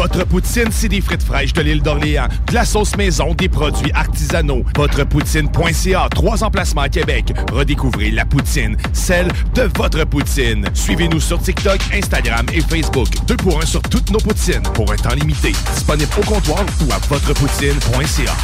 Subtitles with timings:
[0.00, 3.92] Votre poutine, c'est des frites fraîches de l'île d'Orléans, de la sauce maison, des produits
[3.92, 4.64] artisanaux.
[4.74, 7.34] Votrepoutine.ca, trois emplacements à Québec.
[7.52, 10.64] Redécouvrez la poutine, celle de votre poutine.
[10.72, 13.08] Suivez-nous sur TikTok, Instagram et Facebook.
[13.26, 15.52] Deux pour un sur toutes nos poutines, pour un temps limité.
[15.74, 18.36] Disponible au comptoir ou à votrepoutine.ca.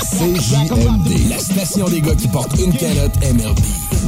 [0.00, 3.58] CJMD, la station des gars qui portent une calotte MRB.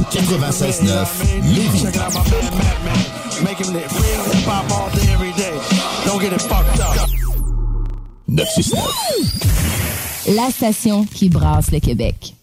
[0.09, 1.05] 96.9,
[1.43, 1.83] Lévis.
[4.37, 5.57] Make him live real hip hop all day, every day.
[6.05, 6.95] Don't get it fucked up.
[8.27, 10.35] 969.
[10.35, 12.33] La station qui brasse le Québec.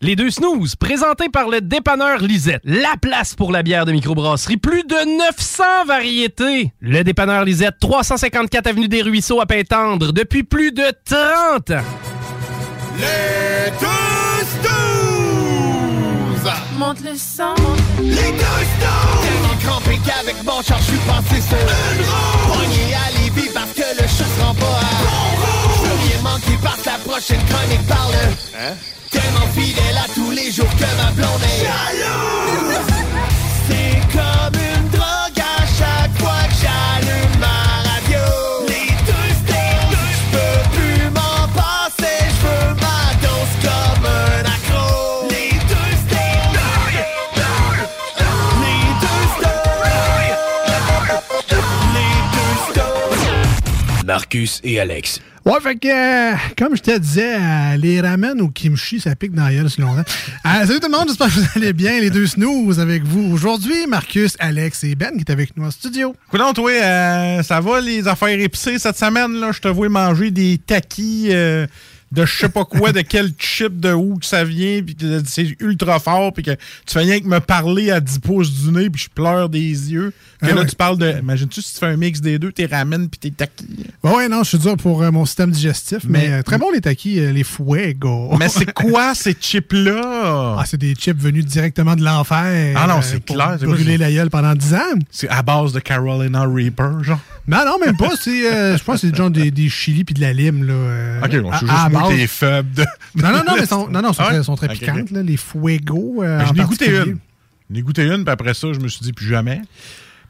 [0.00, 2.62] Les deux snooze, présentés par le dépanneur Lisette.
[2.64, 4.56] La place pour la bière de microbrasserie.
[4.56, 6.72] Plus de 900 variétés.
[6.80, 11.84] Le dépanneur Lisette, 354 Avenue des Ruisseaux à Pintendre, depuis plus de 30 ans.
[12.98, 16.52] Les deux snooze!
[16.78, 17.54] Monte le sang.
[18.00, 19.21] Les deux snooze!
[21.12, 22.52] Passé sur une roue.
[22.52, 24.92] Pogné à Lévis parce que le chat se rend pas à.
[25.76, 28.14] Je veux rien manquer parce que la prochaine chronique parle.
[28.58, 28.74] Hein?
[29.10, 31.66] Tellement fidèle à tous les jours que ma blonde est.
[33.68, 34.41] C'est comme
[54.04, 55.20] Marcus et Alex.
[55.44, 59.32] Ouais, fait que, euh, comme je te disais, euh, les ramen ou kimchi, ça pique
[59.32, 60.04] dans la gueule si longtemps.
[60.46, 61.98] Euh, salut tout le monde, j'espère que vous allez bien.
[61.98, 63.32] Les deux snooze avec vous.
[63.32, 66.14] Aujourd'hui, Marcus, Alex et Ben qui est avec nous en studio.
[66.30, 69.40] Coudon, toi, euh, ça va les affaires épicées cette semaine?
[69.40, 69.50] Là?
[69.50, 71.66] Je te vois manger des taquis euh,
[72.12, 75.22] de je sais pas quoi, de quel chip, de où que ça vient, puis que
[75.26, 76.58] c'est ultra fort, puis que tu
[76.92, 80.12] fais rien que me parler à 10 pouces du nez, puis je pleure des yeux.
[80.40, 80.66] Puis Ah là, ouais.
[80.66, 81.18] tu parles de.
[81.20, 83.66] Imagine-tu si tu fais un mix des deux, tes ramen puis tes taquis.
[84.04, 86.58] Ouais, ouais, non, je suis dur pour euh, mon système digestif, mais, Mais- euh, très
[86.58, 88.34] bon les taquis, euh, les fuego.
[88.38, 90.56] Mais c'est quoi ces chips-là?
[90.58, 92.74] Ah, c'est des chips venus directement de l'enfer.
[92.76, 94.78] Ah non, euh, c'est clair, Brûler la gueule pendant 10 ans.
[95.10, 97.20] C'est à base de Carolina Reaper, genre.
[97.48, 98.10] Non, non, même pas.
[98.28, 100.64] Euh, je pense que c'est genre des, des chili puis de la lime.
[100.64, 102.84] Là, euh, Ok, bon, je suis juste faibles de.
[103.16, 105.36] Non, non, non, mais sont, non, non, sont, Ah très, sont très piquantes, là, les
[105.36, 106.22] fuego.
[106.22, 107.18] euh, Ben, en J'en ai goûté une.
[107.70, 109.60] J'en ai goûté une, puis après ça, je me suis dit plus jamais.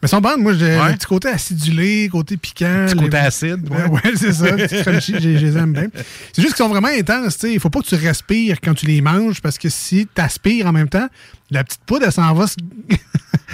[0.01, 0.43] Mais sont bonnes.
[0.43, 0.89] Moi, j'ai Ouais.
[0.89, 2.87] le petit côté acidulé, côté piquant.
[2.87, 4.47] Petit les- côté acide, Ouais, c'est ça.
[4.57, 5.87] petit crunchy, je les aime bien.
[6.33, 7.35] C'est juste qu'ils sont vraiment intenses.
[7.39, 7.53] tu sais.
[7.53, 10.67] Il faut pas que tu respires quand tu les manges parce que si tu aspires
[10.67, 11.09] en même temps,
[11.53, 12.57] la petite poudre, elle s'en va se,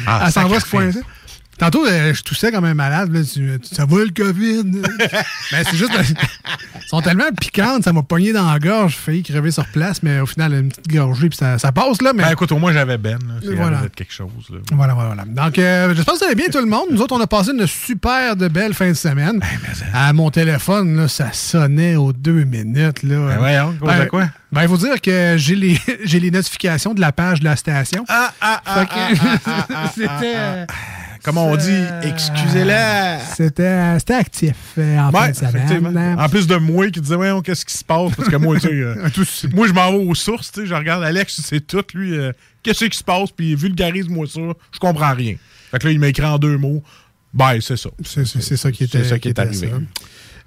[0.06, 1.00] Ah, elle s'en va se coincer.
[1.58, 3.12] Tantôt, euh, je toussais comme un malade.
[3.12, 4.64] Là, tu- ça va le COVID?
[5.52, 5.90] mais c'est juste.
[5.98, 8.92] Elles sont tellement piquantes, ça m'a pogné dans la gorge.
[8.92, 12.00] J'ai failli crever sur place, mais au final, une petite gorgée, puis ça, ça passe.
[12.00, 12.12] là.
[12.14, 12.22] Mais...
[12.22, 13.18] Ben écoute, au moins j'avais Ben.
[13.42, 13.82] C'est Voilà.
[13.94, 14.30] quelque chose.
[14.50, 14.58] Là.
[14.72, 15.24] Voilà, voilà, voilà.
[15.24, 16.86] Donc, euh, j'espère que vous allez bien, tout le monde.
[16.90, 19.40] Nous autres, on a passé une super de belle fin de semaine.
[19.92, 23.02] à mon téléphone, là, ça sonnait aux deux minutes.
[23.02, 23.16] Là.
[23.28, 24.28] Ben voyons, cause de quoi?
[24.52, 27.56] Ben, il faut dire que j'ai les, j'ai les notifications de la page de la
[27.56, 28.04] station.
[28.08, 30.66] Ah, ah, ah, que- ah, ah, ah, ah, C'était...
[31.28, 31.34] ah, ah.
[31.34, 33.18] Comme on dit, excusez-la.
[33.20, 35.56] C'était, c'était actif euh, en fin Ouais, de semaine.
[35.56, 36.16] effectivement.
[36.18, 38.14] En plus de moi qui disait, ouais, qu'est-ce qui se passe?
[38.16, 38.94] Parce que moi, tu sais, euh,
[39.54, 42.32] moi, je m'en vais aux sources, tu sais, je regarde Alex, c'est tout, lui, euh,
[42.62, 43.30] qu'est-ce qui se passe?
[43.30, 44.40] Puis vulgarise-moi ça,
[44.72, 45.36] je comprends rien.
[45.70, 46.82] Fait que là, il m'a écrit en deux mots.
[47.34, 47.90] Ben, c'est ça.
[48.04, 48.24] C'est,
[48.56, 49.68] ça qui était, C'est ça qui est arrivé.
[49.68, 49.76] ça.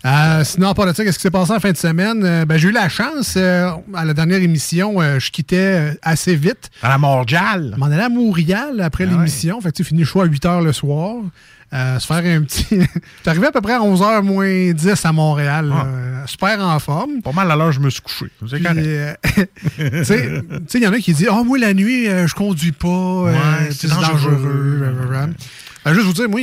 [0.03, 2.23] Euh, sinon, part de ça, qu'est-ce qui s'est passé en fin de semaine?
[2.25, 5.93] Euh, ben, j'ai eu la chance, euh, à la dernière émission, euh, je quittais euh,
[6.01, 6.71] assez vite.
[6.81, 7.75] À la Montréal.
[7.77, 9.61] M'en allais à Montréal après Ah l'émission.
[9.61, 11.17] Fait que tu sais, fini le show à 8 h le soir.
[11.73, 12.79] Euh, se faire un petit.
[13.25, 15.71] À peu près à 11h moins 10 à Montréal.
[15.71, 17.21] Euh, super en forme.
[17.21, 18.25] Pas mal à l'heure, je me suis couché.
[18.49, 19.19] C'est correct.
[19.77, 20.41] tu sais,
[20.73, 23.21] il y en a qui disent Ah, moi, la nuit, je conduis pas.
[23.21, 23.31] Ouais,
[23.69, 24.81] c'est c'est dangereux.
[24.81, 25.33] dangereux.
[25.83, 26.39] Ben, juste vous dire, moi,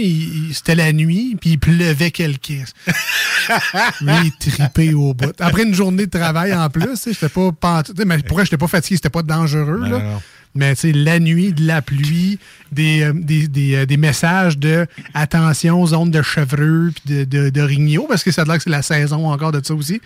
[0.53, 2.65] c'était la nuit, puis il pleuvait quelqu'un.
[4.01, 5.33] Lui, il tripait au bout.
[5.41, 7.51] Après une journée de travail en plus, j'étais pas.
[7.53, 8.97] pantou- Mais pourquoi j'étais pas fatigué?
[8.97, 9.79] C'était pas dangereux.
[9.81, 9.99] Non, là.
[9.99, 10.23] non.
[10.55, 12.39] Mais tu sais, la nuit, de la pluie,
[12.73, 17.51] des, euh, des, des, euh, des messages de attention, zone de chevreux, puis de, de,
[17.51, 20.01] de rignot, parce que ça a l'air que c'est la saison encore de ça aussi.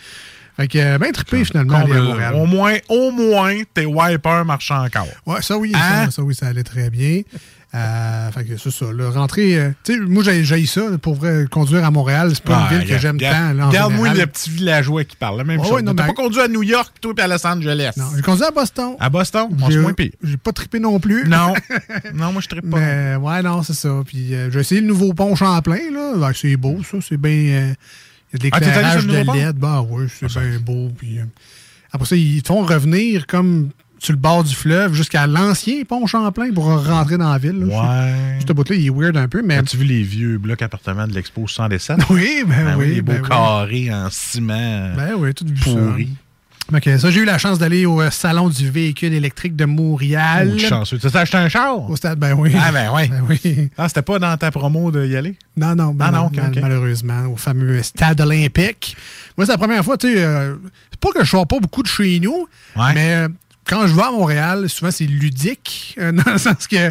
[0.56, 2.34] Fait que, euh, ben trippé finalement, aller à Comble- Montréal.
[2.34, 5.06] au moins, au moins, tes wipers marchent encore.
[5.24, 6.06] Ouais, ça oui, Hein?
[6.06, 7.22] ça, ça, oui, ça allait très bien.
[7.74, 8.84] Euh, fait que c'est ça.
[8.92, 12.68] Le rentrer, euh, tu sais, moi j'ai ça pour vrai, conduire à Montréal, c'est pas
[12.68, 13.68] Ouais, une ville que j'aime regarde- tant.
[13.68, 14.18] Regarde-moi général.
[14.18, 15.74] le petit villageois qui parle, la même Ouais, chose.
[15.76, 17.92] ouais, non, T'as mais- pas conduit à New York, toi, puis à Los Angeles.
[17.96, 18.94] Non, j'ai conduit à Boston.
[19.00, 20.10] À Boston, moi, J'ai- c'est moins pire.
[20.22, 21.26] J'ai pas trippé non plus.
[21.26, 21.54] Non.
[22.14, 22.78] non, moi, je trippe pas.
[22.78, 24.02] Mais ouais, non, c'est ça.
[24.06, 26.12] Puis euh, j'ai essayé le nouveau pont Champlain, là.
[26.18, 26.98] Ouais, c'est beau, ça.
[27.00, 27.30] C'est bien.
[27.32, 27.74] euh,
[28.34, 29.12] Il y a de Ah, l'éclairage de?
[29.46, 29.56] LED.
[29.58, 30.90] Bah oui, c'est bien beau.
[30.98, 31.24] Puis, euh,
[31.90, 33.70] après ça, ils te font revenir comme
[34.02, 37.60] sur le bord du fleuve jusqu'à l'ancien pont Champlain pour rentrer dans la ville.
[37.60, 37.66] là.
[37.66, 38.38] Ouais.
[38.46, 39.56] Ce bout-là, il est weird un peu, mais.
[39.58, 41.98] As-tu vu les vieux blocs appartements de l'Expo 117?
[42.10, 43.28] Oui, ben Ah oui, Les beaux ben oui.
[43.28, 45.70] carrés en ciment Ben oui, tout vu ça.
[45.70, 46.08] pourri.
[46.74, 50.52] Ok, ça, j'ai eu la chance d'aller au euh, Salon du véhicule électrique de Montréal.
[50.54, 50.96] Oh, chanceux.
[50.98, 51.90] Tu t'es acheté un char?
[51.90, 52.52] Au stade, ben oui.
[52.58, 53.08] Ah, ben oui.
[53.08, 53.70] Ben oui.
[53.76, 55.36] Ah, c'était pas dans ta promo d'y aller?
[55.56, 58.96] Non, non, ben Ah, non, non, mal- malheureusement, au fameux stade olympique.
[59.36, 60.54] Moi, c'est la première fois, tu sais, euh,
[60.90, 62.46] c'est pas que je sors pas beaucoup de chez nous,
[62.94, 63.28] mais euh,
[63.68, 66.90] quand je vais à Montréal, souvent c'est ludique, euh, dans le sens que,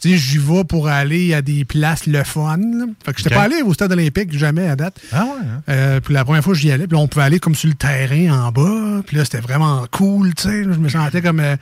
[0.00, 2.56] tu sais, j'y vais pour aller à des places le fun.
[2.58, 2.86] là.
[3.04, 3.34] Fait que je Ok.
[3.34, 5.00] pas allé au stade olympique jamais à date.
[5.12, 5.30] Ah ouais?
[5.46, 5.62] hein?
[5.68, 7.74] Euh, puis la première fois que j'y allais, puis on pouvait aller comme sur le
[7.74, 9.02] terrain en bas.
[9.06, 10.64] Puis là, c'était vraiment cool, tu sais.
[10.64, 11.56] Je me sentais comme, euh,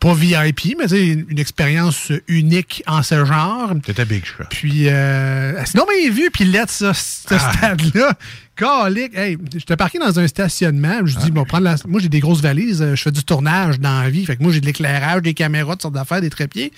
[0.00, 3.72] pas VIP, mais une, une expérience unique en ce genre.
[3.84, 4.44] T'étais big shot.
[4.50, 7.52] Puis, euh, sinon, mais vu, puis lettre, ça, ce Ah.
[7.52, 8.14] stade-là.
[8.56, 11.00] Calique, hey, j'étais parqué dans un stationnement.
[11.04, 11.76] Je dis, bon, prendre la...
[11.88, 12.82] moi, j'ai des grosses valises.
[12.82, 14.24] euh, Je fais du tournage dans la vie.
[14.26, 16.72] Fait que moi, j'ai de l'éclairage, des caméras, toutes sortes d'affaires, des trépieds.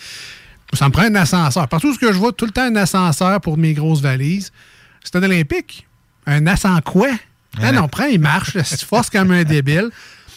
[0.73, 1.69] Ça me prend un ascenseur.
[1.69, 4.53] Partout où je vois, tout le temps un ascenseur pour mes grosses valises.
[5.05, 5.87] Stade olympique?
[6.27, 7.09] Un ascenseur quoi?
[7.63, 8.55] Ah non, prends, il marche.
[8.55, 9.91] là, Si tu forces comme un débile.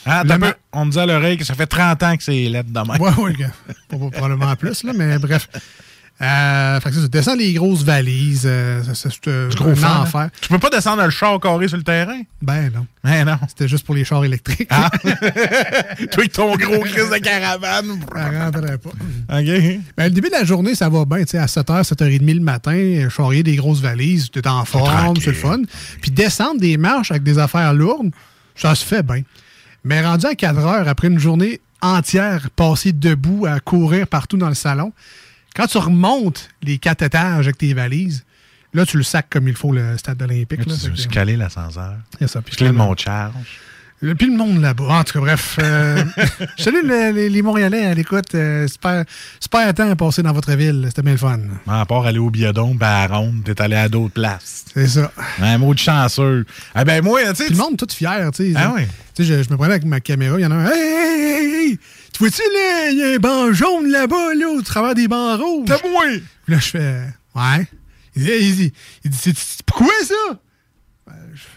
[0.05, 2.47] Ah, Le peu- on me dit à l'oreille que ça fait 30 ans que c'est
[2.49, 3.01] lettre de même.
[3.01, 3.33] Ouais.
[3.89, 5.47] Pas- pas- probablement plus, là, mais bref.
[6.21, 8.43] Euh, fait que ça, ça descend les grosses valises.
[8.45, 9.99] euh, c'est euh, gros un hein?
[10.01, 10.29] enfer.
[10.41, 12.19] Tu peux pas descendre le char carré sur le terrain?
[12.41, 12.85] Ben non.
[13.05, 13.37] Ben non.
[13.47, 14.67] C'était juste pour les chars électriques.
[14.69, 14.89] Ah.
[15.03, 15.13] Toi
[16.17, 18.01] avec ton gros crise de caravane.
[18.13, 18.89] Ça rentrait pas.
[18.89, 19.79] OK.
[19.95, 21.23] Ben, le début de la journée, ça va bien.
[21.23, 25.27] tu À 7h, 7h30 le matin, charrier des grosses valises, tu es en forme, c'est
[25.27, 25.61] le fun.
[26.01, 28.11] Puis descendre des marches avec des affaires lourdes,
[28.57, 29.21] ça se fait bien.
[29.83, 34.49] Mais rendu à 4 heures, après une journée entière passée debout à courir partout dans
[34.49, 34.91] le salon,
[35.55, 38.25] quand tu remontes les quatre étages avec tes valises,
[38.73, 40.65] là, tu le sacs comme il faut, le stade olympique.
[40.65, 40.75] là.
[40.75, 41.95] Tu suis calé l'ascenseur.
[42.19, 43.33] C'est ça, puis Je mon charge.
[44.01, 44.99] Et Puis le monde là-bas.
[44.99, 45.57] En tout cas, bref.
[45.61, 46.03] euh,
[46.65, 48.33] le- les, les Montréalais à l'écoute.
[48.33, 49.03] euh, super,
[49.41, 50.85] super temps passé dans votre ville.
[50.87, 51.39] C'était bien le fun.
[51.67, 54.65] À part aller au biodôme, ben à Ronde, t'es allé à d'autres places.
[54.73, 55.11] C'est ça.
[55.41, 56.45] Un mot de chanceux.
[56.73, 57.49] Ah ben moi, tu sais.
[57.49, 58.53] Le monde tout fier, tu sais.
[58.55, 58.83] Ah oui.
[59.15, 60.65] Tu sais, je, je me prenais avec ma caméra, il y en a un.
[60.65, 61.79] Hey, hey, hey, hey!
[62.13, 65.41] Tu vois-tu, là, il y a un banc jaune là-bas, là, au travers des bancs
[65.41, 65.67] rouges?
[65.67, 66.03] C'est moi!
[66.45, 67.01] Puis là, je fais.
[67.35, 67.67] Ouais.
[68.15, 68.73] Il dit, il dit,
[69.03, 69.33] il dit,
[69.65, 70.39] pourquoi ça?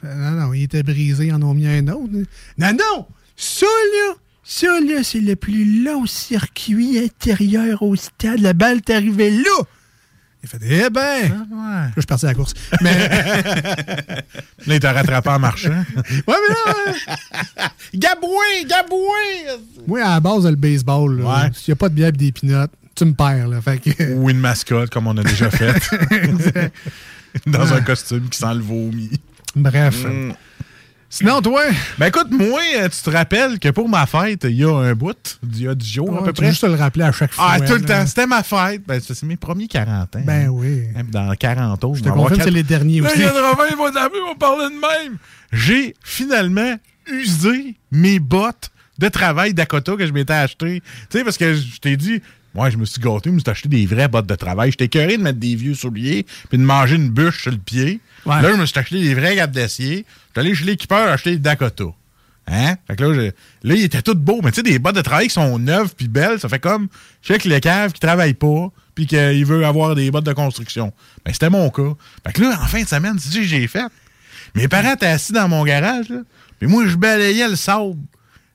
[0.03, 2.13] Je fais, non, non, il était brisé, ils en ont mis un autre.
[2.59, 3.07] Non, non!
[3.37, 4.15] Ça, là,
[4.45, 8.39] ça, là, c'est le plus long circuit intérieur au stade.
[8.41, 9.65] La balle est arrivée là!
[10.45, 11.29] Il fait, eh ben!
[11.29, 12.53] Là, je suis parti à la course.
[12.81, 13.09] Mais.
[14.67, 15.71] Là, il t'a rattrapé en marchant.
[16.27, 16.55] Ouais, mais
[17.57, 18.65] là, Gaboué!
[18.69, 19.59] Gaboué!
[19.87, 21.51] moi, à la base, le baseball, là, Ouais.
[21.55, 23.61] s'il n'y a pas de bière et des pinottes, tu me perds, là.
[23.61, 24.15] Fait que.
[24.15, 25.75] Ou une mascotte, comme on a déjà fait.
[27.47, 27.73] Dans Ouais.
[27.73, 29.11] un costume qui sent le vomi.
[29.55, 30.05] Bref.
[30.05, 30.33] Mm.
[31.15, 31.65] Sinon, toi?
[31.99, 34.95] Ben écoute, moi, euh, tu te rappelles que pour ma fête, il y a un
[34.95, 36.49] bout, il y a 10 jours à peu près.
[36.49, 37.49] juste te le rappeler à chaque fois.
[37.51, 38.07] Ah, tout le temps.
[38.07, 38.81] C'était ma fête.
[38.87, 40.23] Ben, c'est mes premiers 40 ans.
[40.25, 40.85] Ben oui.
[40.97, 41.95] Hein, Dans 40 ans.
[41.95, 43.13] Je te confirme que c'est les derniers aussi.
[43.17, 45.19] Il y a 80, ils vont taper, ils vont parler de même.
[45.53, 50.81] J'ai finalement usé mes bottes de travail Dakota que je m'étais acheté.
[51.11, 52.23] Tu sais, parce que je t'ai dit,
[52.55, 54.71] moi, je me suis gâté, je me suis acheté des vraies bottes de travail.
[54.71, 58.01] J'étais curé de mettre des vieux souliers puis de manger une bûche sur le pied.
[58.43, 60.05] Là, je me suis acheté des vrais gapes d'acier.
[60.29, 61.85] J'étais allé chez l'équipeur acheter des Dakota.
[62.49, 62.75] Hein?
[62.89, 64.41] Fait que là, je- là, il était tout beau.
[64.43, 66.89] Mais tu sais, des bottes de travail qui sont neuves puis belles, ça fait comme
[67.23, 70.33] je sais que le cave qui travaille pas puis qu'il veut avoir des bottes de
[70.33, 70.93] construction.
[71.25, 71.95] Ben, c'était mon cas.
[72.27, 73.87] Fait que là, en fin de semaine, tu sais, j'ai fait.
[74.55, 76.19] Mes parents étaient assis dans mon garage, là.
[76.59, 77.97] Puis moi, je balayais le sable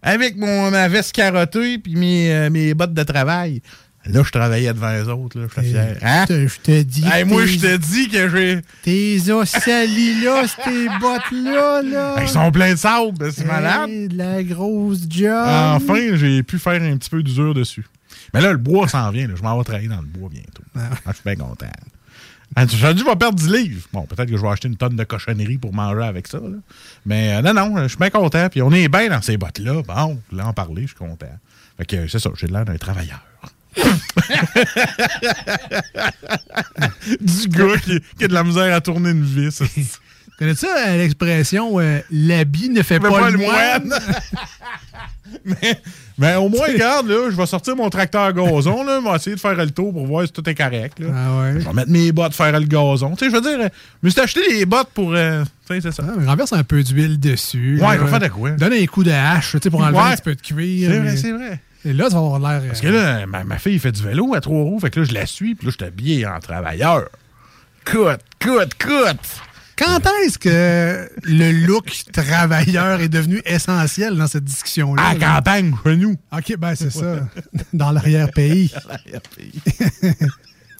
[0.01, 3.61] avec mon, ma veste carottée puis mes, euh, mes bottes de travail.
[4.09, 5.39] Là, je travaillais devant les autres.
[5.39, 5.47] Là.
[5.55, 5.97] J'étais fier.
[6.01, 6.25] Hein?
[6.29, 6.47] Je te-
[6.77, 7.03] je dis.
[7.11, 8.61] Hey, moi, je te dis que j'ai.
[8.83, 12.15] Tes os salis là, tes bottes-là, là.
[12.21, 13.89] Ils sont pleins de sable, c'est Hey, malade.
[14.09, 15.45] de la grosse job.
[15.47, 17.85] Enfin, j'ai pu faire un petit peu d'usure dessus.
[18.33, 19.27] Mais là, le bois s'en vient.
[19.27, 19.33] là.
[19.37, 20.63] Je m'en vais travailler dans le bois bientôt.
[20.75, 21.67] Ah, je suis bien content.
[22.55, 23.87] Ah, je vais perdre 10 livres.
[23.91, 26.37] Bon, peut-être que je vais acheter une tonne de cochonneries pour manger avec ça.
[26.39, 26.57] là.
[27.05, 28.47] Mais euh, non, non, je suis bien content.
[28.49, 29.81] Puis on est bien dans ces bottes-là.
[29.85, 31.27] Bon, là, en parler, je suis content.
[31.77, 33.21] Fait que euh, c'est ça, j'ai l'air d'un travailleur.
[37.21, 39.59] du gars qui, qui a de la misère à tourner une vis.
[40.39, 43.91] Connais-tu ça, euh, l'expression euh, l'habit ne fait pas, pas le moine?
[45.45, 45.81] mais,
[46.15, 49.15] mais au moins, regarde, là, je vais sortir mon tracteur à gazon, là, je vais
[49.15, 50.99] essayer de faire le tour pour voir si tout est correct.
[50.99, 51.07] Là.
[51.11, 51.53] Ah ouais.
[51.59, 53.15] Je vais mettre mes bottes, faire le gazon.
[53.15, 53.67] Tu sais, je veux dire,
[54.03, 55.11] je me suis acheté des bottes pour.
[55.15, 56.03] euh, tu sais, c'est ça.
[56.07, 57.79] Ah, renverse un peu d'huile dessus.
[57.81, 58.51] Ouais, je vais faire de quoi?
[58.51, 60.03] Donne un coup de hache tu sais, pour enlever Ouais.
[60.03, 60.91] un petit peu de cuir.
[60.91, 61.59] C'est vrai, c'est vrai.
[61.85, 62.67] Et là, ça va avoir l'air.
[62.67, 65.05] Parce que là, ma, ma fille fait du vélo à trois roues, fait que là,
[65.05, 67.07] je la suis, puis là, je suis habillé en travailleur.
[67.85, 69.41] Coute, coute, coute!
[69.77, 75.03] Quand est-ce que le look travailleur est devenu essentiel dans cette discussion-là?
[75.03, 76.15] À la campagne, chez nous.
[76.35, 77.19] OK, ben c'est ça.
[77.73, 78.73] Dans l'arrière-pays.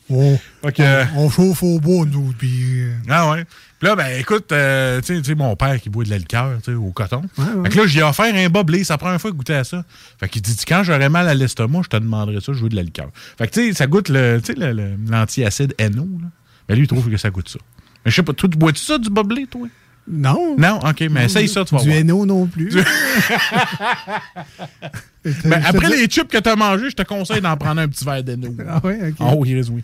[0.09, 2.33] on, Fait que- on- on chauffe au bois, nous.
[2.37, 3.45] Puis, euh, Ah ouais.
[3.79, 6.71] Puis là, ben écoute, euh, tu sais- mon père qui boit de la liqueur tu
[6.71, 7.21] sais, au coton.
[7.37, 7.63] Ouais, ouais.
[7.65, 8.83] Fait que là, j'ai offert un boblé.
[8.83, 9.83] C'est la première fois goûtais à ça.
[10.19, 12.75] Fait qu'il dit, quand j'aurais mal à l'estomac, je te demanderais ça, je veux de
[12.75, 13.09] la liqueur.
[13.37, 16.07] Fait que tu sais, ça goûte le, tu sais, le- le- l'antiacide NO.
[16.21, 16.27] Là.
[16.69, 17.59] Mais lui, il trouve que ça goûte ça.
[18.03, 19.67] Mais je sais pas, toi, tu bois-tu ça, du boblé, toi?
[20.09, 20.55] non.
[20.57, 20.79] Non?
[20.79, 22.03] OK, mais essaye ça, tu vas Du voir.
[22.03, 22.71] NO non plus.
[25.43, 28.05] Ben, après les chips que tu as mangés, je te conseille d'en prendre un petit
[28.05, 28.55] verre d'NO.
[28.69, 29.15] Ah ouais, OK.
[29.19, 29.83] Oh, oui, oui.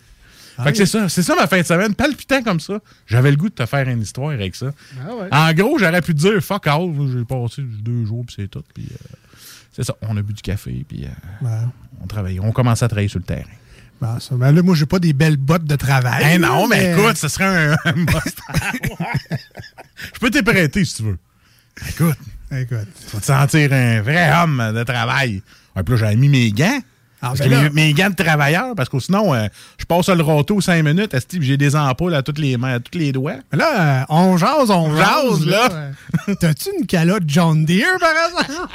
[0.62, 2.78] Fait que c'est ça, c'est ça ma fin de semaine, palpitant comme ça.
[3.06, 4.66] J'avais le goût de te faire une histoire avec ça.
[5.00, 5.28] Ah ouais.
[5.32, 8.62] En gros, j'aurais pu te dire fuck all, j'ai passé deux jours puis c'est tout.
[8.72, 9.16] Puis euh,
[9.72, 11.08] c'est ça, on a bu du café puis euh,
[11.40, 13.42] Ben, on travaillait, on commençait à travailler sur le terrain.
[14.00, 16.24] ben, ça, ben là, moi, j'ai pas des belles bottes de travail.
[16.34, 18.98] Eh non, là, mais écoute, ce serait un, un Mustang.
[20.14, 21.18] Je peux te prêter si tu veux.
[21.88, 22.16] Écoute,
[22.52, 22.86] Écoute.
[23.08, 25.42] tu vas te sentir un vrai homme de travail.
[25.74, 26.78] Un peu, j'avais mis mes gants.
[27.24, 29.46] Ah, Parce ben que mes, mes gants de travailleur, parce que sinon, euh,
[29.78, 32.74] je passe le râteau cinq minutes, esti, puis j'ai des ampoules à toutes les mains,
[32.74, 33.36] à tous les doigts?
[33.50, 35.06] Mais là, euh, on jase, on Jase,
[35.38, 35.68] jase, là.
[35.68, 36.34] là.
[36.40, 38.68] T'as-tu une calotte John Deere, par exemple?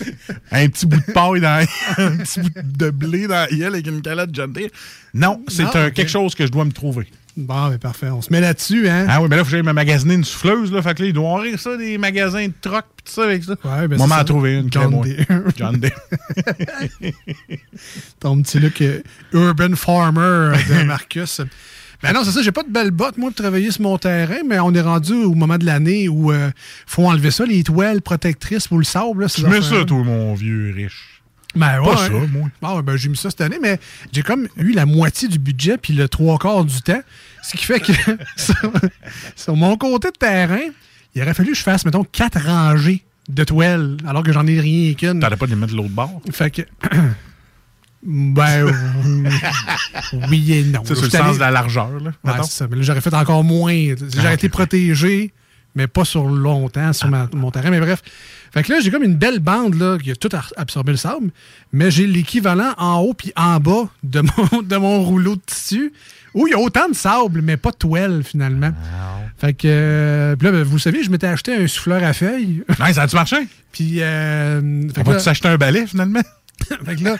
[0.52, 1.66] Un petit bout de paille dans
[1.98, 4.70] un petit bout de blé dans la avec une calotte John Deere?
[5.12, 7.06] Non, c'est quelque chose que je dois me trouver.
[7.46, 8.08] Bon, mais parfait.
[8.08, 9.06] On se met là-dessus, hein?
[9.08, 10.72] Ah oui, mais là, il faut que j'aille me magasiner une souffleuse.
[10.72, 13.44] Là, fait que là, ils doivent ça, des magasins de troc pis tout ça avec
[13.44, 13.52] ça.
[13.64, 14.72] Ouais, ben Moi, m'en trouver une.
[14.72, 15.00] John.
[15.00, 15.26] Deere.
[15.56, 15.92] John Deere.
[18.20, 19.00] Ton petit look euh,
[19.32, 21.40] urban farmer euh, de Marcus.
[22.02, 24.38] Ben non, c'est ça, j'ai pas de belles bottes, moi, pour travailler sur mon terrain,
[24.46, 26.52] mais on est rendu au moment de l'année où il
[26.86, 29.20] faut enlever ça, les toiles protectrices pour le sable.
[29.22, 31.20] Là, Tu mets ça, toi, mon vieux riche.
[31.54, 31.96] Ben Pas ouais.
[31.96, 32.48] ça, moi.
[32.62, 33.78] Bon, ben, j'ai mis ça cette année, mais
[34.12, 37.02] j'ai comme eu la moitié du budget puis le trois quarts du temps.
[37.42, 37.92] Ce qui fait que
[38.36, 38.72] sur,
[39.36, 40.60] sur mon côté de terrain,
[41.14, 44.60] il aurait fallu que je fasse, mettons, quatre rangées de toiles, alors que j'en ai
[44.60, 45.20] rien qu'une.
[45.20, 46.20] T'aurais pas de les mettre de l'autre bord?
[46.32, 46.62] Fait que.
[48.02, 48.66] ben.
[48.66, 48.72] euh,
[50.30, 50.82] oui et non.
[50.84, 52.12] C'est sur le sens de la largeur, là.
[52.24, 52.66] Ouais, ça.
[52.68, 53.94] Mais là, j'aurais fait encore moins.
[54.14, 55.32] J'aurais Ah, été protégé,
[55.74, 57.70] mais pas sur longtemps sur ma- mon terrain.
[57.70, 58.02] Mais bref.
[58.52, 61.30] Fait que là, j'ai comme une belle bande là, qui a tout absorbé le sable,
[61.72, 65.92] mais j'ai l'équivalent en haut puis en bas de mon, de mon rouleau de tissu
[66.34, 68.72] où il y a autant de sable, mais pas de toile finalement.
[69.38, 72.62] Fait que, euh, puis là, ben, vous savez, je m'étais acheté un souffleur à feuilles.
[72.80, 73.36] Ouais, ça a-tu marché?
[73.72, 76.20] puis, euh, On que va là- s'acheter un balai, finalement?
[76.84, 77.16] fait que là,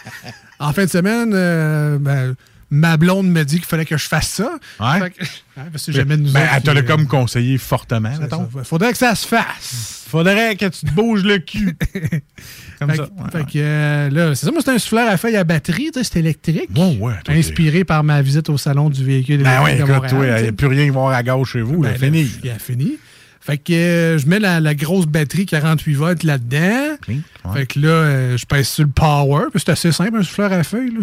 [0.58, 2.34] en fin de semaine, euh, ben,
[2.70, 4.50] ma blonde me dit qu'il fallait que je fasse ça.
[4.78, 5.10] Ouais.
[5.10, 5.24] Que-
[5.56, 8.12] hein, parce que jamais de nous Ben, autres elle te l'a comme euh, conseillé fortement,
[8.20, 8.48] mettons.
[8.54, 8.64] ça.
[8.64, 10.04] Faudrait que ça se fasse.
[10.08, 11.76] Faudrait que tu te bouges le cul.
[12.80, 13.06] comme Fait, ça.
[13.06, 15.90] que- fait que, euh, là, c'est ça, moi, c'est un souffleur à feuilles à batterie,
[15.92, 16.68] tu sais, c'est électrique.
[16.76, 17.14] Ouais, ouais.
[17.24, 20.52] toi, Inspiré par ma visite au salon du véhicule Ben oui, écoute, il n'y a
[20.52, 21.80] plus rien avoir à gauche chez vous.
[21.80, 22.28] Ben, là, fini.
[22.42, 22.98] Il a fini.
[23.42, 26.96] Fait que euh, je mets la, la grosse batterie 48 volts là-dedans.
[27.08, 27.20] ouais.
[27.54, 29.44] Fait que là, euh, je pèse sur le power.
[29.50, 30.92] Puis c'est assez simple, un souffleur à feuilles.
[30.92, 31.00] là.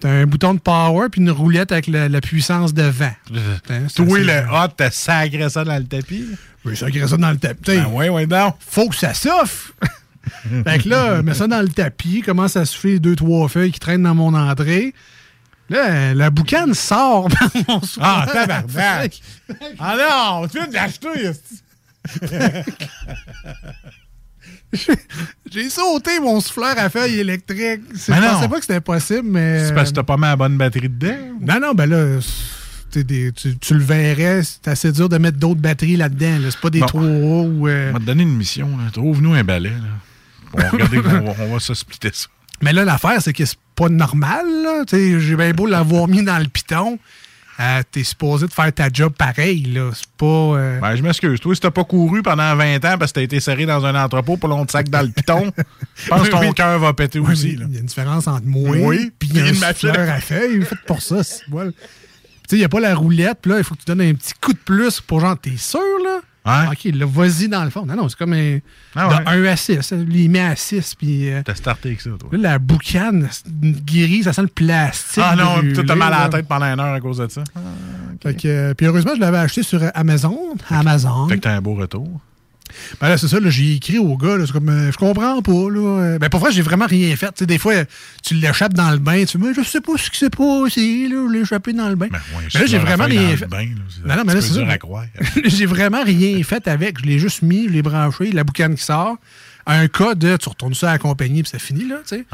[0.00, 3.12] C'est un, bouton de power puis une roulette avec la, la puissance de vent.
[3.70, 6.24] Hein, Toi, assez- le hot, t'as sacré ça dans le tapis?
[6.64, 7.76] Oui, ça crée ça dans le tapis.
[7.76, 8.52] Ben ouais, ouais, non.
[8.58, 9.72] Faut que ça souffle.
[10.64, 13.80] fait que là, mets ça dans le tapis, commence à souffler deux, trois feuilles qui
[13.80, 14.94] traînent dans mon entrée.
[15.70, 18.06] Là, la boucane sort par mon souffleur.
[18.06, 19.20] Ah, tabarnak.
[19.78, 19.96] Ah
[20.42, 21.30] non, tu viens de l'acheter.
[25.50, 27.58] J'ai sauté mon souffleur à feuilles électrique.
[27.88, 28.20] Ben Je non.
[28.34, 29.66] pensais pas que c'était possible, mais.
[29.66, 31.16] C'est parce que t'as pas mis la bonne batterie dedans.
[31.40, 32.18] Non, non, ben là,
[32.94, 36.38] des- tu, tu le verrais, c'est assez dur de mettre d'autres batteries là-dedans.
[36.38, 36.48] là.
[36.50, 36.86] C'est pas des Bon.
[36.86, 38.68] trous hauts euh, On va te donner une mission.
[38.92, 39.70] Trouve-nous un balai.
[39.70, 39.76] Là.
[40.52, 42.28] On va regarder va, on va se splitter ça.
[42.62, 44.44] Mais là, l'affaire, c'est que c'est pas normal.
[44.90, 46.98] J'ai bien beau l'avoir mis dans le piton.
[47.58, 49.62] Euh, T'es supposé de faire ta job pareil.
[49.64, 49.90] là.
[49.94, 50.24] C'est pas.
[50.26, 51.40] euh, Ben, je m'excuse.
[51.40, 54.02] Toi, si t'as pas couru pendant 20 ans parce que t'as été serré dans un
[54.02, 55.52] entrepôt pour l'on te sac dans le piton,
[55.94, 56.54] je pense que ton Oui.
[56.54, 57.50] cœur va péter aussi.
[57.50, 59.90] Il y a une différence entre moi Oui, puis puis un une machine.
[59.90, 61.22] à feuilles fait pour ça.
[61.22, 61.70] c'est- voilà.
[61.72, 63.86] Puis Tu sais, il n'y a pas la roulette, puis là, il faut que tu
[63.86, 66.20] donnes un petit coup de plus pour genre, t'es sûr, là?
[66.44, 67.84] OK, là, vas-y dans le fond.
[67.84, 68.58] Non, non, c'est comme un.
[68.96, 69.48] Ah de ouais.
[69.48, 69.94] 1 à 6.
[70.10, 71.28] Il met à 6, puis.
[71.30, 72.28] euh, T'as starté avec ça, toi.
[72.32, 75.22] là, la boucane guérie, ça sent le plastique.
[75.24, 77.44] Ah non, brûlé, t'as mal à la tête pendant une heure à cause de ça.
[78.22, 80.38] Fait que, euh, puis heureusement, je l'avais acheté sur Amazon.
[80.70, 81.28] Amazon.
[81.28, 82.20] Fait que t'as un beau retour.
[83.00, 85.52] Ben là, c'est ça, là, j'ai écrit au gars, c'est comme, euh, je comprends pas,
[85.52, 86.00] là.
[86.02, 87.42] Euh, Ben, pour vrai, j'ai vraiment rien fait.
[87.42, 87.74] Des fois,
[88.24, 91.08] tu l'échappes dans le bain, tu dis, mais je sais pas ce qui s'est passé,
[91.08, 92.06] là, je l'ai échappé dans le bain.
[92.06, 92.18] ouais,
[92.54, 93.46] mais là, j'ai vraiment rien fait.
[93.46, 94.60] bain, là, c'est non, non, mais là, c'est ça.
[95.44, 97.00] j'ai vraiment rien fait avec.
[97.00, 99.16] Je l'ai juste mis, je l'ai branché, la boucane qui sort.
[99.66, 102.24] Un cas de, tu retournes ça à la compagnie, puis c'est fini, là, tu sais.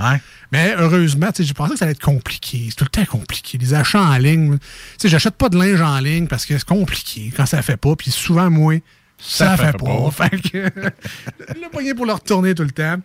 [0.53, 2.67] Mais heureusement, tu sais, je pensais que ça allait être compliqué.
[2.71, 3.59] C'est tout le temps compliqué.
[3.59, 4.59] Les achats en ligne, tu
[4.99, 7.95] sais, j'achète pas de linge en ligne parce que c'est compliqué quand ça fait pas.
[7.97, 8.77] Puis souvent, moi,
[9.19, 10.11] ça, fait, pas.
[10.11, 12.97] Fait que le moyen pour le retourner tout le temps.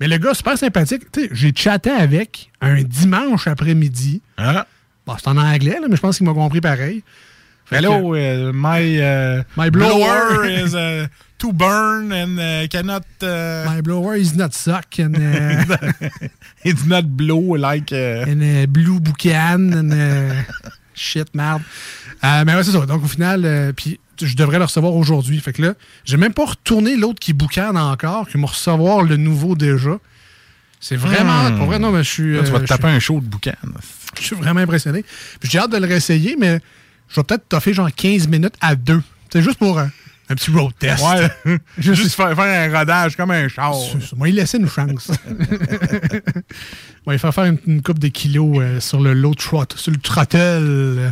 [0.00, 1.10] Mais le gars, super sympathique.
[1.10, 4.22] Tu sais, j'ai chatté avec un dimanche après-midi.
[5.06, 7.02] Bon, c'est en anglais, là, mais je pense qu'il m'a compris pareil.
[7.64, 10.44] Fait Hello, uh, my, uh, My blower.
[10.46, 11.08] is uh,
[11.38, 13.02] to burn and uh, cannot.
[13.20, 15.76] Uh, My blower is not suck and, uh,
[16.64, 17.92] it's not blow like.
[17.92, 20.42] Uh, and blue boucan and uh,
[20.94, 21.62] shit, merde.
[22.24, 22.86] Euh, mais ouais, c'est ça.
[22.86, 25.38] Donc, au final, euh, puis je devrais le recevoir aujourd'hui.
[25.40, 29.16] Fait que là, j'ai même pas retourné l'autre qui boucane encore, qui m'a recevoir le
[29.16, 29.98] nouveau déjà.
[30.80, 31.50] C'est vraiment.
[31.50, 31.56] Hmm.
[31.58, 32.36] Pour vrai, non, mais je suis.
[32.36, 33.52] Là, tu vas euh, te taper suis- un show de boucan.
[34.18, 35.04] Je suis vraiment impressionné.
[35.40, 36.60] Puis j'ai hâte de le réessayer, mais
[37.08, 39.02] je vais peut-être toffer genre 15 minutes à deux.
[39.32, 39.90] C'est juste pour un,
[40.28, 41.02] un petit road test.
[41.04, 41.58] Ouais.
[41.78, 43.74] Juste, faire, faire un rodage comme un char.
[44.16, 45.10] Moi, il laisser une chance.
[47.06, 49.92] On va lui faire une, une coupe de kilos euh, sur le low trot, sur
[49.92, 51.10] le throttle euh,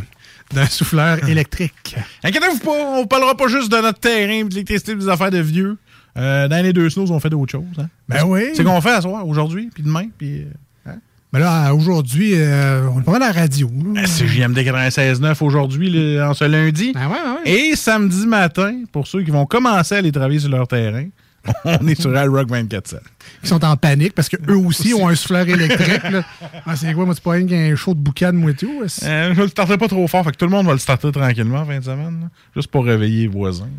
[0.53, 1.95] d'un souffleur électrique.
[2.23, 5.77] Inquiétez-vous pas, on parlera pas juste de notre terrain, de l'électricité, des affaires de vieux.
[6.17, 7.63] Euh, dans les deux snows, on fait d'autres choses.
[7.77, 7.87] Hein?
[8.07, 8.43] Ben oui.
[8.53, 10.45] C'est qu'on fait à soir, aujourd'hui, puis demain, puis.
[10.87, 10.93] euh,
[11.33, 13.69] Mais là, aujourd'hui, euh, on est pas mal à la radio.
[13.69, 16.93] Ben, C'est JMD 96.9 aujourd'hui, en ce lundi.
[17.45, 21.07] Et samedi matin, pour ceux qui vont commencer à aller travailler sur leur terrain,
[21.65, 22.95] on est sur Rock 24
[23.43, 26.01] Ils sont en panique parce qu'eux aussi ont un souffleur électrique.
[26.65, 28.81] Ah, c'est quoi, moi, c'est pas rien qu'un show de boucan de tout.
[29.03, 31.11] Euh, je le starterai pas trop fort, fait que tout le monde va le starter
[31.11, 33.69] tranquillement en fin de semaine, là, juste pour réveiller les voisins.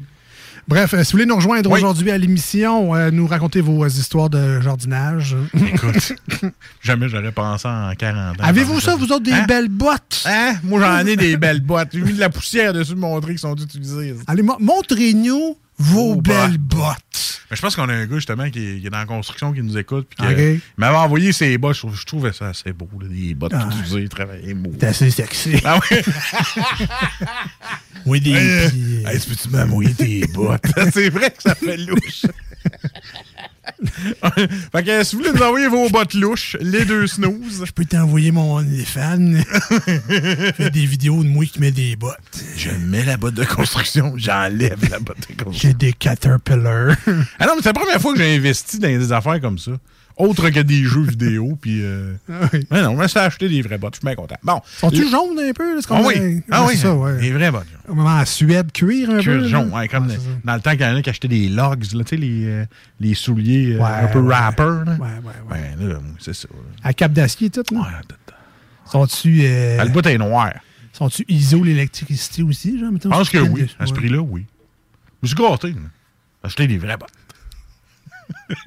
[0.68, 1.78] Bref, euh, si vous voulez nous rejoindre Oui.
[1.78, 5.36] aujourd'hui à l'émission, euh, nous raconter vos histoires de jardinage.
[5.54, 6.12] Écoute,
[6.82, 8.44] jamais j'aurais pensé en 40 ans.
[8.44, 9.44] Avez-vous ça, vous autres, des Hein?
[9.46, 10.24] belles bottes?
[10.26, 10.54] Hein?
[10.64, 11.90] Moi, j'en ai des belles boîtes.
[11.92, 14.16] J'ai mis de la poussière dessus pour montrer qu'ils sont utilisés.
[14.26, 17.42] Allez, mo- montrez-nous vos belles bottes.
[17.50, 19.52] Mais je pense qu'on a un gars justement qui est, qui est dans la construction
[19.52, 20.08] qui nous écoute.
[20.08, 20.38] Puis qui, Ok.
[20.38, 21.76] euh, il m'avait envoyé ses bottes.
[21.76, 22.88] Je, trouvais ça assez beau.
[23.00, 23.68] là, des bottes Ah.
[23.70, 24.72] tout usées, travaillées beau.
[24.80, 25.60] C'est assez sexy.
[25.64, 25.98] Ah oui?
[28.04, 28.32] Oui, des
[29.94, 30.62] tes bottes?
[30.92, 32.24] C'est vrai que ça fait louche.
[34.72, 37.64] fait que si vous voulez nous envoyer vos bottes louches, les deux snooze.
[37.64, 39.42] Je peux t'envoyer mon OnlyFans.
[40.56, 42.16] Fais des vidéos de moi qui met des bottes.
[42.56, 45.52] Je mets la botte de construction, j'enlève la botte de construction.
[45.52, 46.96] J'ai des Caterpillar.
[47.38, 49.72] Ah non, mais c'est la première fois que j'ai investi dans des affaires comme ça.
[50.16, 51.82] Autre que des jeux vidéo, puis...
[51.82, 52.14] Euh...
[52.70, 54.36] Mais non, me suis acheté des vraies bottes, je suis bien content.
[54.42, 54.62] Bon.
[54.78, 55.78] Sont-tu Le- jaunes un peu?
[55.90, 57.18] Ah oui, ah Ouais, oui, ça, ouais.
[57.20, 57.66] des vraies bottes.
[57.86, 59.22] Comme en Suède, cuir un peu.
[59.22, 59.48] Cuir là?
[59.48, 61.84] jaune, ouais, comme Ouais, dans le temps qu'il y en a qui achetaient des logs,
[61.92, 62.64] là, tu sais, les, euh,
[62.98, 64.34] les souliers euh, Ouais, un peu ouais.
[64.34, 64.62] rapper.
[64.62, 64.84] Là.
[64.98, 65.74] Ouais, ouais, ouais.
[65.78, 66.48] Ben, c'est ça.
[66.50, 66.60] là.
[66.82, 68.00] À cap d'acier, tout, là?
[68.90, 69.40] Sont-tu.
[69.44, 70.52] euh, Ah, le bout est noir.
[70.92, 73.66] Sont-tu ISO l'électricité aussi, Je pense que oui.
[73.78, 73.98] À ce ouais.
[73.98, 74.46] prix-là, oui.
[75.22, 75.74] Je me suis gâté.
[76.42, 77.10] acheté des vraies bottes.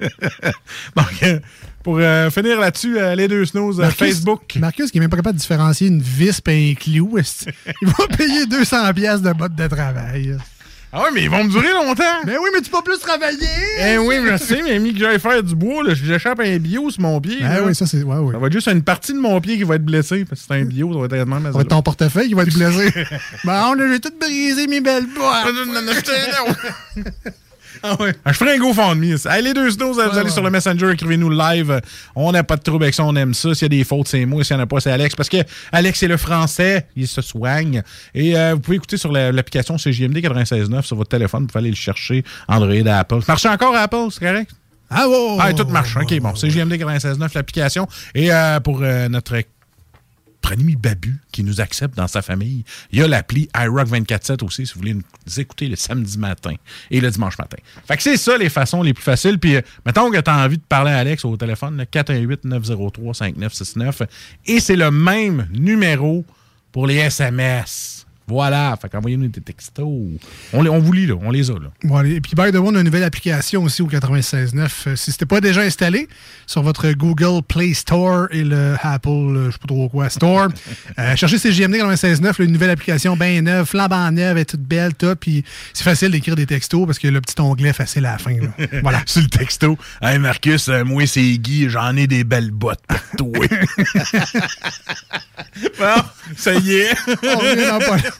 [0.96, 1.38] Donc, euh,
[1.82, 4.56] pour euh, finir là-dessus, euh, les deux snows, euh, Marcus- Facebook.
[4.56, 7.18] Marcus, qui est même pas capable de différencier une vis et un clou,
[7.82, 10.36] il va payer 200$ piastres de bottes de travail.
[10.92, 12.02] Ah oui, mais ils vont me durer longtemps.
[12.26, 13.46] Mais oui, mais tu peux plus travailler!
[13.80, 16.90] Eh oui, je sais, mais mis que j'aille faire du bois, là, j'échappe un bio
[16.90, 17.38] sur mon pied.
[17.44, 17.62] Ah là.
[17.62, 18.02] oui, ça c'est.
[18.02, 18.32] Ouais, ouais.
[18.32, 20.46] Ça va être juste une partie de mon pied qui va être blessée, parce que
[20.48, 22.92] c'est un bio, ça va être Ça va être ton portefeuille qui va être blessé.
[23.44, 25.54] bon, là, j'ai tout brisé mes belles bottes.
[27.82, 28.14] Ah ouais.
[28.26, 29.16] Je ferai un GoFundMe.
[29.26, 31.80] Allez, les deux snows, vous allez sur le Messenger, écrivez-nous live.
[32.14, 33.54] On n'a pas de trouble avec ça, on aime ça.
[33.54, 34.44] S'il y a des fautes, c'est moi.
[34.44, 35.14] S'il n'y en a pas, c'est Alex.
[35.14, 35.38] Parce que
[35.72, 37.82] Alex, c'est le français, il se soigne.
[38.14, 41.42] Et euh, vous pouvez écouter sur la- l'application CJMD 96.9 sur votre téléphone.
[41.42, 43.20] Vous pouvez aller le chercher, Android, Apple.
[43.22, 44.50] Ça marche encore à Apple, c'est correct?
[44.90, 45.96] Ah, ouais, Ah, tout marche.
[45.96, 47.86] OK, bon, c'est JMD 96.9, l'application.
[48.14, 49.36] Et euh, pour euh, notre
[50.42, 52.64] Prenez Babu qui nous accepte dans sa famille.
[52.92, 55.02] Il y a l'appli iRock 24-7 aussi si vous voulez nous
[55.38, 56.54] écouter le samedi matin
[56.90, 57.58] et le dimanche matin.
[57.86, 59.38] Fait que c'est ça les façons les plus faciles.
[59.38, 64.06] Puis euh, mettons que tu as envie de parler à Alex au téléphone, 418-903-5969.
[64.46, 66.24] Et c'est le même numéro
[66.72, 67.99] pour les SMS.
[68.30, 69.84] Voilà, fait qu'envoyez-nous des textos.
[70.52, 71.14] On, les- on vous lit, là.
[71.20, 71.70] On les a, là.
[71.82, 74.68] Bon, et puis, by the way, on a une nouvelle application aussi au 96.9.
[74.86, 76.08] Euh, Si c'était pas déjà installé
[76.46, 80.48] sur votre Google Play Store et le Apple, euh, je sais pas trop quoi, Store,
[80.98, 84.60] euh, cherchez CGMD 96.9, là, une nouvelle application bien neuve, flambant neuve, elle est toute
[84.62, 85.14] belle, tout.
[85.16, 88.36] Puis c'est facile d'écrire des textos parce que le petit onglet facile à la fin.
[88.36, 88.66] là.
[88.82, 89.02] Voilà.
[89.06, 89.76] Sur le texto.
[90.00, 92.80] Hey Marcus, euh, moi c'est Guy, j'en ai des belles bottes
[93.18, 93.46] pour toi.
[95.78, 96.02] bon,
[96.36, 96.94] ça y est.
[97.22, 98.19] On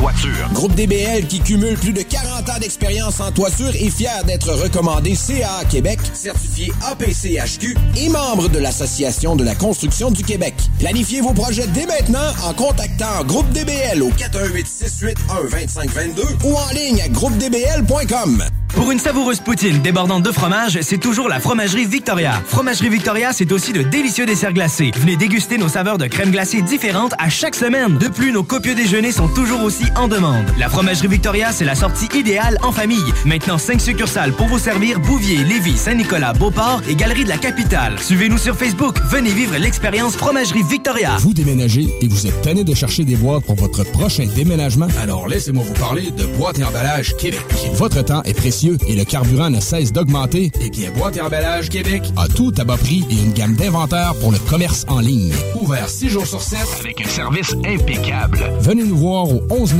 [0.53, 5.13] Groupe DBL qui cumule plus de 40 ans d'expérience en toiture est fier d'être recommandé
[5.15, 10.55] CA Québec, certifié APCHQ et membre de l'Association de la construction du Québec.
[10.79, 17.07] Planifiez vos projets dès maintenant en contactant Groupe DBL au 418-681-2522 ou en ligne à
[17.07, 18.43] groupedbl.com.
[18.73, 22.41] Pour une savoureuse poutine débordante de fromage, c'est toujours la Fromagerie Victoria.
[22.47, 24.91] Fromagerie Victoria, c'est aussi de délicieux desserts glacés.
[24.95, 27.97] Venez déguster nos saveurs de crème glacée différentes à chaque semaine.
[27.97, 30.45] De plus, nos copieux déjeuners sont toujours aussi en demande.
[30.57, 32.97] La Fromagerie Victoria, c'est la sortie idéale en famille.
[33.25, 37.99] Maintenant, 5 succursales pour vous servir Bouvier, Lévis, Saint-Nicolas, Beauport et Galerie de la Capitale.
[37.99, 38.97] Suivez-nous sur Facebook.
[39.09, 41.17] Venez vivre l'expérience Fromagerie Victoria.
[41.19, 44.87] Vous déménagez et vous êtes tanné de chercher des boîtes pour votre prochain déménagement?
[45.01, 47.41] Alors laissez-moi vous parler de Boîte et Emballage Québec.
[47.73, 50.51] Votre temps est précieux et le carburant ne cesse d'augmenter.
[50.61, 54.13] Eh bien, Boîte et Emballage Québec a tout à bas prix et une gamme d'inventaires
[54.21, 55.33] pour le commerce en ligne.
[55.59, 58.39] Ouvert 6 jours sur 7 Avec un service impeccable.
[58.59, 59.73] Venez nous voir au 11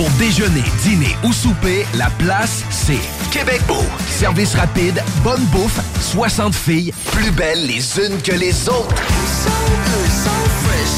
[0.00, 3.84] Pour déjeuner, dîner ou souper, la place, c'est Québec Beau.
[4.08, 8.94] Service rapide, bonne bouffe, 60 filles, plus belles les unes que les autres.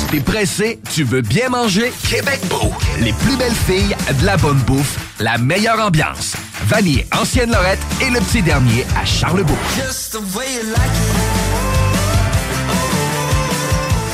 [0.08, 1.92] T'es pressé, tu veux bien manger?
[2.08, 2.70] Québec Beau.
[3.00, 6.36] Les plus belles filles, de la bonne bouffe, la meilleure ambiance.
[6.68, 9.58] Vanier, Ancienne Lorette et le petit dernier à Charlebourg.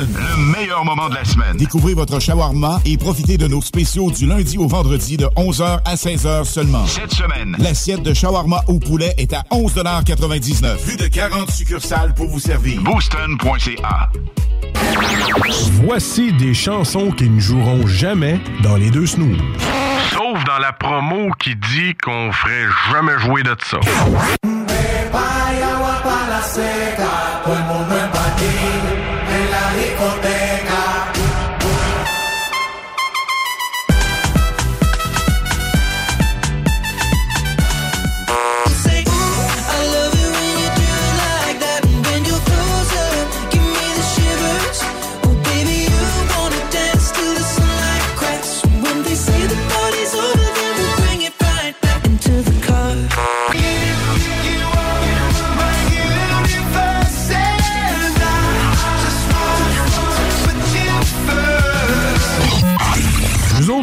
[0.00, 1.56] Le meilleur moment de la semaine.
[1.56, 5.94] Découvrez votre shawarma et profitez de nos spéciaux du lundi au vendredi de 11h à
[5.96, 6.86] 16h seulement.
[6.86, 12.28] Cette semaine, L'assiette de shawarma au poulet est à 11,99 Plus de 40 succursales pour
[12.28, 12.80] vous servir.
[12.82, 14.10] booston.ca.
[15.84, 19.38] Voici des chansons qui ne joueront jamais dans les deux snooze.
[20.12, 23.78] Sauf dans la promo qui dit qu'on ferait jamais jouer de ça.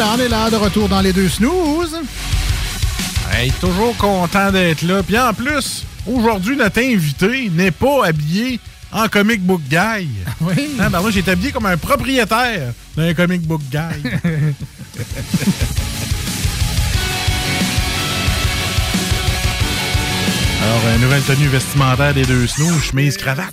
[0.00, 1.94] Là, on est là, de retour dans les deux snooze.
[3.32, 5.02] Hey, toujours content d'être là.
[5.02, 8.58] Puis en plus, aujourd'hui, notre invité n'est pas habillé
[8.92, 10.08] en comic book guy.
[10.40, 10.70] Oui.
[10.80, 13.78] Hein, ben moi, j'ai été habillé comme un propriétaire d'un comic book guy.
[20.62, 23.52] Alors, une nouvelle tenue vestimentaire des deux snooze, chemise, cravate.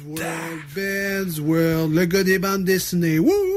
[0.74, 3.20] Ben's World, le gars des bandes dessinées.
[3.20, 3.57] Wouh!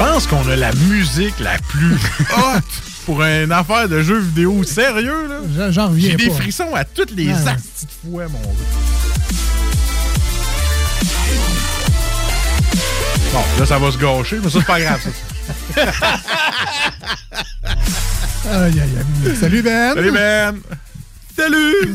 [0.00, 1.94] Pense qu'on a la musique la plus
[2.36, 2.60] hot
[3.04, 5.28] pour une affaire de jeu vidéo sérieux.
[5.28, 5.70] là.
[5.70, 6.34] J'en reviens J'ai des pas.
[6.36, 8.46] frissons à toutes les astis de fois, mon gars.
[13.32, 15.82] Bon, là, ça va se gâcher, mais ça, c'est pas grave, ça.
[18.52, 19.36] Aïe, aïe, aïe.
[19.36, 19.94] Salut, Ben.
[19.94, 20.56] Salut, Ben.
[21.36, 21.94] Salut.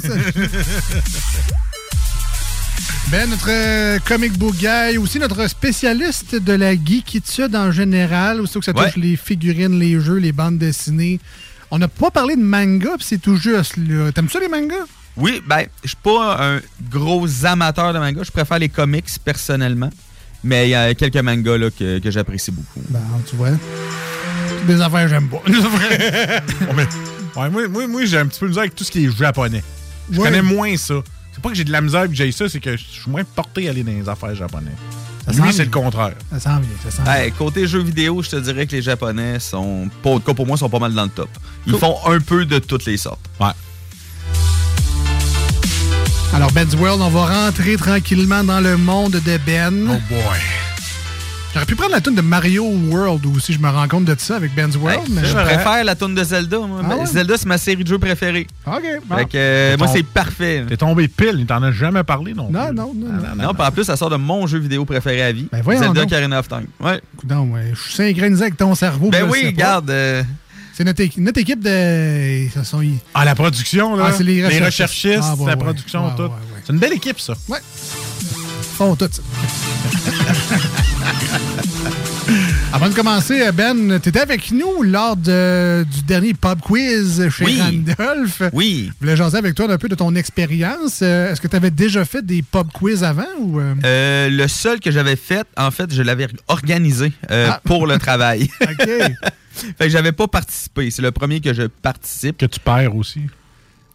[3.12, 8.58] Ben, notre euh, comic book guy, aussi notre spécialiste de la geekitude en général, aussi
[8.60, 8.92] que ça touche Ouais.
[8.98, 11.20] les figurines, les jeux, les bandes dessinées.
[11.72, 14.12] On n'a pas parlé de manga, puis c'est tout juste là.
[14.12, 14.86] T'aimes ça les mangas?
[15.18, 18.22] Oui, ben, je suis pas un gros amateur de manga.
[18.24, 19.90] Je préfère les comics personnellement.
[20.44, 22.82] Mais il y a quelques mangas là, que, que j'apprécie beaucoup.
[22.90, 23.52] Ben, tu vois.
[24.68, 25.42] Des affaires, j'aime pas.
[25.48, 28.92] Ouais, mais- ouais, moi, moi, moi, j'ai un petit peu de misère avec tout ce
[28.92, 29.64] qui est japonais.
[30.12, 30.26] Je Ouais.
[30.30, 30.96] connais moins ça.
[31.36, 33.12] C'est pas que j'ai de la misère et que j'ai ça, c'est que je suis
[33.12, 34.72] moins porté à aller dans les affaires japonaises.
[35.28, 36.14] Ça Lui, c'est le contraire.
[36.32, 37.14] Ça s'en vient, ça s'en vient.
[37.14, 40.34] Hey, côté jeux vidéo, je te dirais que les Japonais sont, pas, en tout cas
[40.34, 41.28] pour moi, sont pas mal dans le top.
[41.68, 43.20] Ils font un peu de toutes les sortes.
[43.42, 43.48] Ouais.
[46.34, 49.90] Alors, Ben's World, on va rentrer tranquillement dans le monde de Ben.
[49.90, 50.65] Oh boy.
[51.56, 54.36] J'aurais pu prendre la tune de Mario World aussi, je me rends compte de ça
[54.36, 55.08] avec Ben's World.
[55.10, 56.60] mais Je préfère la tourne de Zelda.
[56.60, 56.82] moi.
[56.84, 57.06] Ah ouais?
[57.06, 58.46] Zelda, c'est ma série de jeux préférée.
[58.68, 58.74] OK.
[59.06, 59.16] bon.
[59.16, 60.66] Fait que, euh, moi, c'est parfait.
[60.68, 62.76] T'es tombé pile, il t'en a jamais parlé non Non, plus.
[62.76, 63.08] non, non.
[63.38, 63.44] non.
[63.44, 65.48] Non, puis en plus, ça sort de mon jeu vidéo préféré à vie.
[65.50, 66.12] Ben voyons Zelda donc.
[66.12, 66.66] Ocarina of Time.
[66.82, 67.00] Ouais.
[67.30, 69.10] Non, ouais, je suis synchronisé avec ton cerveau.
[69.10, 69.90] Ben oui, regarde.
[69.90, 70.24] euh,
[70.74, 72.50] C'est notre, équi- notre équipe de.
[72.54, 72.82] Ça sont...
[72.82, 74.08] ils- Ah, la production, là.
[74.10, 74.66] Ah, c'est les recherchistes.
[74.66, 75.56] recherchistes, Ah, la ouais.
[75.56, 76.24] production, Ouais, tout.
[76.24, 76.62] ouais, ouais.
[76.66, 77.34] C'est une belle équipe, ça.
[77.48, 77.60] Ouais.
[78.60, 79.22] Ils font tout ça.
[82.74, 87.46] Avant de commencer, Ben, tu étais avec nous lors de- du dernier pub quiz chez
[87.46, 87.62] Oui.
[87.98, 88.42] Randolph.
[88.52, 88.92] Oui.
[88.96, 91.00] Je voulais jaser avec toi un peu de ton expérience.
[91.02, 93.60] Euh, Est-ce que tu avais déjà fait des pub quiz avant ou.
[93.60, 93.76] euh?
[93.86, 97.62] euh, le seul que j'avais fait, en fait, je l'avais organisé euh, Ah.
[97.64, 98.50] pour le travail.
[98.62, 98.86] OK.
[99.52, 100.92] fait que j'avais pas participé.
[100.92, 102.38] C'est le premier que je participe.
[102.40, 103.22] Que tu perds aussi.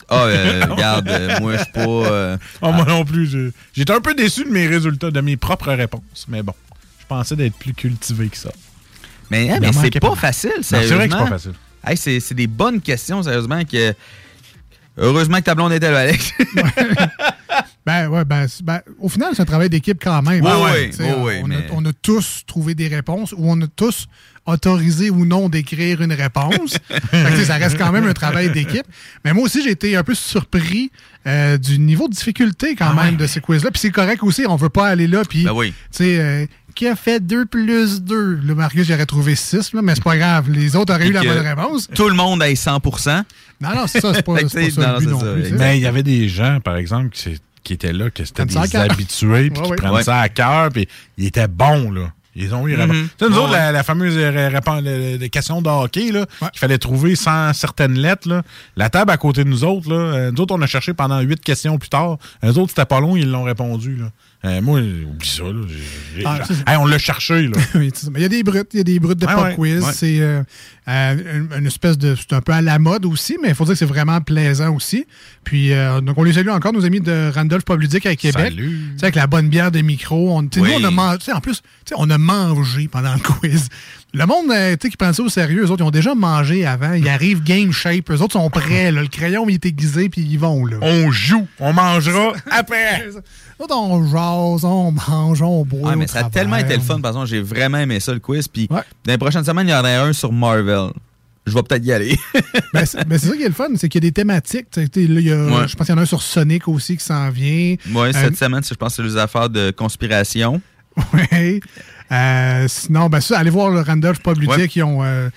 [0.09, 1.81] Ah, euh, regarde, euh, moi, je suis pas.
[1.87, 3.53] euh, Ah, moi non plus.
[3.75, 6.27] J'étais un peu déçu de mes résultats, de mes propres réponses.
[6.29, 6.55] Mais bon,
[7.11, 8.51] pensais d'être plus cultivé que ça.
[9.31, 10.17] Mais, hein, mais c'est pas pas.
[10.17, 11.53] facile, c'est vrai que c'est pas facile.
[11.87, 13.65] Hey, c'est des bonnes questions, sérieusement.
[13.65, 13.95] que
[14.99, 16.33] Heureusement que ta blonde était là, Alex.
[17.87, 20.45] Ben, ouais, ben, ben, au final, c'est un travail d'équipe quand même.
[20.45, 21.41] Oui, hein.
[21.43, 24.07] on, a, mais- on a tous trouvé des réponses ou on a tous
[24.47, 26.77] autorisé ou non d'écrire une réponse.
[27.11, 28.87] Fait que, ça reste quand même un travail d'équipe.
[29.25, 30.91] Mais moi aussi, j'ai été un peu surpris
[31.27, 33.71] euh, du niveau de difficulté quand Ah même de ces quiz-là.
[33.71, 35.23] Puis c'est correct aussi, on veut pas aller là.
[35.29, 35.73] Puis, Ben oui.
[35.91, 36.47] tu sais, euh,
[36.81, 38.41] qui a fait 2 plus 2?
[38.43, 40.51] Le Marcus, j'aurais trouvé 6, mais c'est pas grave.
[40.51, 41.89] Les autres auraient eu la bonne réponse.
[41.95, 42.81] Tout le monde ait 100
[43.61, 45.53] Non, non, c'est ça, c'est pas, pas ça non, le but non ça, plus.
[45.59, 48.77] Mais il y avait des gens, par exemple, qui, qui étaient là, ça à des
[48.77, 50.03] habitués, puis Ouais, qui Ouais.
[50.03, 50.89] ça à cœur, puis
[51.19, 52.11] ils étaient bons, là.
[52.35, 52.77] Ils ont eu.
[52.77, 52.87] Tu sais,
[53.29, 57.53] nous Ouais, autres, la, la fameuse de question de hockey, là, qu'il fallait trouver sans
[57.53, 58.43] certaines lettres, là.
[58.77, 61.21] la table à côté de nous autres, là, euh, nous autres, on a cherché pendant
[61.21, 62.17] huit questions plus tard.
[62.43, 63.97] Eux autres, c'était pas long, ils l'ont répondu.
[63.97, 64.07] Là.
[64.43, 65.45] Euh, moi, oublie ça.
[65.45, 65.61] Là.
[66.25, 67.49] Ah, Hey, on l'a cherché.
[67.49, 67.59] Là.
[67.75, 67.93] Oui.
[68.11, 69.85] Mais il y a des brutes, il y a des brutes de pop ouais, quiz.
[69.85, 69.93] ouais.
[69.93, 70.43] C'est euh,
[70.89, 72.15] euh, une, espèce de.
[72.17, 74.75] C'est un peu à la mode aussi, mais il faut dire que c'est vraiment plaisant
[74.75, 75.07] aussi.
[75.45, 78.53] Puis, euh, donc, on les salue encore, nos amis de Randolph Pub Ludique à Québec.
[78.55, 78.95] Salut.
[79.03, 80.37] Avec la bonne bière de micro.
[80.37, 80.49] On, Oui.
[80.57, 81.19] Nous, on a mangé.
[81.19, 81.63] tu sais, En plus,
[81.95, 83.69] on a mangé pendant le quiz.
[84.13, 86.15] Le monde euh, tu sais, qui prend ça au sérieux, eux autres, ils ont déjà
[86.15, 86.95] mangé avant.
[86.95, 88.11] Ils arrivent game shape.
[88.11, 88.91] Eux autres sont prêts.
[88.91, 89.03] là.
[89.03, 90.65] Le crayon, il est aiguisé, puis ils vont.
[90.67, 90.79] Là.
[90.83, 93.07] On joue, on mangera après.
[93.59, 95.91] Autres, on jase, on mange, on boit.
[95.91, 98.13] Ouais, mais au ça a tellement été le fun, par exemple, j'ai vraiment aimé ça,
[98.13, 98.49] le quiz.
[98.49, 100.89] Puis, dans les prochaines semaines, il y en a un sur Marvel.
[101.47, 102.19] Je vais peut-être y aller.
[102.73, 104.67] Ben, c'est ben, c'est ça qui est le fun, c'est qu'il y a des thématiques.
[104.77, 105.67] Là, il y a- Ouais.
[105.69, 107.75] Je pense qu'il y en a un sur Sonic aussi qui s'en vient.
[107.95, 110.61] Euh, cette semaine, c'est- je pense que c'est les affaires de conspiration.
[111.15, 111.61] Oui.
[112.13, 115.29] Euh, sinon, ben ça, allez voir le Randolph Pub Ludique, qui ont euh,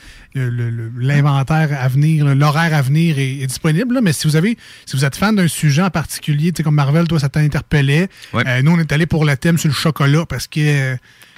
[0.98, 3.96] l'inventaire à venir, l'horaire à venir est, est disponible.
[3.96, 4.02] là.
[4.02, 6.76] mais si vous avez, si vous êtes fan d'un sujet en particulier, tu sais, comme
[6.76, 8.08] Marvel, toi, ça t'interpellait.
[8.34, 8.44] Ouais.
[8.48, 10.96] Euh, nous, on est allé pour le thème sur le chocolat parce que,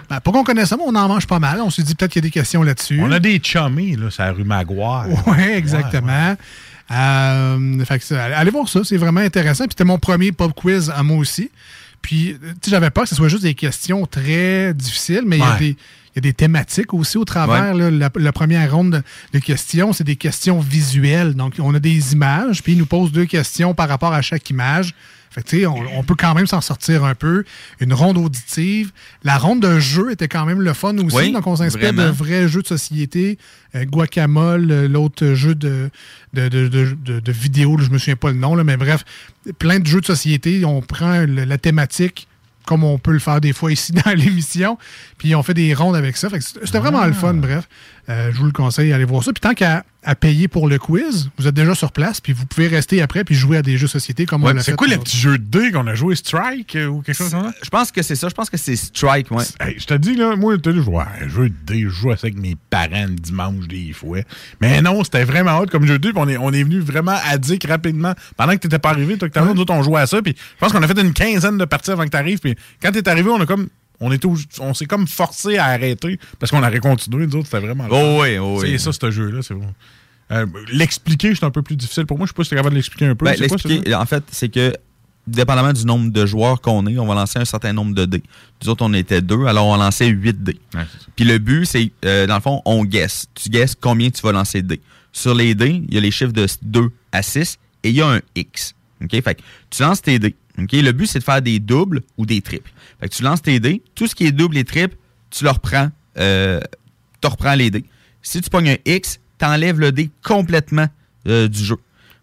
[0.10, 1.60] ben, pas qu'on connaisse ça, mais on en mange pas mal.
[1.62, 3.00] On s'est dit peut-être qu'il y a des questions là-dessus.
[3.02, 5.08] On a des chummies, là, c'est la rue Maguire.
[5.28, 6.36] Oui, exactement.
[6.88, 9.66] Fait que ça, allez voir ça, c'est vraiment intéressant.
[9.66, 11.50] Puis c'était mon premier pub quiz à moi aussi.
[12.06, 15.38] Puis, euh, tu sais, j'avais peur que ce soit juste des questions très difficiles, mais
[15.38, 15.76] il y a des-
[16.16, 17.74] il y, a des thématiques aussi au travers.
[17.76, 17.90] Ouais.
[17.90, 17.92] là.
[17.92, 19.02] la, la première ronde de,
[19.34, 21.34] de questions, c'est des questions visuelles.
[21.34, 24.48] Donc, on a des images, puis ils nous posent deux questions par rapport à chaque
[24.52, 24.94] image.
[25.32, 27.44] Fait que, tu sais, on, on peut quand même s'en sortir un peu.
[27.80, 28.92] Une ronde auditive.
[29.24, 31.16] La ronde de jeu était quand même le fun aussi.
[31.16, 33.38] Oui, donc, on s'inspire de vrais jeux de société.
[33.76, 35.90] Euh, Guacamole, euh, l'autre jeu de,
[36.34, 36.70] de, de,
[37.20, 39.04] de, vidéo, là, je me souviens pas le nom, là, mais bref,
[39.60, 40.64] plein de jeux de société.
[40.66, 42.28] On prend le- la thématique
[42.66, 44.78] comme on peut le faire des fois ici dans l'émission,
[45.20, 46.30] puis on fait des rondes avec ça.
[46.40, 47.68] C'était vraiment le fun, bref.
[48.10, 49.32] Euh, je vous le conseille, allez voir ça.
[49.34, 52.46] Puis tant qu'à à payer pour le quiz, vous êtes déjà sur place, puis vous
[52.46, 54.72] pouvez rester après puis jouer à des jeux de société comme on Ouais, l'a c'est
[54.72, 57.32] fait quoi le petit jeu de dés qu'on a joué, Strike euh, ou quelque chose?
[57.32, 57.54] Comme ça?
[57.64, 58.30] Je pense que c'est ça.
[58.30, 59.44] Je pense que c'est Strike, ouais.
[59.60, 62.12] Hey, je te dis, là, moi, je joue à un jeu de dés, je joue
[62.12, 64.20] avec mes parents le dimanche des fois.
[64.62, 66.80] Mais non, c'était vraiment hot comme jeu de dés, puis on est, on est venu
[66.80, 68.14] vraiment addict rapidement.
[68.38, 70.36] Pendant que t'étais pas arrivé, toi, que t'avais, nous autres, on jouait à ça, puis
[70.38, 73.08] je pense qu'on a fait une quinzaine de parties avant que t'arrives, puis quand t'es
[73.10, 73.68] arrivé, on a comme.
[74.00, 74.28] On, était
[74.60, 77.88] on s'est comme forcé à arrêter parce qu'on aurait continué, nous autres, c'était vraiment.
[77.90, 78.72] Oh oui, oh oui.
[78.72, 79.74] C'est ça, ce jeu-là, c'est bon.
[80.32, 82.26] Euh, l'expliquer, c'est un peu plus difficile pour moi.
[82.26, 83.26] Je sais pas si t'es capable de l'expliquer un peu.
[83.26, 84.74] Ben, l'expliquer, en fait, c'est que,
[85.28, 88.24] dépendamment du nombre de joueurs qu'on est, on va lancer un certain nombre de dés.
[88.64, 90.60] Nous autres, on était deux, alors on lançait huit dés.
[91.16, 93.28] Puis le but, c'est, euh, dans le fond, on guesse.
[93.36, 94.82] Tu guesses combien tu vas lancer de dés.
[95.12, 98.02] Sur les dés, il y a les chiffres de 2 à 6 et il y
[98.02, 98.76] a un X.
[99.02, 99.12] OK?
[99.12, 100.36] Fait que tu lances tes dés.
[100.58, 100.72] OK?
[100.72, 102.72] Le but, c'est de faire des doubles ou des triples.
[103.00, 103.82] Fait que tu lances tes dés.
[103.94, 104.96] Tout ce qui est double et triple,
[105.30, 106.62] tu leur prends, euh,
[107.22, 107.84] tu reprends les dés.
[108.22, 110.88] Si tu pognes un X, t'enlèves le dé complètement
[111.28, 111.78] euh, du jeu.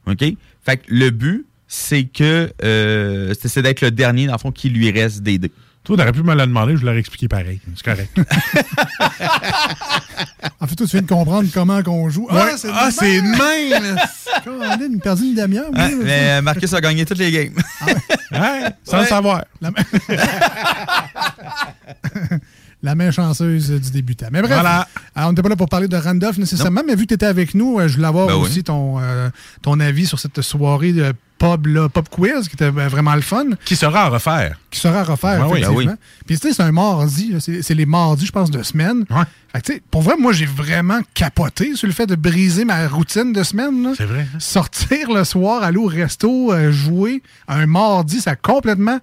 [0.07, 0.25] OK?
[0.65, 4.69] Fait que le but, c'est que euh, c'est d'être le dernier, dans le fond, qui
[4.69, 5.53] lui reste des dés.
[5.85, 7.61] Toi, t'aurais pu me le demander, je l'aurais expliqué pareil.
[7.75, 8.17] C'est correct.
[10.61, 12.29] En fait, toi, tu viens de comprendre comment qu'on joue.
[12.31, 12.41] Ouais.
[12.73, 13.27] Ah, c'est de
[13.77, 13.97] même!
[14.45, 15.71] Colin, une perdu une demi-heure.
[15.73, 17.55] mais euh, Marcus a gagné toutes les games.
[18.33, 19.45] Ouais, sans le savoir.
[19.61, 19.83] La main...
[22.85, 24.27] La main chanceuse du débutant.
[24.33, 24.89] Mais bref, Voilà.
[25.15, 27.27] alors, on n'était pas là pour parler de Randolph nécessairement, mais vu que tu étais
[27.27, 28.65] avec nous, euh, je voulais avoir Ben aussi oui.
[28.65, 29.31] ton, euh,
[29.63, 33.21] ton avis sur cette soirée de pub, là, pub quiz qui était euh, vraiment le
[33.21, 33.45] fun.
[33.65, 34.59] Qui sera à refaire.
[34.71, 37.87] Qui sera à refaire, Ben oui, ben Puis tu sais, c'est un mardi, c'est les
[37.87, 39.05] mardis, je pense, de semaine.
[39.53, 43.33] Fait sais, pour vrai, moi, j'ai vraiment capoté sur le fait de briser ma routine
[43.33, 43.93] de semaine.
[43.97, 44.27] C'est vrai.
[44.35, 44.39] hein?
[44.41, 48.99] Sortir le soir, aller au resto, euh, jouer un mardi, ça a complètement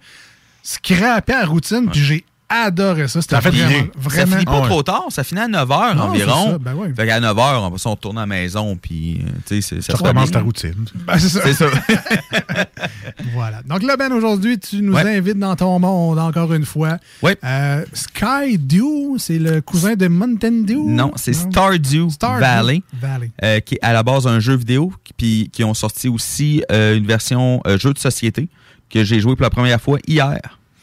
[0.64, 3.22] scrappé la routine, puis j'ai adoré ça.
[3.22, 3.88] C'était Ça fait vraiment, bien.
[3.96, 4.26] vraiment...
[4.32, 4.68] Ça finit pas Ah ouais.
[4.68, 6.44] trop tard, ça finit à 9h Non, environ.
[6.46, 6.94] c'est ça, ben ouais.
[6.96, 9.92] Fait qu'à 9h, on va se retourner à la maison, puis euh, tu sais, c'est-
[9.98, 10.26] ça bien.
[10.28, 10.74] ta routine.
[11.08, 11.42] Ben, c'est ça.
[11.44, 11.66] C'est ça.
[13.34, 13.62] Voilà.
[13.64, 15.18] Donc là, Ben, aujourd'hui, tu nous Ouais.
[15.18, 16.98] invites dans ton monde encore une fois.
[17.22, 17.38] Ouais.
[17.44, 20.86] Euh, Sky Dew, c'est le cousin de Mountain Dew?
[20.88, 23.32] Non, c'est Stardew Stardew Valley, Valley.
[23.44, 26.96] euh, qui est à la base un jeu vidéo, puis qui ont sorti aussi euh,
[26.98, 28.48] une version euh, jeu de société
[28.90, 30.40] que j'ai joué pour la première fois hier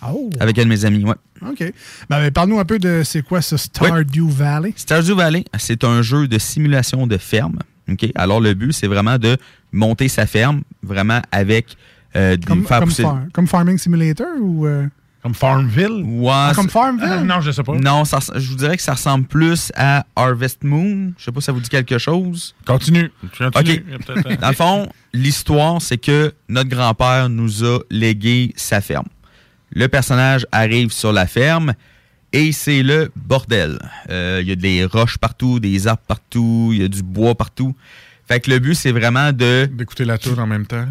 [0.06, 0.30] Oh.
[0.40, 1.04] avec un de mes amis.
[1.04, 1.14] Ouais.
[1.48, 1.58] OK.
[1.60, 1.72] Ben,
[2.20, 4.72] ben, Parle-nous un peu de c'est quoi ce Stardew Valley?
[4.76, 7.58] Stardew Valley, c'est un jeu de simulation de ferme.
[7.90, 8.06] OK?
[8.14, 9.36] Alors, le but, c'est vraiment de
[9.72, 11.76] monter sa ferme, vraiment avec
[12.16, 14.66] euh, des Comme, faire comme, pousser- far- comme Farming Simulator ou.
[14.66, 14.86] euh,
[15.22, 16.02] Comme Farmville?
[16.04, 17.08] Ouais, Ah, comme Farmville?
[17.10, 17.74] Ah, non, je sais pas.
[17.74, 21.12] Non, ça je vous dirais que ça ressemble plus à Harvest Moon.
[21.18, 22.54] Je sais pas si ça vous dit quelque chose.
[22.64, 23.10] Continue.
[23.20, 23.48] Continue.
[23.48, 23.64] OK.
[23.86, 27.80] Il y a peut-être un- Dans le fond, l'histoire, c'est que notre grand-père nous a
[27.90, 29.06] légué sa ferme.
[29.70, 31.74] Le personnage arrive sur la ferme
[32.32, 33.78] et c'est le bordel.
[34.10, 37.34] Euh, Il y a des roches partout, des arbres partout, il y a du bois
[37.34, 37.74] partout.
[38.28, 39.68] Fait que le but, c'est vraiment de...
[39.72, 40.86] D'écouter la tour en même temps.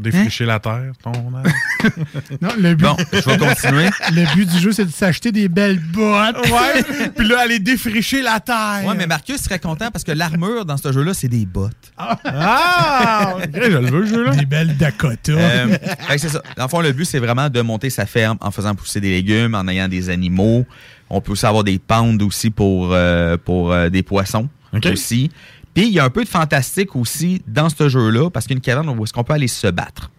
[0.00, 1.12] Défricher la terre, ton.
[2.40, 3.88] Non, le but, Bon, je vais continuer.
[4.12, 6.36] le but du jeu, c'est de s'acheter des belles bottes.
[6.48, 7.08] Ouais.
[7.16, 8.82] Puis là, aller défricher la terre.
[8.84, 11.92] Ouais, mais Marcus serait content parce que l'armure dans ce jeu-là, c'est des bottes.
[11.96, 13.34] Ah!
[13.36, 14.30] Ok, je le veux, ce jeu-là.
[14.32, 15.32] Des belles Dakota.
[15.32, 15.76] Euh,
[16.16, 16.42] c'est ça.
[16.56, 19.10] Dans le fond, le but, c'est vraiment de monter sa ferme en faisant pousser des
[19.10, 20.66] légumes, en ayant des animaux.
[21.08, 24.86] On peut aussi avoir des pounds aussi pour, euh, pour euh, des poissons OK.
[24.86, 25.30] aussi.
[25.74, 28.56] Puis, il y a un peu de fantastique aussi dans ce jeu-là, parce qu'il y
[28.56, 30.10] a une caverne où est-ce qu'on peut aller se battre.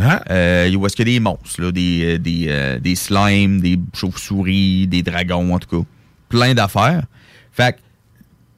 [0.00, 0.22] Ah.
[0.30, 3.60] Euh, où est-ce qu'il y a des monstres, là, des, euh, des, euh, des slimes,
[3.60, 5.88] des chauves-souris, des dragons, en tout cas.
[6.28, 7.04] Plein d'affaires.
[7.52, 7.80] Fait que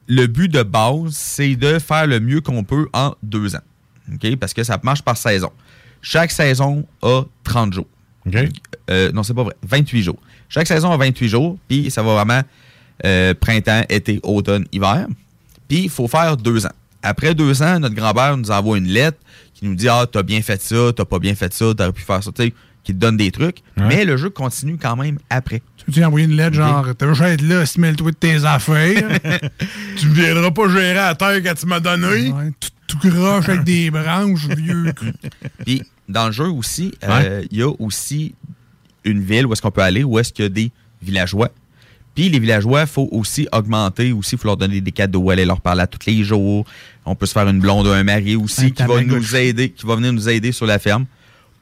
[0.07, 3.61] le but de base, c'est de faire le mieux qu'on peut en deux ans.
[4.39, 5.51] Parce que ça marche par saison.
[6.01, 7.87] Chaque saison a 30 jours.
[8.89, 9.55] Euh, non, c'est pas vrai.
[9.63, 10.19] 28 jours.
[10.49, 12.41] Chaque saison a 28 jours, puis ça va vraiment
[13.05, 15.07] euh, printemps, été, automne, hiver.
[15.69, 16.73] Puis il faut faire deux ans.
[17.01, 19.19] Après deux ans, notre grand-père nous envoie une lettre
[19.53, 22.01] qui nous dit Ah, t'as bien fait ça, t'as pas bien fait ça, t'aurais pu
[22.01, 22.53] faire ça, tu sais,
[22.83, 23.59] qui te donne des trucs.
[23.77, 25.61] Mais le jeu continue quand même après.
[25.91, 28.43] Tu veux envoyer une lettre genre, t'as juste à être là, si mêle-toi de tes
[28.43, 29.19] affaires.
[29.97, 31.79] Tu ne viendras pas gérer la terre que tu m'as.
[31.79, 34.93] Ouais, tout, tout croche avec des branches, vieux.
[35.65, 38.33] Puis dans le jeu aussi, euh, il y a aussi
[39.03, 41.49] une ville où est-ce qu'on peut aller, où est-ce qu'il y a des villageois.
[42.15, 45.45] Puis les villageois, il faut aussi augmenter, aussi, il faut leur donner des cadeaux, aller
[45.45, 46.65] leur parler à tous les jours.
[47.05, 49.69] On peut se faire une blonde ou un mari aussi Un qui va nous aider,
[49.69, 51.05] qui va venir nous aider sur la ferme.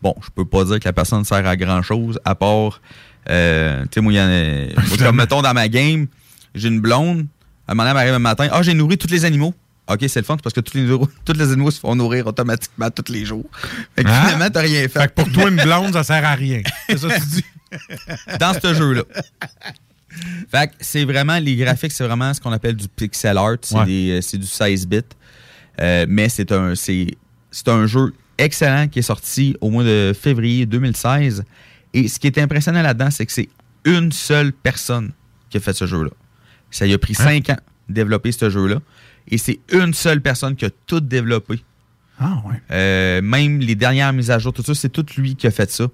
[0.01, 2.81] Bon, je peux pas dire que la personne sert à grand chose, à part,
[3.29, 6.07] euh, tu sais, moi, il y en a, moi, comme mettons dans ma game,
[6.55, 7.25] j'ai une blonde,
[7.67, 9.53] elle m'arrive un matin, ah, j'ai nourri tous les animaux.
[9.89, 10.87] OK, c'est le fun, parce que tous les,
[11.25, 13.45] tous les animaux se font nourrir automatiquement tous les jours.
[13.95, 14.21] Fait que Hein?
[14.25, 14.99] finalement, t'as rien fait.
[14.99, 16.61] Fait que pour toi, une blonde, ça sert à rien.
[16.89, 17.45] C'est ça que tu dis?
[18.39, 19.03] dans ce jeu-là.
[20.49, 23.57] Fait que c'est vraiment, les graphiques, c'est vraiment ce qu'on appelle du pixel art.
[23.61, 24.21] C'est Ouais.
[24.21, 25.01] euh, du 16 bits.
[25.79, 27.15] Euh, mais c'est un, c'est
[27.67, 31.43] un jeu excellent qui est sorti au mois de février 2016.
[31.93, 33.49] Et ce qui est impressionnant là-dedans, c'est que c'est
[33.85, 35.11] une seule personne
[35.49, 36.09] qui a fait ce jeu-là.
[36.71, 37.23] Ça lui a pris Hein?
[37.23, 37.57] cinq ans
[37.89, 38.79] de développer ce jeu-là.
[39.29, 41.61] Et c'est une seule personne qui a tout développé.
[42.19, 42.55] Ah ouais.
[42.71, 45.69] Euh, même les dernières mises à jour, tout ça, c'est tout lui qui a fait
[45.69, 45.87] ça.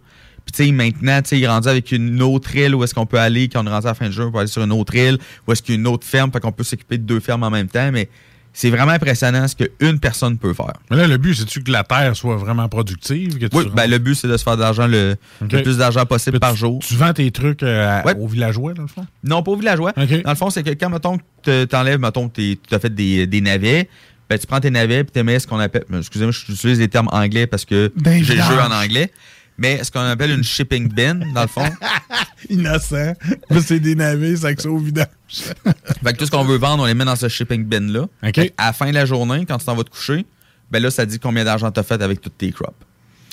[0.45, 2.93] Puis tu sais, maintenant, tu sais, il est rendu avec une autre île où est-ce
[2.93, 4.47] qu'on peut aller, quand on est rendu à la fin du jeu, on peut aller
[4.47, 5.17] sur une autre île,
[5.47, 7.43] où est-ce qu'il y a une autre ferme, fait qu'on peut s'occuper de deux fermes
[7.43, 8.09] en même temps, mais
[8.55, 10.73] c'est vraiment impressionnant ce qu'une personne peut faire.
[10.91, 13.39] Mais là, le but, c'est-tu que la terre soit vraiment productive?
[13.39, 15.77] Que tu Oui, ben, le but, c'est de se faire de l'argent le, le plus
[15.77, 16.79] d'argent possible par tu- jour.
[16.85, 18.13] Tu vends tes trucs euh, à- Ouais.
[18.19, 19.07] aux villageois, dans le fond?
[19.23, 19.91] Non, pas aux villageois.
[19.93, 23.41] Dans le fond, c'est que quand, mettons, que t'enlèves, mettons, tu as fait des, des
[23.41, 23.89] navets,
[24.29, 26.87] ben, tu prends tes navets puis tu mets ce qu'on appelle, ben, excusez-moi, j'utilise les
[26.89, 29.11] termes anglais parce que j'ai le jeu en anglais,
[29.57, 31.69] mais ce qu'on appelle une shipping bin, dans le fond.
[32.49, 33.13] Innocent.
[33.61, 35.07] C'est des navets, ça au vidange.
[35.33, 38.01] Fait que tout ce qu'on veut vendre, on les met dans ce shipping bin-là.
[38.01, 38.35] OK.
[38.35, 40.25] Fait À la fin de la journée, quand tu t'en vas te coucher,
[40.71, 42.73] ben là, ça dit combien d'argent tu as fait avec toutes tes crops.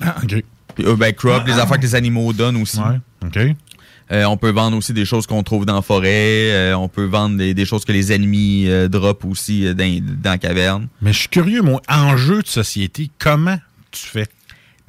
[0.02, 0.44] Ah, OK.
[0.74, 2.78] Puis, euh, ben, crops, les affaires que les animaux donnent aussi.
[2.78, 3.56] Ouais, OK.
[4.12, 6.50] Euh, on peut vendre aussi des choses qu'on trouve dans la forêt.
[6.50, 10.38] Euh, on peut vendre des, des choses que les ennemis drop aussi dans, dans la
[10.38, 10.88] caverne.
[11.00, 13.58] Mais je suis curieux, mon enjeu de société, comment
[13.92, 14.26] tu fais?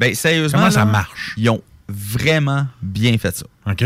[0.02, 0.60] Ben, sérieusement.
[0.60, 1.36] Comment ça là, marche?
[1.38, 3.45] Ils ont vraiment bien fait ça.
[3.68, 3.84] OK.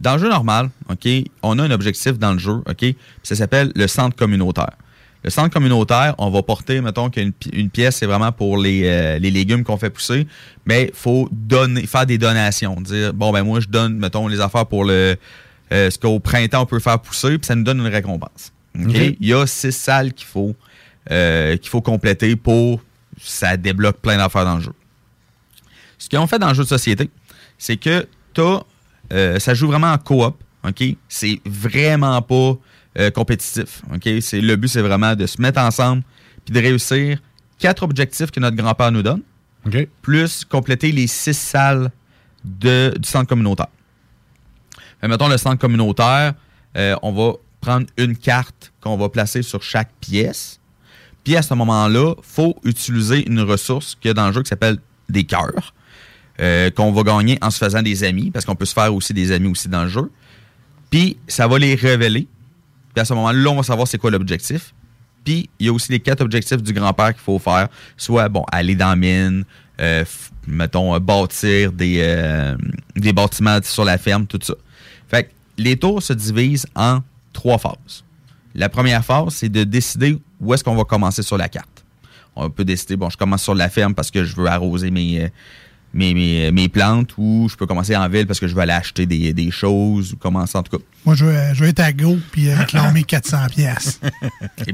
[0.00, 1.08] Dans le jeu normal, OK,
[1.42, 2.84] on a un objectif dans le jeu, OK,
[3.22, 4.72] ça s'appelle le centre communautaire.
[5.24, 9.18] Le centre communautaire, on va porter, mettons qu'une une pièce, c'est vraiment pour les, euh,
[9.18, 10.26] les légumes qu'on fait pousser,
[10.66, 12.78] mais il faut donner, faire des donations.
[12.82, 15.16] Dire, bon, ben moi, je donne, mettons, les affaires pour le
[15.72, 18.52] euh, ce qu'au printemps, on peut faire pousser, puis ça nous donne une récompense.
[18.78, 18.88] OK?
[18.88, 19.16] OK.
[19.18, 20.54] Il y a six salles qu'il faut,
[21.10, 22.82] euh, qu'il faut compléter pour...
[23.18, 24.72] Ça débloque plein d'affaires dans le jeu.
[25.98, 27.10] Ce qu'ils ont fait dans le jeu de société,
[27.58, 28.60] c'est que t'as,
[29.12, 30.36] euh, ça joue vraiment en coop.
[30.66, 30.82] OK?
[31.08, 32.56] C'est vraiment pas
[32.98, 33.82] euh, compétitif.
[33.94, 34.08] OK?
[34.20, 36.02] C'est, le but, c'est vraiment de se mettre ensemble
[36.44, 37.18] puis de réussir
[37.58, 39.22] quatre objectifs que notre grand-père nous donne,
[40.02, 41.90] plus compléter les six salles
[42.44, 43.68] de, du centre communautaire.
[45.00, 46.34] Fait, mettons le centre communautaire,
[46.76, 50.60] euh, on va prendre une carte qu'on va placer sur chaque pièce.
[51.24, 54.48] Puis à ce moment-là, faut utiliser une ressource qu'il y a dans le jeu qui
[54.48, 54.78] s'appelle
[55.08, 55.74] des cœurs,
[56.40, 59.14] euh, qu'on va gagner en se faisant des amis, parce qu'on peut se faire aussi
[59.14, 60.10] des amis aussi dans le jeu.
[60.90, 62.28] Puis ça va les révéler.
[62.94, 64.74] Puis à ce moment-là, on va savoir c'est quoi l'objectif.
[65.24, 67.68] Puis il y a aussi les quatre objectifs du grand-père qu'il faut faire.
[67.96, 69.44] Soit, bon, aller dans la mine,
[69.80, 70.04] euh,
[70.46, 72.54] mettons, euh, bâtir des,
[72.94, 74.54] des bâtiments sur la ferme, tout ça.
[75.08, 77.00] Fait que les tours se divisent en
[77.32, 78.04] trois phases.
[78.54, 81.84] La première phase, c'est de décider où est-ce qu'on va commencer sur la carte.
[82.34, 85.30] On peut décider, bon, je commence sur la ferme parce que je veux arroser mes,
[85.96, 88.72] mes, mes, mes plantes ou je peux commencer en ville parce que je veux aller
[88.72, 90.84] acheter des, des choses ou commencer en tout cas.
[91.04, 94.00] Moi, je vais, je vais être à Go puis euh, réclamer 400 pièces.
[94.58, 94.72] C'est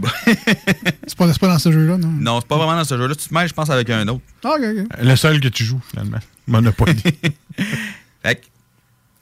[1.16, 2.08] pas, c'est pas dans ce jeu-là, non?
[2.08, 3.14] non, c'est pas vraiment dans ce jeu-là.
[3.14, 4.22] Tu te mêles, je pense, avec un autre.
[4.44, 4.54] Ah.
[5.00, 6.18] Le seul que tu joues, finalement.
[6.46, 6.94] Monopoly.
[8.22, 8.46] Fait que,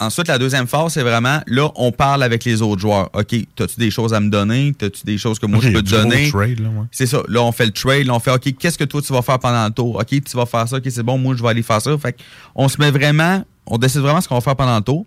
[0.00, 3.10] ensuite, la deuxième phase, c'est vraiment, là, on parle avec les autres joueurs.
[3.12, 4.74] OK, as-tu des choses à me donner?
[4.80, 6.32] As-tu des choses que moi, je peux te donner?
[6.32, 6.56] ouais.
[6.90, 7.22] C'est ça.
[7.28, 8.06] Là, on fait le trade.
[8.06, 9.96] Là, on fait, OK, qu'est-ce que toi, tu vas faire pendant le tour?
[9.96, 10.78] OK, tu vas faire ça.
[10.78, 11.96] OK, c'est bon, moi, je vais aller faire ça.
[11.98, 12.22] Fait que,
[12.54, 15.06] on se met vraiment, on décide vraiment ce qu'on va faire pendant le tour.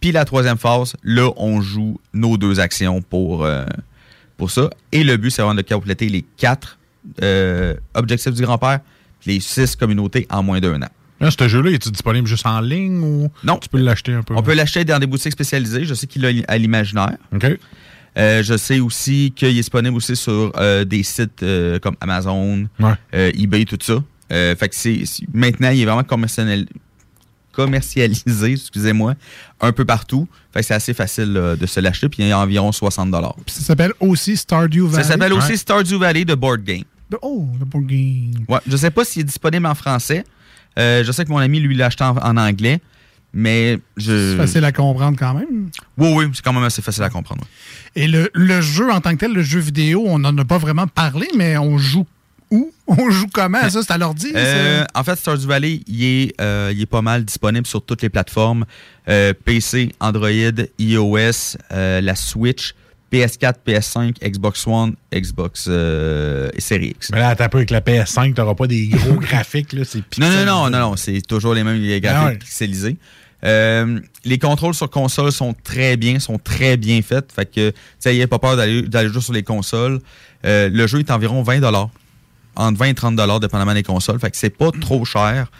[0.00, 3.64] Puis la troisième phase, là, on joue nos deux actions pour, euh,
[4.36, 4.68] pour ça.
[4.92, 6.78] Et le but, c'est vraiment de compléter les quatre
[7.22, 8.80] euh, objectifs du grand-père,
[9.26, 10.88] les six communautés en moins d'un an.
[11.24, 13.56] Là, ce jeu-là, est-il disponible juste en ligne ou non.
[13.58, 14.34] tu peux l'acheter un peu?
[14.36, 15.84] On peut l'acheter dans des boutiques spécialisées.
[15.84, 17.16] Je sais qu'il est à l'imaginaire.
[17.34, 17.46] OK.
[18.16, 22.66] Euh, je sais aussi qu'il est disponible aussi sur euh, des sites euh, comme Amazon,
[22.78, 23.32] Ouais.
[23.34, 23.94] eBay, tout ça.
[24.30, 25.02] Fait que c'est,
[25.32, 26.66] maintenant, il est vraiment commercial-
[27.52, 29.14] commercialisé, excusez-moi,
[29.60, 30.28] un peu partout.
[30.52, 33.12] Fait que c'est assez facile là, de se l'acheter, puis il y a environ 60
[33.46, 35.02] Ça s'appelle aussi Stardew Valley.
[35.02, 36.84] Ça s'appelle aussi Stardew Valley de Board Game.
[37.22, 38.44] Oh, le board game.
[38.48, 40.24] Ouais, je sais pas s'il est disponible en français.
[40.78, 42.80] Euh, je sais que mon ami, lui, l'a acheté en, en anglais,
[43.32, 44.32] mais je...
[44.32, 45.70] C'est facile à comprendre quand même.
[45.98, 47.44] Oui, oui, c'est quand même assez facile à comprendre.
[47.96, 50.58] Et le, le jeu en tant que tel, le jeu vidéo, on n'en a pas
[50.58, 52.06] vraiment parlé, mais on joue
[52.50, 52.70] où?
[52.86, 53.68] On joue comment?
[53.70, 54.30] Ça, c'est à l'ordi?
[54.36, 58.02] Euh, en fait, Stardew Valley, il est, euh, il est pas mal disponible sur toutes
[58.02, 58.66] les plateformes.
[59.08, 60.28] Euh, PC, Android,
[60.78, 62.74] iOS, euh, la Switch,
[63.14, 67.10] PS4, PS5, Xbox One, Xbox euh, et Series X.
[67.12, 69.84] Mais là, t'as peu avec la PS5, t'auras pas des gros graphiques, là.
[69.84, 72.38] C'est Non, non, non, non, non, c'est toujours les mêmes les graphiques Ah ouais.
[72.38, 72.96] pixelisés.
[73.44, 77.30] Euh, les contrôles sur console sont très bien, sont très bien faits.
[77.32, 80.00] Fait que, tu sais, pas peur d'aller d'aller jouer sur les consoles.
[80.46, 81.62] Euh, le jeu est environ 20
[82.56, 84.18] entre 20 et 30 dépendamment des consoles.
[84.18, 85.50] Fait que c'est pas trop cher.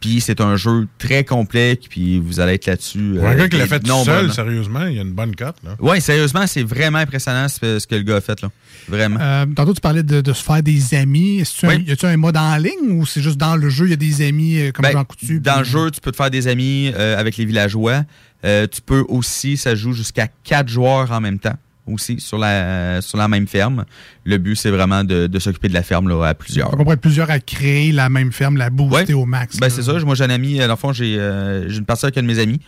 [0.00, 3.16] Puis c'est un jeu très complet, puis vous allez être là-dessus.
[3.20, 5.56] Un euh, gars qui l'a fait tout seul, sérieusement, il y a une bonne cote,
[5.64, 5.74] là.
[5.80, 8.48] Ouais, sérieusement, c'est vraiment impressionnant ce, ce que le gars a fait, là.
[8.88, 9.18] Vraiment.
[9.20, 11.40] Euh, tantôt, tu parlais de, de se faire des amis.
[11.40, 11.84] Est-ce que tu un- Oui.
[11.88, 13.96] y a-tu un mode en ligne ou c'est juste dans le jeu, il y a
[13.96, 15.40] des amis euh, comme Ben, Jean Coutu?
[15.40, 18.04] Dans le jeu, tu peux te faire des amis euh, avec les villageois.
[18.44, 21.56] Euh, tu peux aussi, ça joue jusqu'à quatre joueurs en même temps
[21.90, 23.84] aussi sur la, sur la même ferme.
[24.24, 26.72] Le but, c'est vraiment de, de s'occuper de la ferme là, à plusieurs.
[26.72, 29.58] On pourrait être plusieurs à créer la même ferme, la booster au max.
[29.58, 29.92] Ben, c'est ça.
[30.04, 32.26] Moi, j'ai un ami, euh, dans le fond, j'ai euh, une partie avec un de
[32.26, 32.60] mes amis.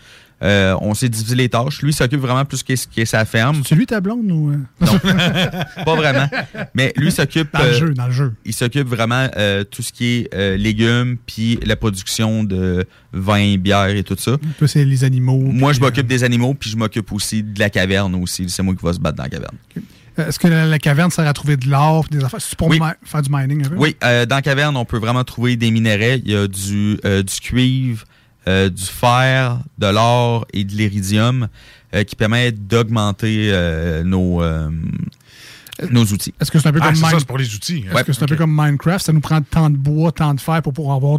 [0.42, 1.82] Euh, on s'est divisé les tâches.
[1.82, 3.62] Lui, il s'occupe vraiment plus qu'est-ce qui est sa ferme.
[3.66, 4.50] C'est lui ta blonde ou.
[4.50, 4.56] euh?
[4.80, 4.98] Non,
[5.84, 6.28] pas vraiment.
[6.74, 7.52] Mais lui s'occupe.
[7.52, 8.32] Dans le euh, jeu, dans le jeu.
[8.44, 9.28] Il s'occupe vraiment
[9.70, 14.36] tout ce qui est légumes, puis la production de vin, bière et tout ça.
[14.58, 15.38] Toi, c'est les animaux.
[15.38, 18.48] Moi, je m'occupe des animaux, puis je m'occupe aussi de la caverne aussi.
[18.48, 19.56] C'est moi qui va se battre dans la caverne.
[20.18, 22.40] Est-ce que la, la caverne sert à trouver de l'or des affaires?
[22.42, 22.78] C'est pour Oui.
[23.04, 23.76] faire du mining un peu?
[23.76, 26.20] Oui, euh, dans la caverne, on peut vraiment trouver des minerais.
[26.24, 28.04] Il y a du, euh, du cuivre,
[28.48, 31.48] euh, du fer, de l'or et de l'iridium
[31.94, 34.70] euh, qui permettent d'augmenter euh, nos, euh,
[35.90, 36.34] nos outils.
[36.40, 37.84] Est-ce que c'est un peu Ah, comme c'est ça, Mine- c'est pour les outils.
[37.88, 37.94] hein.
[37.96, 39.04] Est-ce que c'est un peu comme Minecraft?
[39.04, 41.18] Ça nous prend tant de bois, tant de fer pour pouvoir avoir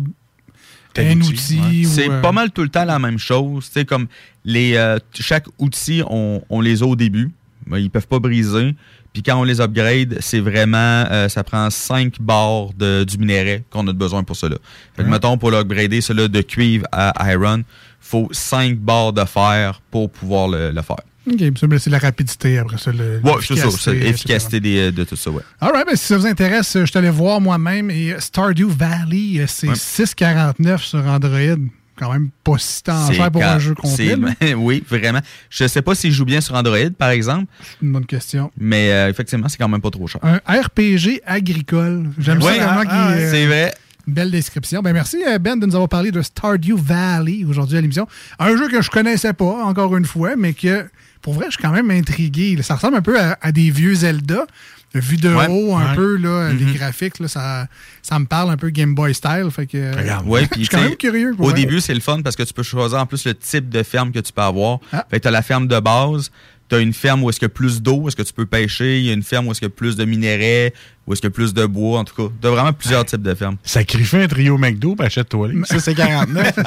[0.98, 1.86] Un outil.
[1.86, 3.70] ou, C'est euh, pas mal tout le temps la même chose.
[3.72, 4.08] Sais, comme
[4.46, 7.32] les, euh, chaque outil, on, on les a au début.
[7.68, 8.76] Ben, Ils peuvent pas briser.
[9.14, 13.64] Puis quand on les upgrade, c'est vraiment, euh, ça prend 5 barres de, du minerai
[13.70, 14.56] qu'on a besoin pour cela.
[14.96, 17.64] Fait que, mettons, pour l'upgrader, cela de cuivre à iron,
[18.00, 20.96] faut 5 barres de fer pour pouvoir le, le faire.
[21.30, 22.92] OK, ça, ben, c'est la rapidité après ça.
[22.92, 25.44] le- Ouais, c'est ça, l'efficacité, l'efficacité des- de tout ça, ouais.
[25.60, 27.92] All right, ben, si ça vous intéresse, je suis allé voir moi-même.
[27.92, 29.76] Et Stardew Valley, euh, c'est Ouais.
[29.76, 31.58] 6,49 sur Android.
[32.02, 34.16] Quand même pas si tant cher pour quand- un jeu complet.
[34.58, 35.20] oui, vraiment.
[35.52, 38.52] Je sais pas s'il joue bien sur Android, par exemple, C'est une bonne question.
[38.58, 40.20] mais euh, effectivement, c'est quand même pas trop cher.
[40.24, 42.10] Un RPG agricole.
[42.18, 43.74] J'aime ça vraiment ah, qu'il ah, euh, c'est vrai.
[44.08, 44.82] Belle description.
[44.82, 48.08] Ben merci euh, Ben de nous avoir parlé de Stardew Valley aujourd'hui à l'émission.
[48.40, 50.88] Un jeu que je connaissais pas, encore une fois, mais que
[51.22, 52.60] pour vrai, je suis quand même intrigué.
[52.64, 54.48] Ça ressemble un peu à, à des vieux Zelda.
[54.94, 55.96] Vu de Ouais, haut, un ouais.
[55.96, 56.74] peu, là, les Mhm.
[56.74, 57.68] graphiques, là, ça,
[58.02, 59.48] ça me parle un peu Game Boy style.
[59.50, 61.34] Fait que, euh, Ouais, je suis quand tu même curieux.
[61.40, 63.84] Au début, c'est le fun parce que tu peux choisir en plus le type de
[63.84, 64.80] ferme que tu peux avoir.
[64.92, 65.06] Ah.
[65.10, 66.30] Fait que t'as la ferme de base,
[66.68, 69.00] t'as une ferme où est-ce qu'il y a plus d'eau, est-ce que tu peux pêcher,
[69.00, 70.74] il y a une ferme où est-ce qu'il y a plus de minerais,
[71.08, 72.32] où est-ce qu'il y a plus de bois, en tout cas.
[72.42, 73.56] T'as vraiment plusieurs types de fermes.
[73.64, 75.48] Sacrifie un trio McDo, puis achète-toi.
[75.50, 75.64] les.
[75.66, 76.54] Ça, c'est 49.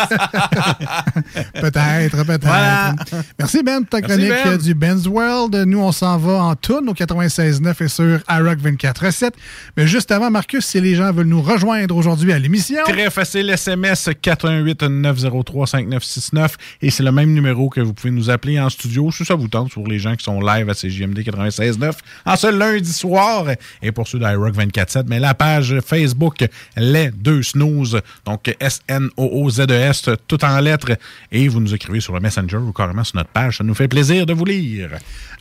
[1.54, 2.44] Peut-être, peut-être.
[2.46, 2.94] Voilà.
[3.38, 4.52] Merci Ben pour ta Merci, chronique Ben.
[4.52, 5.54] euh, du Ben's World.
[5.66, 9.30] Nous, on s'en va en tourne au 96.9 et sur iRock 24.7.
[9.76, 12.82] Mais juste avant, Marcus, si les gens veulent nous rejoindre aujourd'hui à l'émission...
[12.84, 16.48] Très facile, SMS 418-903-5969
[16.82, 19.48] et c'est le même numéro que vous pouvez nous appeler en studio si ça vous
[19.48, 21.92] tente pour les gens qui sont live à CJMD 96.9
[22.26, 23.46] en ce lundi soir
[23.82, 26.44] et pour ceux d'iRock 24.7 mais la page Facebook
[26.76, 30.92] Les Deux Snooze donc S-N-O-O-Z-E-S E tout en lettres
[31.30, 33.88] et vous nous écrivez sur le Messenger ou carrément sur notre page ça nous fait
[33.88, 34.90] plaisir de vous lire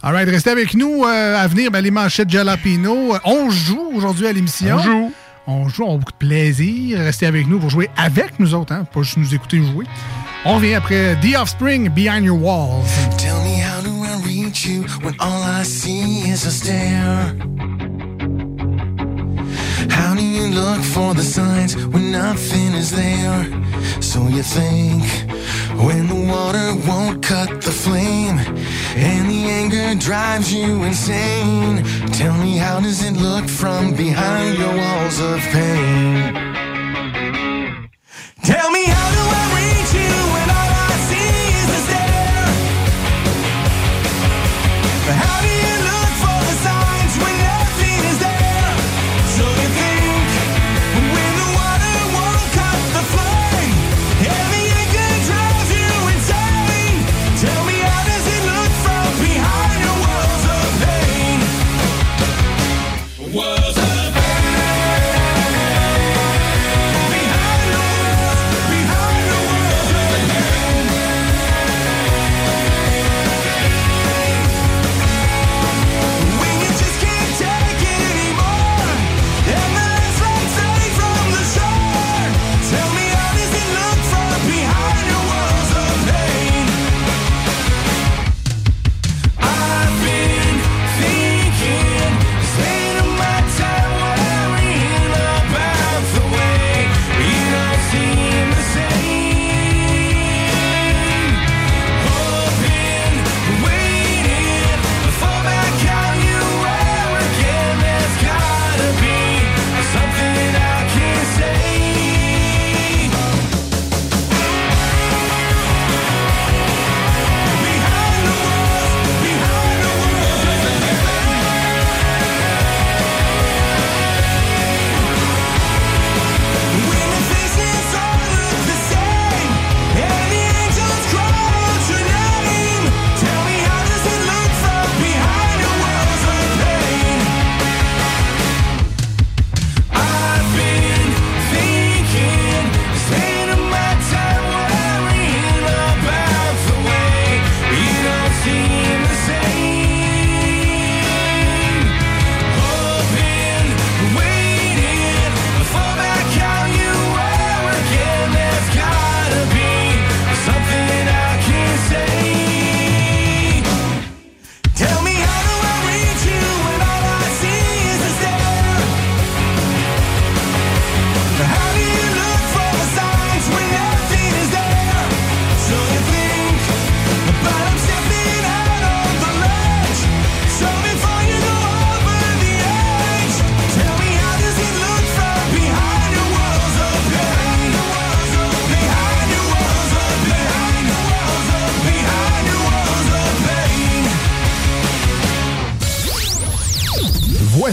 [0.01, 1.05] All right, restez avec nous.
[1.05, 3.15] euh, à venir, ben, les manchettes Jalapino.
[3.23, 4.75] On joue aujourd'hui à l'émission.
[4.75, 5.13] On joue.
[5.47, 6.99] On joue, on a beaucoup de plaisir.
[6.99, 9.85] Restez avec nous pour jouer avec nous autres, hein, pas juste nous écouter jouer.
[10.43, 12.85] On revient après The Offspring, Behind Your Walls.
[13.17, 17.33] Tell me how do I reach you when all I see is a stare?
[19.97, 23.39] How do you look for the signs when nothing is there?
[24.01, 25.03] So you think
[25.85, 28.37] when the water won't cut the flame
[28.95, 31.83] and the anger drives you insane?
[32.19, 36.33] Tell me how does it look from behind your walls of pain?
[38.43, 40.22] Tell me how do I reach you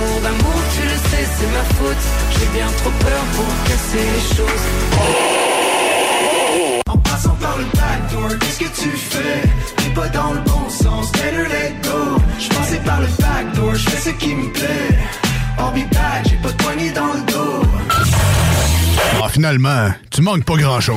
[0.00, 2.04] Amour d'amour, tu le sais, c'est ma faute.
[2.32, 4.64] J'ai bien trop peur pour casser les choses.
[6.88, 9.42] En passant par le backdoor, qu'est-ce que tu fais?
[9.76, 12.16] T'es pas dans le bon sens, better let go.
[12.38, 14.98] Je passais par le backdoor, je fais ce qui me plaît.
[15.58, 17.62] I'll be back, j'ai pas de poignée dans le dos.
[19.22, 20.96] Ah, finalement, tu manques pas grand-chose.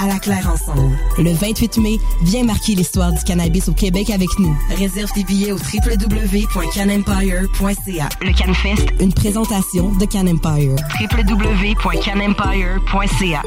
[0.01, 0.97] À la Claire ensemble.
[1.19, 1.99] le 28 mai.
[2.23, 4.57] Viens marquer l'histoire du cannabis au Québec avec nous.
[4.75, 8.09] Réserve tes billets au www.canempire.ca.
[8.21, 10.75] Le CanFest, Une présentation de Can Empire.
[11.01, 13.43] www.canempire.ca.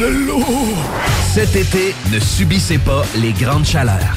[0.00, 0.42] De l'eau!
[1.34, 4.16] Cet été, ne subissez pas les grandes chaleurs.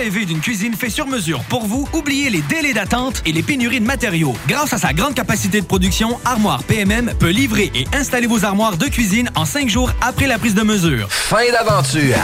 [0.00, 1.86] D'une cuisine faite sur mesure pour vous?
[1.92, 4.34] Oubliez les délais d'attente et les pénuries de matériaux.
[4.48, 8.78] Grâce à sa grande capacité de production, Armoire PMM peut livrer et installer vos armoires
[8.78, 11.06] de cuisine en cinq jours après la prise de mesure.
[11.10, 12.16] Fin d'aventure!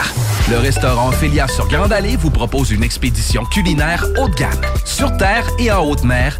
[0.49, 5.15] Le restaurant Félia sur Grande Allée vous propose une expédition culinaire haut de gamme, sur
[5.17, 6.39] terre et en haute mer,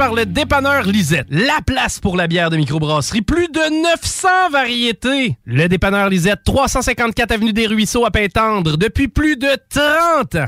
[0.00, 1.26] par le dépanneur Lisette.
[1.28, 3.20] La place pour la bière de microbrasserie.
[3.20, 5.36] Plus de 900 variétés.
[5.44, 10.46] Le dépanneur Lisette, 354 Avenue des Ruisseaux à Pintendre, depuis plus de 30 ans.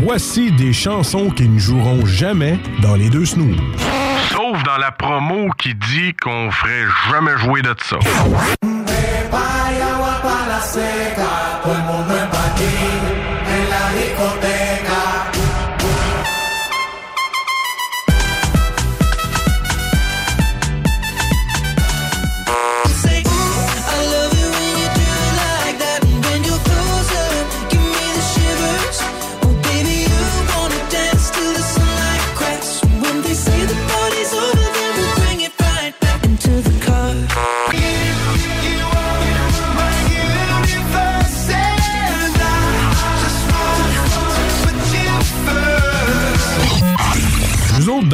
[0.00, 3.56] Voici des chansons qui ne joueront jamais dans les deux snooze.
[4.30, 7.98] Sauf dans la promo qui dit qu'on ferait jamais jouer de ça.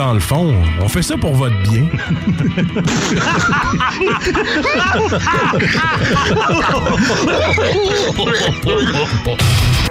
[0.02, 1.86] Dans le fond, on fait ça pour votre bien.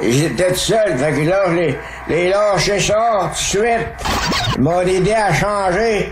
[0.03, 3.87] J'étais tout seul, fait que là, je les, les lâché ça tout de suite.
[4.57, 6.11] Ils m'ont aidé à changer.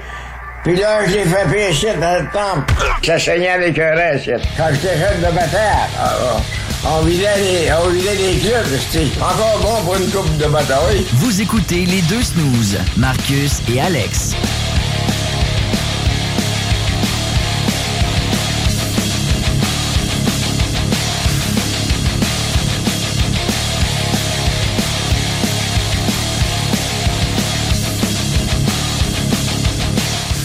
[0.63, 2.73] Puis là, je l'ai fait pécher dans le temple.
[3.03, 4.31] Ça saignait avec un reste.
[4.55, 6.37] Quand j'étais jeune de bataille, ah, ah,
[6.85, 8.79] on vidait les, on vidait les clubs.
[8.79, 11.05] C'était encore bon pour une coupe de bataille.
[11.13, 14.35] Vous écoutez les deux snooze, Marcus et Alex.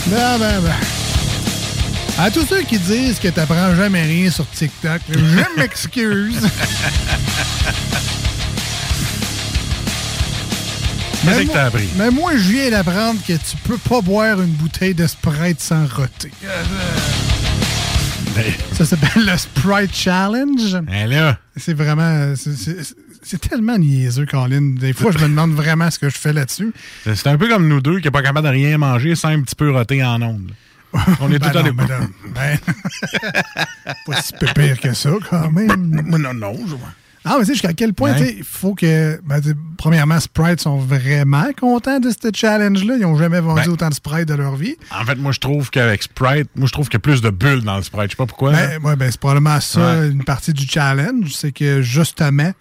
[0.06, 1.03] Ben, ben, ben.
[2.18, 6.48] À tous ceux qui disent que t'apprends jamais rien sur TikTok, je m'excuse.
[11.24, 11.88] Qu'est-ce que t'as appris?
[11.96, 15.86] Mais moi, je viens d'apprendre que tu peux pas boire une bouteille de Sprite sans
[15.86, 16.30] roter.
[18.76, 20.76] Ça s'appelle le Sprite Challenge.
[20.88, 21.38] là.
[21.56, 22.34] C'est vraiment...
[22.36, 24.74] c'est- tellement niaiseux, Colin.
[24.78, 26.72] Des fois, je me demande vraiment ce que je fais là-dessus.
[27.04, 29.28] C'est c'est un peu comme nous deux qui n'est pas capable de rien manger sans
[29.30, 30.52] un petit peu roter en ondes.
[31.20, 31.88] On est Ben tout à l'époque.
[31.88, 32.58] ben ben-
[34.06, 36.02] pas si peu pire que ça, quand même.
[36.18, 36.88] non, non, je vois.
[37.26, 38.18] Ah, mais tu sais, jusqu'à quel point, Ouais.
[38.18, 39.18] tu sais, il faut que.
[39.24, 39.40] ben,
[39.78, 42.96] premièrement, Sprite sont vraiment contents de ce challenge-là.
[42.96, 43.70] Ils n'ont jamais vendu Ben.
[43.70, 44.76] autant de Sprite de leur vie.
[44.90, 47.30] En fait, moi, je trouve qu'avec Sprite, moi, je trouve qu'il y a plus de
[47.30, 48.04] bulles dans le Sprite.
[48.04, 48.52] Je sais pas pourquoi.
[48.52, 50.08] Ben, ouais, ben, c'est probablement ça, Ouais.
[50.10, 51.32] une partie du challenge.
[51.34, 52.52] C'est que, justement,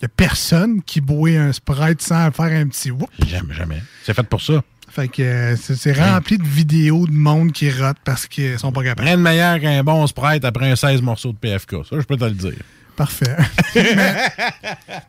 [0.00, 3.10] il n'y a personne qui boit un Sprite sans faire un petit whoop.
[3.26, 3.82] Jamais, jamais.
[4.02, 4.62] C'est fait pour ça.
[4.96, 8.82] Fait que euh, c'est rempli de vidéos de monde qui rote parce qu'ils sont pas
[8.82, 9.06] capables.
[9.06, 11.72] Rien de meilleur qu'un bon Sprite après un 16 morceaux de PFK.
[11.88, 12.54] Ça, je peux te le dire.
[12.96, 13.36] Parfait.
[13.74, 14.16] mais,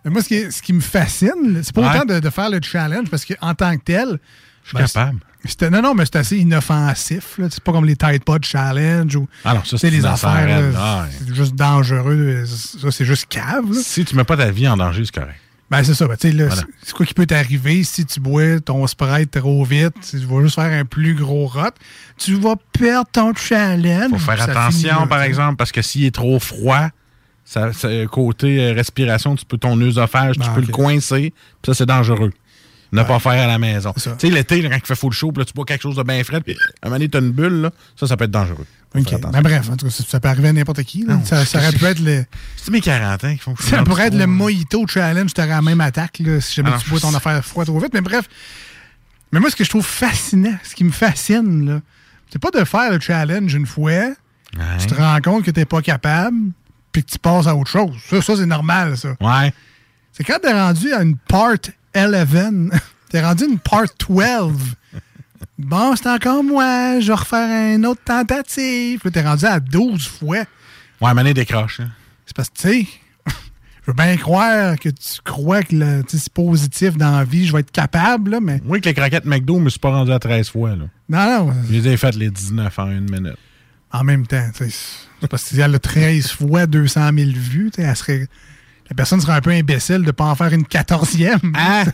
[0.03, 1.95] mais moi, ce qui, ce qui me fascine, c'est pas Ouais.
[1.95, 4.19] autant de, de faire le challenge, parce qu'en tant que tel.
[4.65, 5.19] Je suis capable.
[5.45, 7.39] c'était- Non, non, mais c'est assez inoffensif.
[7.49, 11.07] C'est pas comme les Tide Pod Challenge ou Ah non, ça, c'est une affaires.
[11.17, 12.43] C'est juste dangereux.
[12.45, 13.71] Ça, c'est juste cave.
[13.71, 13.79] là.
[13.81, 15.39] Si tu mets pas ta vie en danger, c'est correct.
[15.69, 16.07] Ben, c'est ça.
[16.07, 16.61] Ben, là, Voilà.
[16.81, 19.93] c'est- quoi qui peut t'arriver si tu bois ton Sprite trop vite?
[20.09, 21.71] Tu vas juste faire un plus gros rot.
[22.17, 24.11] Tu vas perdre ton challenge.
[24.11, 26.87] Faut faire attention, finit là, par exemple, parce que s'il est trop froid,
[27.43, 31.33] ça, ça- côté euh, respiration, tu peux ton œsophage, tu Ah, peux le coincer,
[31.65, 32.31] ça, c'est dangereux.
[32.91, 33.93] Ne pas faire à la maison.
[33.93, 36.03] Tu sais, l'été, quand il fait full chaud, puis là, tu bois quelque chose de
[36.03, 38.31] bien frais, puis à un moment donné, t'as une bulle, là, ça, ça peut être
[38.31, 38.65] dangereux.
[38.95, 39.21] OK.
[39.21, 41.03] Ben, bref, en tout cas, ça, peut arriver à n'importe qui.
[41.03, 41.15] là.
[41.15, 42.25] Non, ça, ça aurait pu être le.
[42.55, 44.27] C'est mes 40 ans qui font que Ça pourrait être trop, le.
[44.27, 47.43] Mojito Challenge, tu aurais la même attaque là, si jamais Ah, tu bois ton affaire
[47.43, 47.93] froide trop vite.
[47.93, 48.25] Mais bref,
[49.31, 51.81] mais moi, ce que je trouve fascinant, ce qui me fascine, là,
[52.31, 54.13] c'est pas de faire le challenge une fois,
[54.79, 56.37] tu te rends compte que t'es pas capable,
[56.91, 57.95] puis que tu passes à autre chose.
[58.09, 59.15] Ça, ça c'est normal, ça.
[59.19, 59.53] Ouais.
[60.13, 61.53] C'est quand t'es rendu à une part
[62.05, 62.71] 11,
[63.09, 64.53] t'es rendu une part 12.
[65.57, 68.99] Bon, c'est encore moi, je vais refaire une autre tentative.
[68.99, 70.43] Puis t'es rendu à 12 fois.
[71.01, 71.79] Ouais, mané décroche.
[71.79, 71.89] hein.
[72.25, 72.87] C'est parce que, tu sais,
[73.85, 77.61] Je veux bien croire que tu crois que c'est positif dans la vie, je vais
[77.61, 78.61] être capable, là, mais.
[78.65, 80.75] Oui, que les croquettes McDo, je me suis pas rendu à 13 fois.
[80.75, 80.85] Là.
[81.09, 81.53] Non, non.
[81.67, 83.37] Je les ai faites les 19 en une minute.
[83.91, 84.77] En même temps, tu sais,
[85.21, 88.27] c'est parce qu'elle a 13 fois 200 000 vues, tu sais, elle serait.
[88.89, 91.39] La personne serait un peu imbécile de ne pas en faire une 14e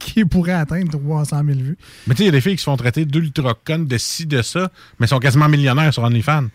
[0.00, 1.78] qui pourrait atteindre 300 000 vues?
[2.06, 4.26] Mais tu sais, il y a des filles qui se font traiter d'ultra de ci,
[4.26, 6.48] de ça, mais sont quasiment millionnaires sur OnlyFans.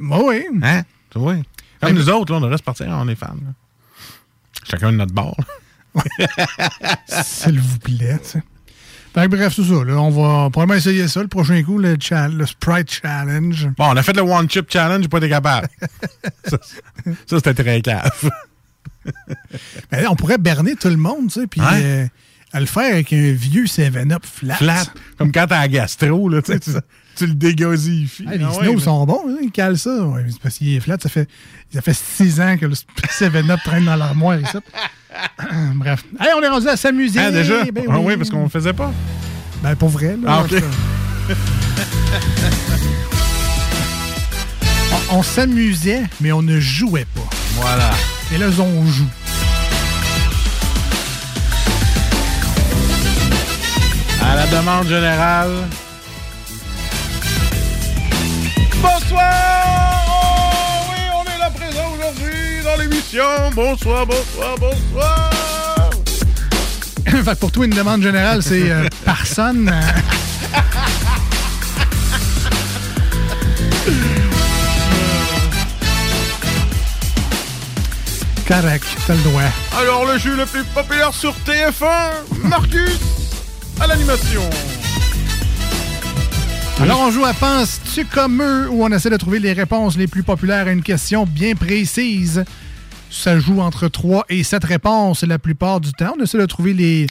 [0.00, 0.46] Moi, oui.
[0.62, 0.82] Hein?
[1.14, 1.36] Vois?
[1.80, 3.26] Comme nous autres, là, on devrait se partir en OnlyFans.
[3.26, 3.52] là.
[4.68, 5.36] Chacun de notre bord.
[7.06, 8.42] S'il vous plaît, tu sais.
[9.14, 9.84] Fait que bref, c'est ça.
[9.84, 13.68] Là, on va probablement essayer ça le prochain coup, le, le Sprite Challenge.
[13.76, 15.68] Bon, on a fait le One Chip Challenge, pas été capable.
[16.44, 16.58] ça,
[17.26, 18.30] ça, c'était très cave.
[19.92, 22.06] Là, on pourrait berner tout le monde, tu sais, puis euh,
[22.52, 24.56] à le faire avec un vieux 7-Up flat.
[24.56, 24.84] Flat.
[25.18, 26.70] Comme quand t'as la gastro, là, tu, sais, tu,
[27.16, 28.24] tu le dégasifies.
[28.28, 30.02] Ah, les Ah ouais, snows mais- sont bons, hein, ils calent ça.
[30.04, 31.28] Ouais, mais c'est parce qu'il est flat, ça fait,
[31.72, 34.56] ça fait six ans que le 7-Up traîne dans l'armoire ici.
[35.74, 36.04] Bref.
[36.20, 37.18] Hey, on est rendu à s'amuser.
[37.20, 37.64] Ah, déjà?
[37.64, 38.92] Ben Ah oui, parce qu'on le faisait pas?
[39.62, 40.28] Ben, pour vrai, là.
[40.28, 40.62] Ah, ok.
[45.10, 47.28] on s'amusait, mais on ne jouait pas.
[47.56, 47.90] Voilà.
[48.30, 49.06] Et là, on joue.
[54.22, 55.50] À la demande générale.
[58.82, 60.04] Bonsoir!
[60.08, 63.50] Oh oui, on est là présent aujourd'hui dans l'émission.
[63.54, 65.30] Bonsoir, bonsoir, bonsoir!
[67.24, 69.72] fait que pour toi, une demande générale, c'est euh, personne.
[78.48, 79.42] Correct, t'as le droit.
[79.78, 82.98] Alors, le jeu le plus populaire sur TF1, Marcus,
[83.78, 84.40] à l'animation.
[86.80, 90.06] Alors, on joue à Penses-tu comme eux, où on essaie de trouver les réponses les
[90.06, 92.44] plus populaires à une question bien précise.
[93.10, 96.14] Ça joue entre 3 et 7 réponses la plupart du temps.
[96.18, 97.06] On essaie de trouver les,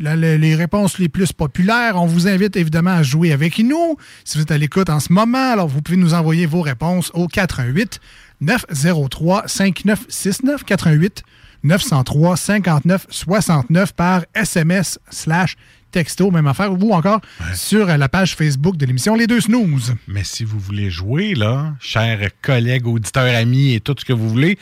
[0.00, 1.94] la- les réponses les plus populaires.
[1.96, 3.96] On vous invite évidemment à jouer avec nous.
[4.24, 7.10] Si vous êtes à l'écoute en ce moment, alors vous pouvez nous envoyer vos réponses
[7.14, 8.00] au 88
[8.40, 11.22] 903 5969 88
[11.64, 15.56] 903 59 69 par SMS slash
[15.90, 17.20] texto, même affaire, ou encore
[17.54, 19.94] sur la page Facebook de l'émission Les Deux Snooze.
[20.06, 24.28] Mais si vous voulez jouer, là, chers collègues, auditeurs, amis et tout ce que vous
[24.28, 24.58] voulez,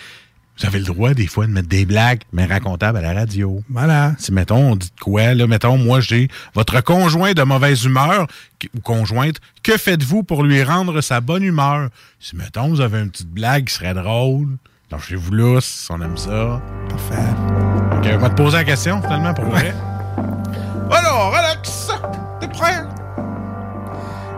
[0.59, 3.63] vous avez le droit des fois de mettre des blagues, mais racontables à la radio.
[3.69, 4.15] Voilà.
[4.19, 8.27] Si, mettons, on dit de quoi, là, mettons, moi, j'ai votre conjoint de mauvaise humeur,
[8.75, 11.91] ou conjointe, que faites-vous pour lui rendre sa bonne humeur?
[12.21, 14.57] Si, mettons, vous avez une petite blague qui serait drôle,
[14.91, 16.63] lâchez-vous là, si on aime ça.
[16.89, 17.15] Parfait.
[17.93, 19.75] OK, on va te poser la question, finalement, pour vrai.
[20.91, 21.91] Alors, Alex,
[22.41, 22.83] t'es prêt?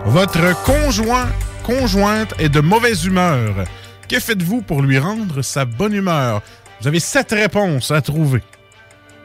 [0.04, 1.28] Votre conjoint,
[1.62, 3.64] conjointe est de mauvaise humeur.
[4.08, 6.40] Que faites-vous pour lui rendre sa bonne humeur?
[6.80, 8.42] Vous avez sept réponses à trouver.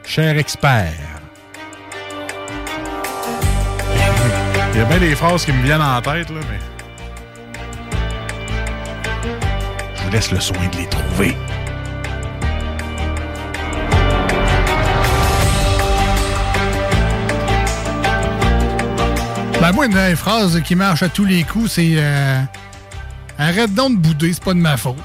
[0.04, 0.92] Cher expert.
[4.74, 6.58] Il y a bien des phrases qui me viennent en tête, là, mais.
[9.96, 11.34] Je vous laisse le soin de les trouver.
[19.60, 22.42] Ben, moi, une des phrases qui marche à tous les coups, c'est euh,
[23.38, 24.96] Arrête donc de bouder, c'est pas de ma faute.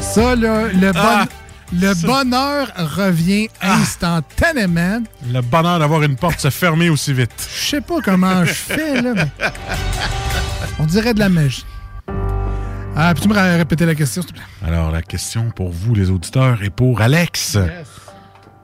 [0.00, 1.26] Ça, là, le, bon- Ah,
[1.72, 2.06] le ça.
[2.06, 5.00] bonheur revient instantanément.
[5.32, 7.30] Le bonheur d'avoir une porte se fermer aussi vite.
[7.54, 9.30] Je sais pas comment je fais, là, mais
[10.80, 11.64] on dirait de la magie.
[12.96, 14.46] Ah, puis tu me ré- répéter la question, s'il te plaît?
[14.66, 17.56] Alors, la question pour vous, les auditeurs, est pour Alex.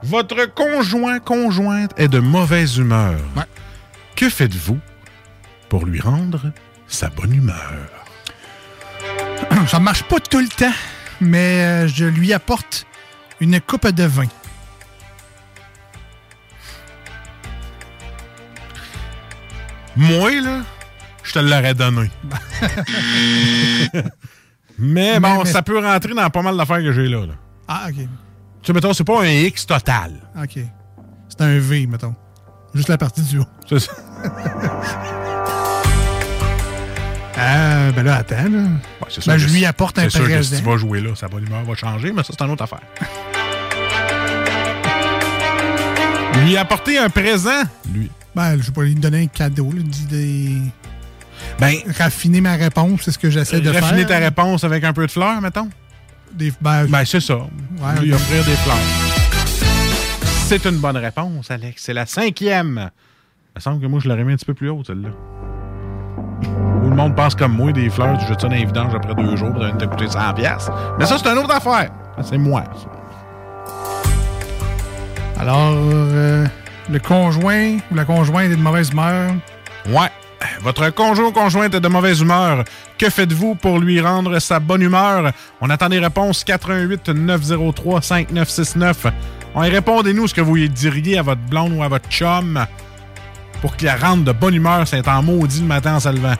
[0.02, 3.14] Votre conjoint, conjointe est de mauvaise humeur.
[4.16, 4.78] Que faites-vous
[5.68, 6.52] pour lui rendre
[6.86, 7.72] sa bonne humeur?
[9.68, 10.72] Ça marche pas tout le temps,
[11.20, 12.86] mais euh, je lui apporte
[13.40, 14.26] une coupe de vin.
[19.96, 20.60] Moi, là,
[21.22, 22.10] je te l'aurais donné.
[24.78, 27.32] mais bon, Mais- mais- ça peut rentrer dans pas mal d'affaires que j'ai là, là.
[27.68, 27.94] Ah, OK.
[27.96, 28.08] Tu
[28.62, 30.12] sais, mettons, c'est pas un X total.
[30.40, 30.58] OK.
[31.28, 32.14] C'est un V, mettons.
[32.74, 33.46] Juste la partie du haut.
[33.68, 33.92] C'est ça.
[37.38, 38.62] Euh, ben là, attends, là.
[39.08, 40.56] Sûr Ben, je lui apporte un C'est sûr que présent.
[40.56, 42.64] si tu vas jouer là, sa bonne humeur va changer, mais ça, c'est une autre
[42.64, 42.80] affaire.
[46.44, 48.10] lui apporter un présent, lui.
[48.34, 50.52] Ben, je pas, lui donner un cadeau, lui, dit des...
[51.58, 53.82] Ben, raffiner ma réponse, c'est ce que j'essaie de faire.
[53.82, 55.68] Raffiner ta réponse avec un peu de fleurs, mettons?
[56.32, 57.36] Des, ben, Ben, c'est ça.
[57.36, 58.76] Ouais, lui offrir des fleurs.
[60.46, 61.82] C'est une bonne réponse, Alex.
[61.82, 62.90] C'est la cinquième.
[63.54, 65.08] Il me semble que moi, je l'aurais mis un petit peu plus haut, celle-là.
[66.82, 69.14] Ou le monde pense comme moi, des fleurs, tu jettes ça dans les vidanges après
[69.14, 70.70] deux jours, ça te coûter 100 pièces.
[70.98, 71.90] Mais ça, c'est une autre affaire.
[72.22, 72.64] C'est moi.
[72.74, 72.96] ça.
[75.38, 76.46] Alors, euh,
[76.90, 79.32] le conjoint ou la conjointe est de mauvaise humeur?
[79.88, 80.10] Ouais.
[80.62, 82.64] Votre conjoint ou conjointe est de mauvaise humeur.
[82.98, 85.32] Que faites-vous pour lui rendre sa bonne humeur?
[85.60, 89.06] On attend des réponses 88 903 5969.
[89.54, 92.64] On répondez-nous ce que vous diriez à votre blonde ou à votre chum
[93.60, 96.34] pour qu'il la rende de bonne humeur, c'est en maudit le matin en se levant.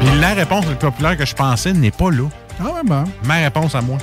[0.00, 2.24] Puis la réponse la plus populaire que je pensais n'est pas là.
[2.60, 3.04] Ah ouais, bon.
[3.24, 3.98] Ma réponse à moi.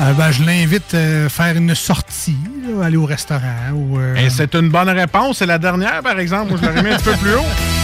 [0.00, 3.98] Euh, ben, je l'invite à faire une sortie, là, aller au restaurant ou.
[3.98, 5.38] euh, Et c'est une bonne réponse.
[5.38, 6.50] C'est la dernière, par exemple.
[6.52, 7.44] Moi, je l'aurais mis un peu plus haut.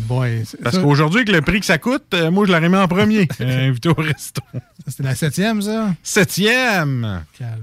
[0.00, 2.88] boy, Parce qu'aujourd'hui, avec le prix que ça coûte, euh, moi, je l'aurais mis en
[2.88, 3.28] premier.
[3.40, 4.40] Euh, invité au resto.
[4.86, 5.88] C'était la septième, ça?
[6.02, 7.22] Septième.
[7.38, 7.62] Calme.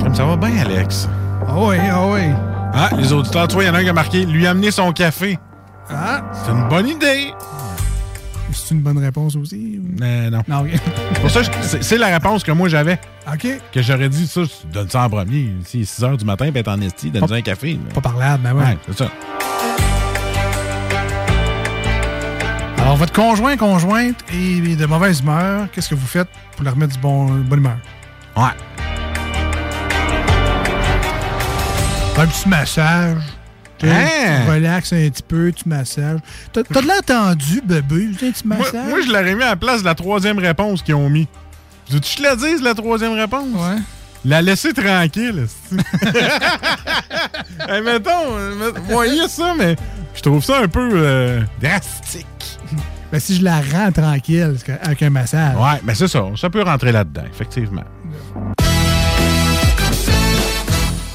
[0.00, 1.08] Comme ça va bien, Alex.
[1.46, 2.20] Ah oui, ah oui.
[2.74, 4.70] Ah, les auditeurs, tu vois, il y en a un qui a marqué lui amener
[4.70, 5.38] son café.
[5.90, 6.22] Ah!
[6.44, 7.32] C'est une bonne idée.
[8.52, 9.78] C'est une bonne réponse aussi?
[9.82, 10.42] ou- Euh, non.
[10.48, 10.66] Non,
[11.20, 11.40] pour ça
[11.80, 12.98] c'est la réponse que moi j'avais.
[13.32, 13.46] OK.
[13.72, 15.54] Que j'aurais dit ça, tu donnes ça en premier.
[15.64, 17.72] Si il est 6 h du matin, ben t'es en esti, donne-nous un café.
[17.74, 17.94] là.
[17.94, 18.64] Pas parlable, ben ouais.
[18.64, 19.10] Ouais, c'est ça.
[22.92, 25.66] Alors, votre conjoint, conjointe est de mauvaise humeur.
[25.72, 27.78] Qu'est-ce que vous faites pour leur remettre du bon, bonne humeur?
[28.36, 28.42] Ouais.
[32.18, 33.16] Un petit massage.
[33.78, 34.42] Tu Hein?
[34.44, 36.20] tu relaxes un petit peu, tu massages.
[36.52, 38.10] T'as de l'air tendu, bébé.
[38.18, 38.86] Tu Un petit Moi, massage?
[38.90, 41.26] moi, je l'aurais mis à la place de la troisième réponse qu'ils ont mis.
[41.90, 43.46] Je te la dise, la troisième réponse?
[43.54, 43.78] Ouais.
[44.26, 45.46] La laisser tranquille.
[47.70, 49.76] hey, mettons, euh, voyez ça, mais
[50.14, 52.26] je trouve ça un peu euh, drastique.
[53.12, 55.54] Ben, si je la rends tranquille avec un massage.
[55.56, 56.24] Ouais, mais c'est ça.
[56.34, 57.84] Ça peut rentrer là-dedans, effectivement.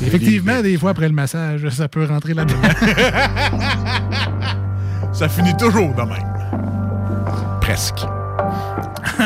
[0.05, 2.61] Effectivement, des fois après le massage, ça peut rentrer là-dedans.
[5.11, 6.35] ça finit toujours de même.
[7.61, 8.05] Presque.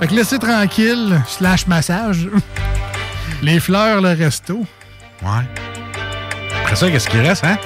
[0.00, 2.28] fait que laissez tranquille, slash massage.
[3.42, 4.66] Les fleurs, le resto.
[5.22, 5.46] Ouais.
[6.64, 7.58] Après ça, qu'est-ce qui reste, hein?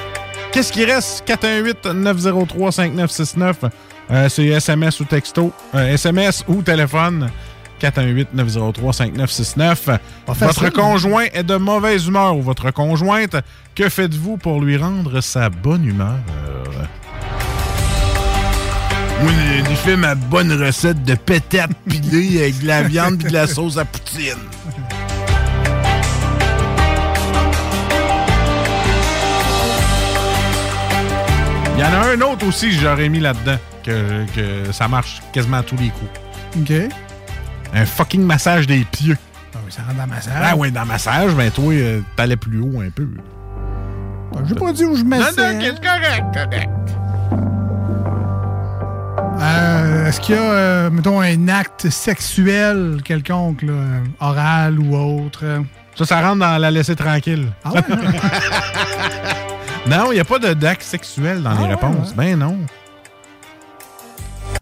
[0.52, 1.26] Qu'est-ce qui reste?
[1.26, 3.70] 418-903-5969.
[4.10, 5.52] Euh, c'est SMS ou texto.
[5.74, 7.30] Euh, SMS ou téléphone.
[7.80, 9.98] 418-903-5969.
[10.26, 10.70] Votre facile.
[10.70, 13.36] conjoint est de mauvaise humeur ou votre conjointe.
[13.74, 16.14] Que faites-vous pour lui rendre sa bonne humeur?
[19.22, 19.32] Moi,
[19.68, 23.46] j'ai fait ma bonne recette de pétate pilée avec de la viande et de la
[23.46, 24.34] sauce à poutine.
[31.76, 35.22] Il y en a un autre aussi que j'aurais mis là-dedans, que, que ça marche
[35.32, 36.10] quasiment à tous les coups.
[36.60, 36.72] OK.
[37.74, 39.16] Un fucking massage des pieds.
[39.54, 40.32] Ah oui, ça rentre dans le massage.
[40.42, 43.08] Ah oui, dans le massage, ben toi, euh, t'allais plus haut un peu.
[44.46, 46.70] J'ai pas dit où je me Non, non, c'est correct, correct.
[49.40, 53.72] Euh, Est-ce qu'il y a, euh, mettons, un acte sexuel quelconque, là,
[54.20, 55.44] oral ou autre?
[55.94, 57.48] Ça, ça rentre dans la laisser tranquille.
[57.64, 57.82] Ah ouais?
[59.86, 62.14] non, il n'y a pas d'acte sexuel dans Ah les ouais, réponses.
[62.14, 62.58] Ben non.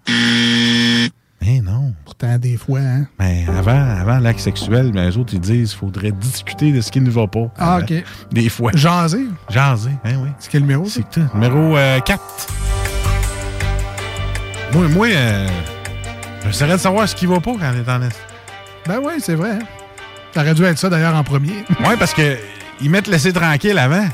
[0.07, 1.95] Ben non.
[2.05, 3.07] Pourtant, des fois, hein?
[3.19, 6.91] Ben, avant, avant l'acte sexuel, ben, les autres, ils disent qu'il faudrait discuter de ce
[6.91, 7.53] qui ne va pas.
[7.59, 8.05] Ah, Euh, OK.
[8.33, 8.71] Des fois.
[8.75, 9.27] Jaser?
[9.51, 10.29] Jaser, ben oui.
[10.39, 10.85] C'est quel numéro?
[10.87, 11.25] C'est tout.
[11.35, 12.23] Numéro euh, 4.
[14.73, 15.49] Moi, moi euh,
[16.47, 18.17] j'essaierais de savoir ce qui va pas quand on est en est.
[18.87, 19.53] Ben oui, c'est vrai.
[19.53, 19.59] hein.
[20.33, 21.65] Ça aurait dû être ça, d'ailleurs, en premier.
[21.87, 22.37] Ouais, parce que
[22.81, 24.07] ils mettent laisser tranquille avant.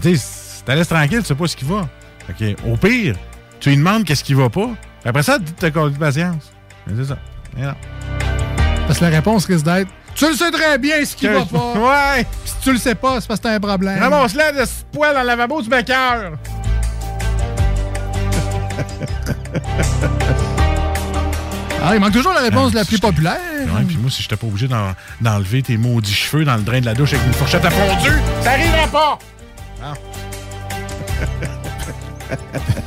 [0.00, 1.86] Tu sais, si t'as laisses tranquille, tu sais pas ce qui va.
[2.26, 3.16] Fait que, au pire,
[3.60, 4.70] tu lui demandes qu'est-ce qui va pas.
[5.04, 6.50] Après ça, tu te de patience.
[6.88, 7.18] C'est ça.
[7.56, 7.74] Non.
[8.86, 11.72] Parce que la réponse risque d'être Tu le sais très bien ce qui va pas.
[12.16, 12.26] Ouais.
[12.44, 13.98] Si tu le sais pas, c'est parce que t'as un problème.
[14.02, 16.32] Ramasse-la de ce poil dans le lavabo du cœur.
[21.86, 23.36] Ah, il manque toujours la réponse Ah, la plus populaire.
[23.66, 26.80] Ouais, puis moi, si j'étais pas obligé d'en- d'enlever tes maudits cheveux dans le drain
[26.80, 28.10] de la douche avec une fourchette à fondu,
[28.42, 29.18] ça arriverait pas!
[29.82, 29.92] Ah.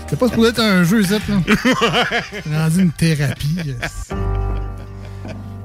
[0.07, 2.05] C'est pas supposé être un jeu, ça, là.
[2.43, 3.57] C'est rendu une thérapie.
[3.65, 4.09] yes.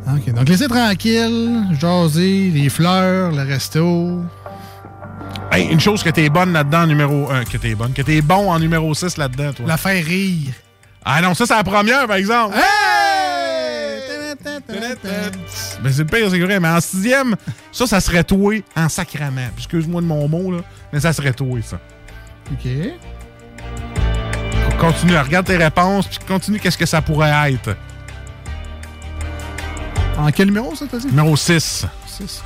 [0.07, 4.23] OK, donc laissez tranquille, jaser, les fleurs, le resto.
[5.53, 8.51] Hey, une chose que t'es bonne là-dedans, numéro 1, que t'es bonne, que t'es bon
[8.51, 9.66] en numéro 6 là-dedans, toi.
[9.69, 10.53] La faire rire.
[11.05, 12.57] Ah non, ça, c'est la première, par exemple.
[15.82, 16.61] Mais c'est le pire, c'est vrai.
[16.61, 17.36] Mais en sixième,
[17.70, 19.51] ça, ça serait toi en sacrament.
[19.57, 20.59] Excuse-moi de mon mot, là,
[20.93, 21.78] mais ça serait toi, ça.
[22.53, 22.69] OK.
[24.82, 27.76] Continue, regarde tes réponses, puis continue qu'est-ce que ça pourrait être.
[30.18, 31.06] En quel numéro, ça, t'as dit?
[31.06, 31.86] Numéro 6.
[32.04, 32.42] 6.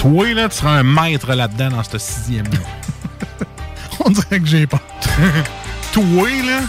[0.00, 2.58] Toi, là, tu seras un maître là-dedans dans ce sixième-là.
[4.04, 4.80] On dirait que j'ai pas.
[5.92, 6.62] Toi, là,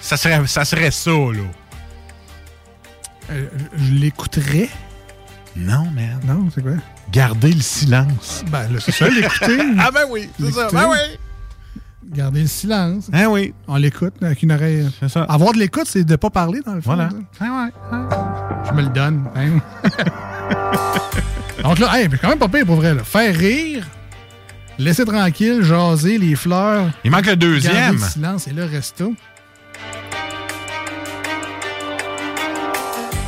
[0.00, 1.44] ça serait ça, serait ça là.
[3.30, 4.70] Euh, je l'écouterais?
[5.54, 6.18] Non, man.
[6.24, 6.72] Non, c'est quoi?
[7.12, 8.44] Garder le silence.
[8.50, 9.58] Ben, là, c'est ça, l'écouter.
[9.78, 10.68] ah ben oui, c'est ça.
[10.72, 10.98] Ben oui.
[12.10, 13.08] Garder le silence.
[13.12, 13.54] Hein oui.
[13.66, 14.88] On l'écoute avec une oreille.
[15.00, 15.22] C'est ça.
[15.24, 16.94] Avoir de l'écoute, c'est de pas parler, dans le fond.
[16.94, 17.08] Voilà.
[17.38, 17.46] ça.
[18.68, 19.24] Je me le donne.
[19.36, 19.60] hein.
[21.62, 22.94] Donc là, hey, mais quand même pas pire pour vrai.
[22.94, 23.02] Là.
[23.04, 23.84] Faire rire,
[24.78, 26.88] laisser tranquille, jaser, les fleurs.
[27.04, 27.74] Il manque le deuxième.
[27.74, 29.14] Garder le silence et le resto.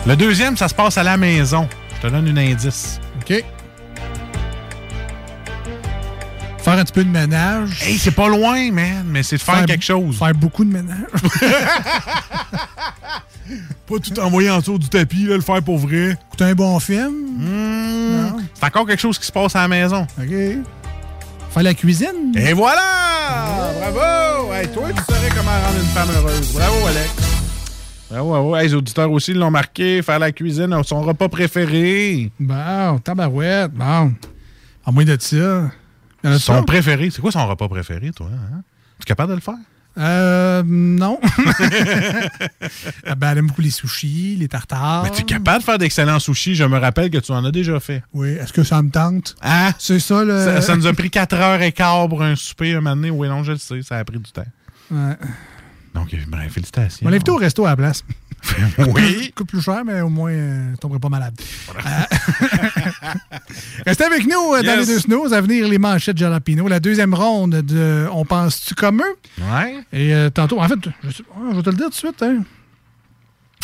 [0.07, 1.69] Le deuxième, ça se passe à la maison.
[1.97, 3.01] Je te donne un indice.
[3.21, 3.45] OK.
[6.71, 7.83] Faire un petit peu de ménage.
[7.83, 10.17] Hey, c'est pas loin, man, mais c'est de faire, quelque chose.
[10.17, 11.01] Faire beaucoup de ménage.
[13.89, 16.17] Pas tout envoyer en dessous du tapis, là, le faire pour vrai.
[16.29, 17.13] Écouter un bon film.
[17.39, 18.41] Hmm.
[18.55, 20.07] C'est encore quelque chose qui se passe à la maison.
[20.17, 20.29] OK.
[21.51, 22.33] Faire la cuisine.
[22.37, 23.73] Et voilà!
[23.81, 24.53] Bravo!
[24.53, 26.53] Hey, toi, tu saurais comment rendre une femme heureuse.
[26.53, 27.11] Bravo, Alex.
[28.11, 28.55] Bravo, bravo.
[28.55, 30.03] Hey, les auditeurs aussi l'ont marqué.
[30.03, 32.31] Faire la cuisine, son repas préféré.
[32.39, 33.73] Bon, tabarouette.
[33.73, 34.13] Bon.
[34.87, 35.73] À moins de ça.
[36.25, 36.63] Son ça?
[36.63, 37.11] préféré.
[37.11, 38.29] C'est quoi son repas préféré, toi?
[38.33, 38.63] Hein?
[38.99, 39.55] Tu es capable de le faire?
[39.99, 41.19] Euh, non.
[43.07, 45.03] Ah ben, elle aime beaucoup les sushis, les tartares.
[45.05, 46.55] Mais tu es capable de faire d'excellents sushis.
[46.55, 48.03] Je me rappelle que tu en as déjà fait.
[48.13, 49.35] Oui, est-ce que ça me tente?
[49.43, 49.73] Hein?
[49.79, 50.39] C'est ça, le...
[50.45, 53.11] Ça, ça nous a pris 4 heures et quart pour un souper un moment donné.
[53.11, 53.83] Oui, non, je le sais.
[53.83, 54.45] Ça a pris du temps.
[54.91, 55.17] Ouais.
[55.95, 57.07] Donc, ben, félicitations.
[57.07, 58.05] On l'invite au resto à la place.
[58.95, 59.33] Oui.
[59.35, 61.35] Coûte plus cher, mais au moins, euh, tu tomberais pas malade.
[61.75, 61.81] Euh,
[63.87, 64.89] Restez avec nous euh, dans Yes.
[64.89, 65.33] les deux snows.
[65.33, 66.69] À venir, les manchettes Jalapino.
[66.69, 69.45] La deuxième ronde de On pense-tu comme eux?
[69.53, 69.77] Ouais.
[69.93, 72.23] Et euh, tantôt, en fait, je, je vais te le dire tout de suite.
[72.23, 72.43] hein.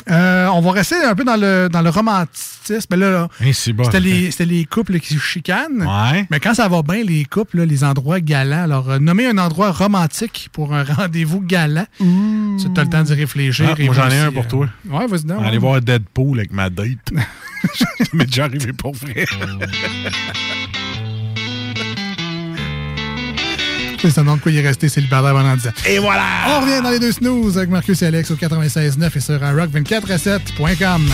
[0.09, 2.95] Euh, on va rester un peu dans le, dans le romantisme.
[2.95, 3.29] Là, là,
[3.75, 3.85] bon.
[3.85, 5.83] c'était les, c'était les couples qui se chicanent.
[5.83, 6.27] Ouais.
[6.31, 8.65] Mais quand ça va bien, les couples, là, les endroits galants.
[8.65, 11.87] Alors, euh, nommer un endroit romantique pour un rendez-vous galant.
[11.99, 12.05] Tu
[12.77, 13.75] as le temps d'y réfléchir.
[13.77, 14.69] Ah, et moi, j'en ai un pour euh, toi.
[14.89, 15.31] Ouais, vas-y.
[15.45, 17.13] Aller voir Deadpool avec ma date.
[18.13, 19.27] m'est déjà arrivé pour vrai.
[24.07, 25.73] C'est ça demande quoi il est resté célibataire pendant 10 ans.
[25.89, 26.23] Et voilà!
[26.49, 31.11] On revient dans les deux snooze avec Marcus et Alex au 96.9 et sur rock247.com.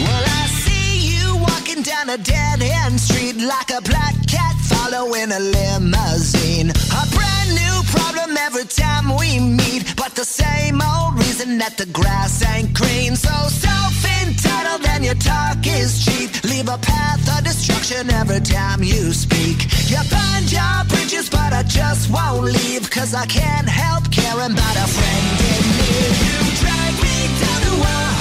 [0.00, 5.32] Well, I see you walking down a dead end street like a black cat following
[5.32, 6.70] a limousine.
[6.70, 11.86] A brand new problem every time we meet, but the same old reason that the
[11.86, 13.16] grass ain't green.
[13.16, 14.53] So self entitled
[14.94, 16.30] and your talk is cheap.
[16.44, 19.66] Leave a path of destruction every time you speak.
[19.90, 24.76] You burn your bridges, but I just won't leave, cause I can't help caring about
[24.84, 26.14] a friend in need.
[26.26, 28.13] You drag me down to a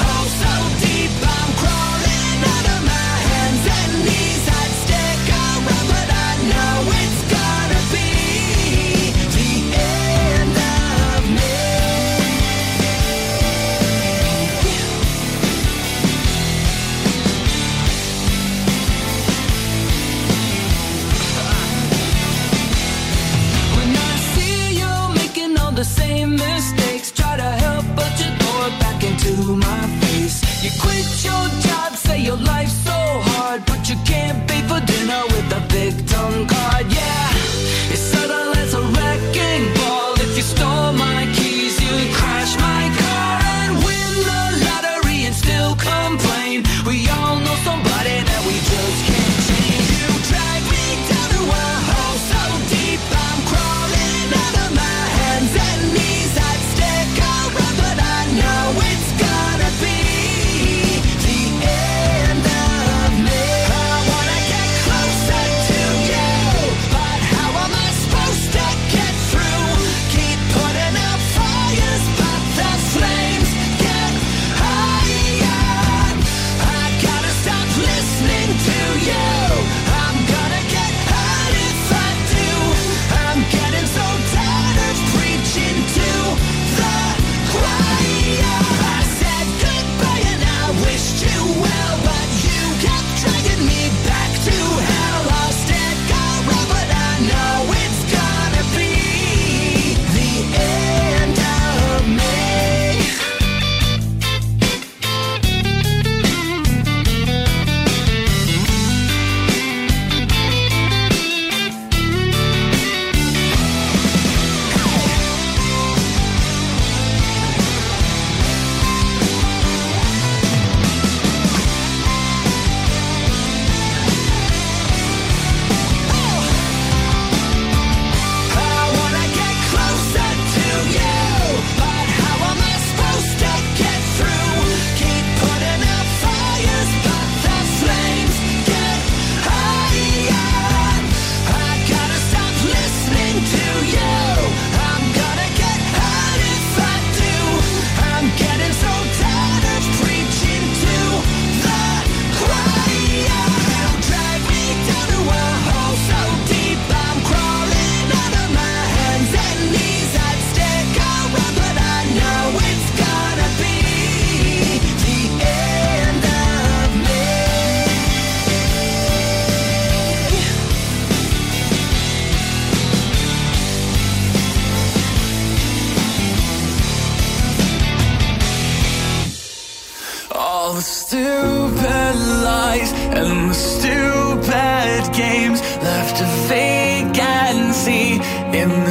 [25.83, 27.11] the same mistakes.
[27.11, 29.33] Try to help, but you throw it back into
[29.67, 30.37] my face.
[30.63, 32.99] You quit your job, say your life's so
[33.31, 33.95] hard, but you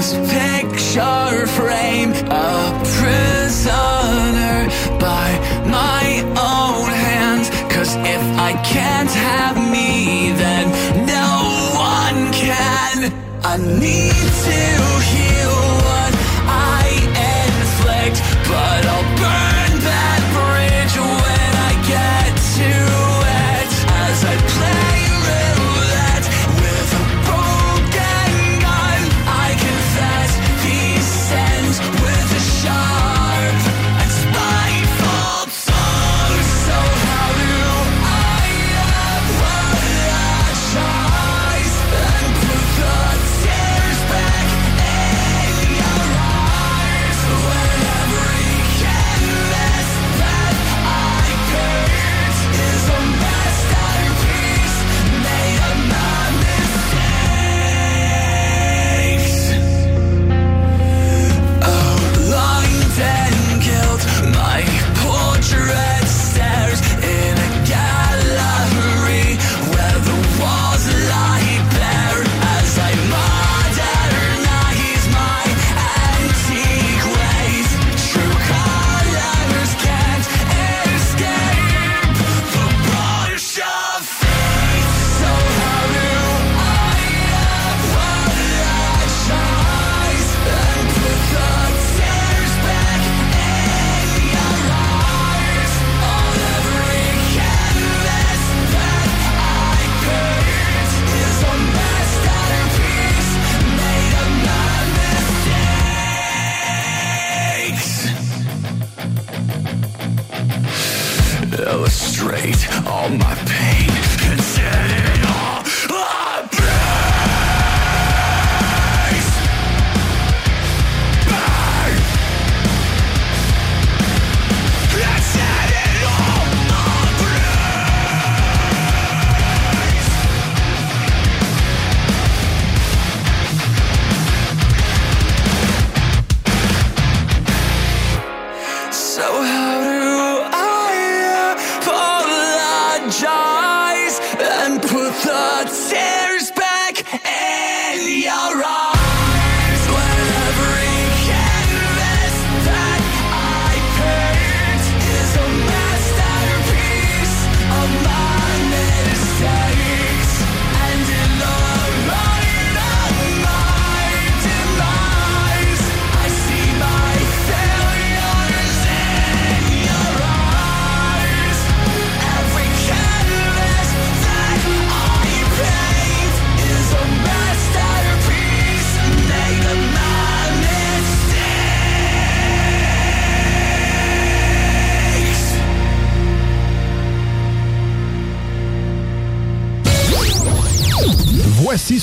[0.03, 2.11] this picture frame.
[2.29, 4.69] A prisoner
[4.99, 5.29] by
[5.67, 6.05] my
[6.51, 7.51] own hands.
[7.73, 10.67] Cause if I can't have me, then
[11.07, 11.31] no
[11.77, 13.13] one can.
[13.45, 14.61] I need to
[15.11, 15.32] heal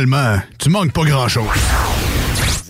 [0.00, 1.44] Finalement, tu manques pas grand-chose.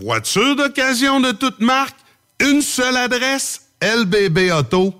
[0.03, 1.97] Voiture d'occasion de toute marque,
[2.41, 5.00] une seule adresse, lbbauto.com.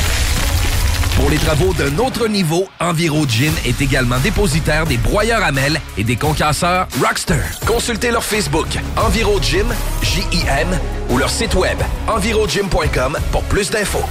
[1.15, 6.03] Pour les travaux d'un autre niveau, EnviroGym est également dépositaire des broyeurs à mêles et
[6.03, 7.41] des concasseurs Rockster.
[7.67, 8.67] Consultez leur Facebook
[8.97, 9.67] EnviroGym,
[10.01, 10.67] J-I-M,
[11.09, 11.77] ou leur site web
[12.07, 14.05] envirogym.com pour plus d'infos.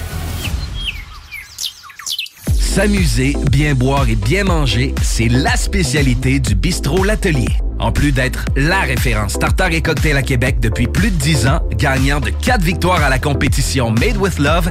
[2.46, 7.48] S'amuser, bien boire et bien manger, c'est la spécialité du bistrot L'Atelier.
[7.80, 11.60] En plus d'être la référence tartare et cocktail à Québec depuis plus de 10 ans,
[11.72, 14.70] gagnant de 4 victoires à la compétition Made with Love,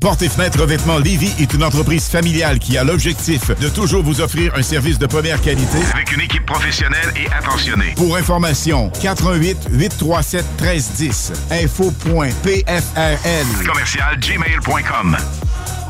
[0.00, 4.22] Porte et fenêtres revêtement Lévis est une entreprise familiale qui a l'objectif de toujours vous
[4.22, 7.92] offrir un service de première qualité Avec une équipe professionnelle et attentionnée.
[7.96, 15.18] Pour information, 88 837 1310 info.pfrl Commercial gmail.com.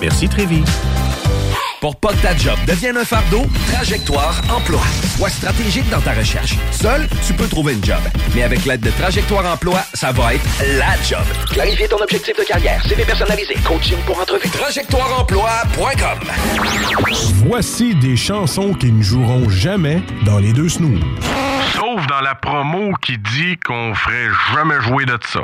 [0.00, 0.64] Merci Trévis.
[1.80, 4.82] Pour pas que ta job devienne un fardeau, Trajectoire Emploi.
[5.16, 6.56] Sois stratégique dans ta recherche.
[6.72, 8.00] Seul, tu peux trouver une job.
[8.34, 10.44] Mais avec l'aide de Trajectoire Emploi, ça va être
[10.78, 11.24] la job.
[11.50, 14.48] Clarifier ton objectif de carrière, CV personnalisé, coaching pour entrevue.
[14.50, 16.18] TrajectoireEmploi.com
[17.46, 21.00] Voici des chansons qui ne joueront jamais dans les deux snooze.
[21.74, 25.40] Sauf dans la promo qui dit qu'on ferait jamais jouer de ça.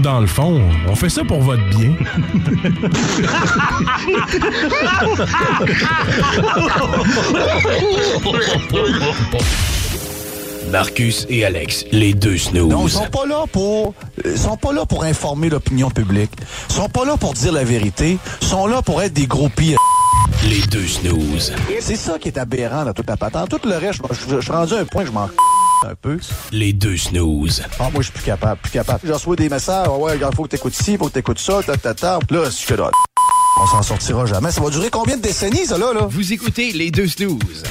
[0.00, 1.94] Autres, dans le fond, on fait ça pour votre bien.
[10.70, 12.70] Marcus et Alex, les deux snooze.
[12.70, 13.94] Non, ils sont pas là pour
[14.24, 16.30] ils sont pas là pour informer l'opinion publique.
[16.68, 19.48] Ils sont pas là pour dire la vérité, ils sont là pour être des gros
[19.48, 19.78] pires.
[20.48, 21.52] Les deux snooze.
[21.80, 23.48] C'est ça qui est aberrant dans toute la patente.
[23.48, 25.28] Tout le reste, je, suis rendu à un point que je m'en
[25.86, 26.18] un peu.
[26.52, 27.62] Les deux snooze.
[27.78, 29.00] Ah, moi, je suis plus capable, plus capable.
[29.04, 31.62] Je reçois des messages, Ah ouais, il faut que t'écoutes ci, faut que t'écoutes ça,
[31.62, 32.18] ta, ta, ta.
[32.30, 32.90] Là, je là,
[33.60, 34.50] on s'en sortira jamais.
[34.50, 36.06] Ça va durer combien de décennies, ça, là, là?
[36.08, 37.64] Vous écoutez les deux snooze.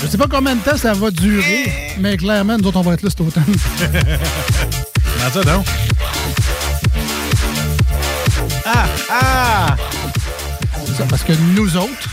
[0.00, 2.94] Je sais pas combien de temps ça va durer, mais clairement, nous autres, on va
[2.94, 3.44] être là cet automne.
[5.44, 5.66] Donc?
[8.64, 8.86] Ah!
[9.10, 9.76] Ah!
[10.86, 12.08] C'est ça, parce que nous autres,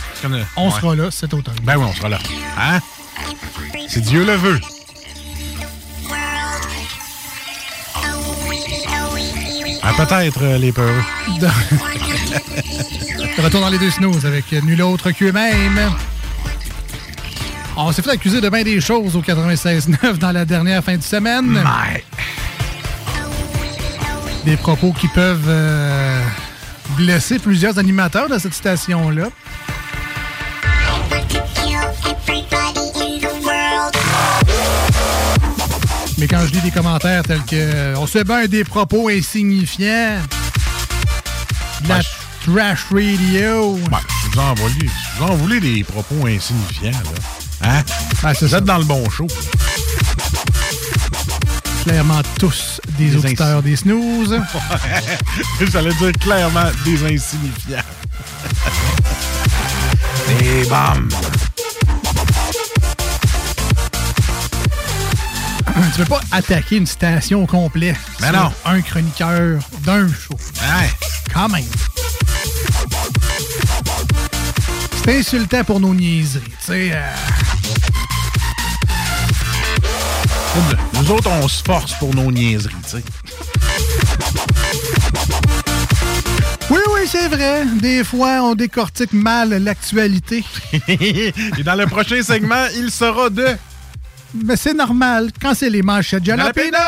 [0.56, 0.80] on Ouais.
[0.80, 1.54] sera là cet automne.
[1.62, 2.18] Ben oui, on sera là.
[2.58, 2.80] Hein?
[3.88, 4.60] Si Dieu le veut.
[9.82, 11.02] Ah, peut-être euh, les peureux.
[11.38, 11.48] De
[13.42, 15.90] retour dans les deux snooze avec nul autre qu'eux-mêmes.
[17.76, 21.02] On s'est fait accuser de bien des choses au 96.9 dans la dernière fin de
[21.02, 21.60] semaine.
[24.44, 26.22] Des propos qui peuvent euh,
[26.96, 29.28] blesser plusieurs animateurs de cette station-là.
[36.18, 40.20] Mais quand je lis des commentaires tels que euh, on sait bien des propos insignifiants,
[41.82, 42.00] de la
[42.44, 43.76] trash radio.
[43.90, 44.88] Ben, je vous en voulez,
[45.18, 47.33] je vous en des propos insignifiants, là.
[47.64, 47.82] Hein?
[48.22, 49.26] Ben, vous êtes dans le bon show.
[51.82, 54.40] Clairement tous des, Des auditeurs des snooze.
[55.72, 57.82] J'allais dire clairement des insignifiants.
[60.40, 61.08] Et bam!
[65.94, 67.94] tu peux pas attaquer une station au complet.
[68.20, 68.52] Mais non.
[68.64, 70.34] Un chroniqueur d'un show.
[70.60, 70.90] Ouais.
[71.32, 71.64] Quand même.
[75.04, 76.42] C'est insultant pour nos niaiseries.
[76.60, 77.12] Tu sais, euh,
[80.94, 83.04] Nous autres, on se force pour nos niaiseries, tu sais.
[86.70, 87.64] Oui, oui, c'est vrai.
[87.80, 90.44] Des fois, on décortique mal l'actualité.
[90.88, 91.32] Et
[91.64, 93.46] dans le prochain segment, il sera de...
[94.44, 95.30] Mais c'est normal.
[95.40, 96.78] Quand c'est les manchettes Jalapeno!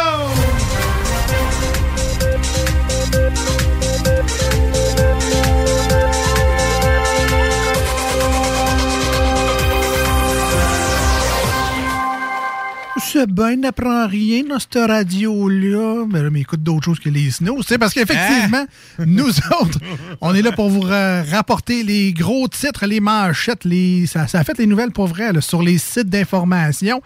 [13.24, 16.04] Bien, n'apprend rien dans cette radio-là?
[16.08, 17.62] Ben là, mais écoute d'autres choses que les snows.
[17.66, 18.66] C'est parce qu'effectivement,
[19.06, 19.28] nous
[19.60, 19.78] autres,
[20.20, 24.06] on est là pour vous ra- rapporter les gros titres, les manchettes, les...
[24.06, 27.00] Ça, ça a fait les nouvelles pour vrai là, sur les sites d'information.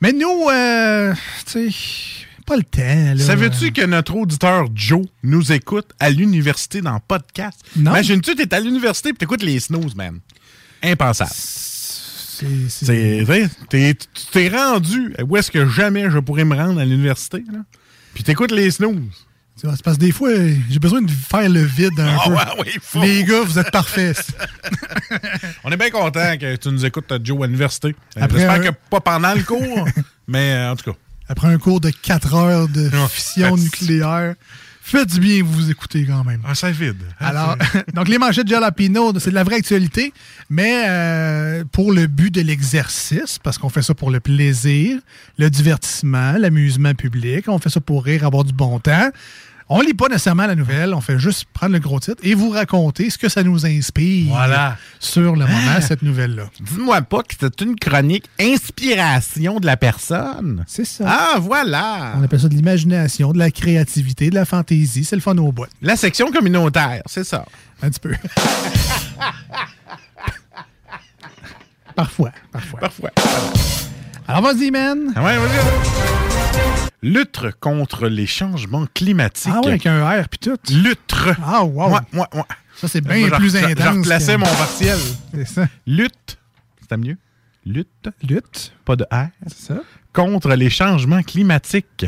[0.00, 1.12] Mais nous, euh,
[1.44, 1.76] tu sais,
[2.46, 3.16] pas le temps.
[3.18, 7.60] Savais-tu que notre auditeur Joe nous écoute à l'université dans podcast?
[7.76, 7.90] Non.
[7.90, 10.20] Imagine-tu, t'es à l'université et t'écoutes les snooze, man.
[10.82, 11.30] Impensable.
[12.68, 13.48] C'est vrai.
[13.70, 13.96] Tu
[14.32, 17.42] t'es rendu où est-ce que jamais je pourrais me rendre à l'université?
[18.14, 18.96] Puis t'écoutes les snooze.
[19.56, 20.30] C'est parce que des fois,
[20.70, 22.30] j'ai besoin de faire le vide un Ah peu.
[22.30, 23.02] ouais, ouais, faut.
[23.02, 24.16] Les gars, vous êtes parfaits.
[25.64, 27.96] On est bien content que tu nous écoutes, Joe, à l'université.
[28.16, 29.88] Euh, J'espère un- que pas pendant le cours,
[30.28, 30.96] mais euh, en tout cas.
[31.28, 34.34] Après un cours de 4 heures de fission nucléaire,
[34.88, 36.40] faites du bien vous écouter quand même.
[36.46, 37.02] Ah, c'est vide.
[37.18, 37.56] Alors,
[37.94, 40.12] donc les manchettes de Jalapino, c'est de la vraie actualité,
[40.50, 44.98] mais euh, pour le but de l'exercice, parce qu'on fait ça pour le plaisir,
[45.38, 49.10] le divertissement, l'amusement public, on fait ça pour rire, avoir du bon temps.
[49.70, 52.48] On lit pas nécessairement la nouvelle, on fait juste prendre le gros titre et vous
[52.48, 54.78] raconter ce que ça nous inspire Voilà.
[54.98, 55.82] sur le moment, Ah.
[55.82, 56.44] cette nouvelle-là.
[56.60, 60.64] Dis-moi pas que c'est une chronique inspiration de la personne.
[60.66, 61.04] C'est ça.
[61.06, 62.14] Ah, voilà.
[62.16, 65.04] On appelle ça de l'imagination, de la créativité, de la fantaisie.
[65.04, 65.66] C'est le fun au bout.
[65.82, 67.44] La section communautaire, c'est ça.
[67.82, 68.14] Un petit peu.
[71.94, 72.80] parfois, parfois.
[72.80, 73.10] Parfois.
[74.26, 75.12] Alors vas-y, man.
[75.14, 76.27] Ah ouais, vas-y.
[77.02, 79.52] Lutte contre les changements climatiques.
[79.54, 80.58] Ah ouais, avec un R puis tout.
[80.72, 81.14] Lutte.
[81.44, 81.90] Ah wow.
[81.92, 82.42] Ouais, ouais, ouais.
[82.76, 84.06] Ça, c'est bien plus intense.
[84.06, 84.98] Que- mon partiel.
[85.34, 85.68] C'est ça.
[85.86, 86.38] Lutte.
[86.80, 87.16] C'était mieux?
[87.64, 88.08] Lutte.
[88.22, 88.72] Lutte.
[88.84, 89.28] Pas de R.
[89.46, 89.80] C'est ça.
[90.12, 92.06] Contre les changements climatiques.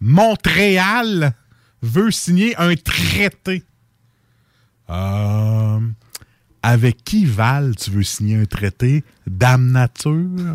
[0.00, 1.32] Montréal
[1.82, 3.64] veut signer un traité.
[4.90, 5.80] Euh,
[6.62, 9.04] avec qui, Val, tu veux signer un traité?
[9.26, 10.54] Dame Nature?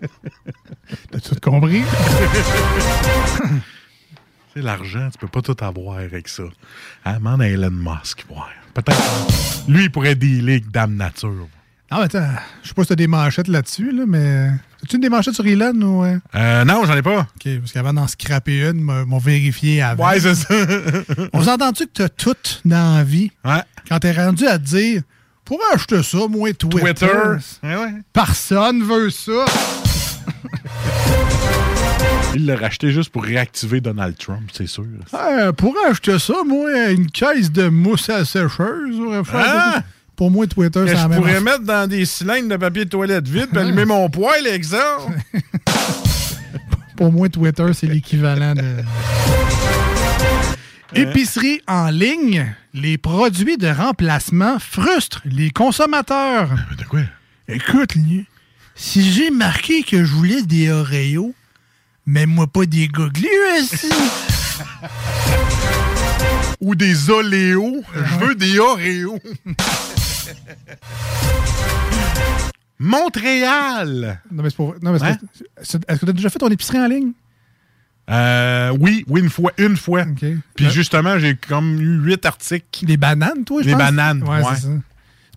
[1.10, 1.82] T'as tout compris?
[4.54, 6.42] C'est l'argent, tu peux pas tout avoir avec ça.
[7.04, 8.24] Hein, demande à Elon Musk.
[8.30, 8.36] Ouais.
[8.74, 9.00] Peut-être.
[9.68, 11.48] Lui, il pourrait dealer avec Dame Nature.
[11.88, 12.28] Ah, mais attends,
[12.62, 14.50] je sais pas si t'as des manchettes là-dessus, là, mais.
[14.82, 16.04] As-tu des manchettes sur Elon ou.
[16.04, 16.18] euh?
[16.34, 17.20] Euh, non, j'en ai pas.
[17.20, 20.08] OK, parce qu'avant d'en scraper une, m'ont vérifié avant.
[20.08, 20.54] Ouais, c'est ça.
[21.32, 23.30] On s'entend-tu que t'as tout dans la vie?
[23.44, 23.62] Ouais.
[23.88, 25.02] Quand t'es rendu à te dire,
[25.44, 26.80] pour acheter ça, moi, Twitter.
[26.80, 27.06] Twitter.
[27.62, 27.94] Ouais, ouais.
[28.12, 29.44] Personne veut ça.
[32.34, 34.84] Il l'a racheté juste pour réactiver Donald Trump, c'est sûr.
[35.14, 39.00] Euh, pour acheter ça, moi, une caisse de mousse à sécheuse.
[39.00, 39.82] aurait fait Ah!
[40.14, 41.42] Pour moi, Twitter, c'est la je même pourrais affaire.
[41.42, 45.14] mettre dans des cylindres de papier de toilette vide puis allumer mon poêle, exemple.
[46.96, 48.62] Pour moi, Twitter, c'est l'équivalent de.
[50.94, 56.50] Épicerie en ligne, les produits de remplacement frustrent les consommateurs.
[56.78, 57.00] De quoi?
[57.48, 57.94] Écoute,
[58.82, 61.34] si j'ai marqué que je voulais des Oreos,
[62.06, 62.88] mets-moi pas des
[63.60, 63.90] aussi.
[66.62, 67.82] Ou des Oléos.
[67.94, 69.18] Je veux des Oreos.
[72.78, 74.22] Montréal.
[74.32, 74.74] Non, mais c'est pour.
[74.82, 75.18] Non, mais Hein?
[75.58, 77.12] Est-ce que tu as déjà fait ton épicerie en ligne?
[78.10, 79.52] Euh, oui, oui, une fois.
[79.58, 80.06] Une fois.
[80.54, 80.70] Puis Ouais.
[80.70, 82.86] justement, j'ai comme eu huit articles.
[82.86, 83.80] Des bananes, toi, je Des pense?
[83.82, 84.40] bananes, ouais.
[84.54, 84.68] c'est ça.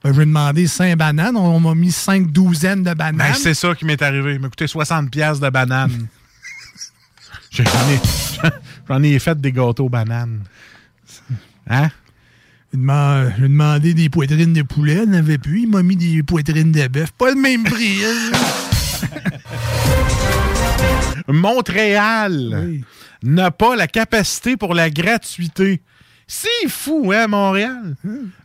[0.03, 1.37] Ben, je vais demander 5 bananes.
[1.37, 3.15] On m'a mis 5 douzaines de bananes.
[3.15, 4.33] Ben, c'est ça qui m'est arrivé.
[4.33, 6.07] Il m'a coûté 60$ piastres de bananes.
[8.89, 10.41] J'en ai, fait des gâteaux aux bananes.
[11.69, 11.89] Hein?
[12.71, 15.61] J'ai demandé, j'ai demandé des poitrines de poulet, il n'avait plus.
[15.61, 17.11] Il m'a mis des poitrines de bœuf.
[17.11, 17.99] Pas le même prix.
[18.03, 18.31] hein?
[21.27, 22.81] Montréal
[23.21, 25.81] n'a pas la capacité pour la gratuité.
[26.25, 27.95] C'est fou, hein, Montréal?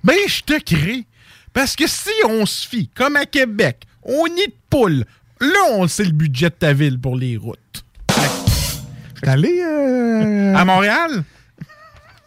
[0.05, 1.07] Ben, je te crée.
[1.53, 5.05] Parce que si on se fie, comme à Québec, on nid de poule,
[5.41, 7.85] là, on sait le budget de ta ville pour les routes.
[9.21, 11.25] T'es allé euh, À Montréal?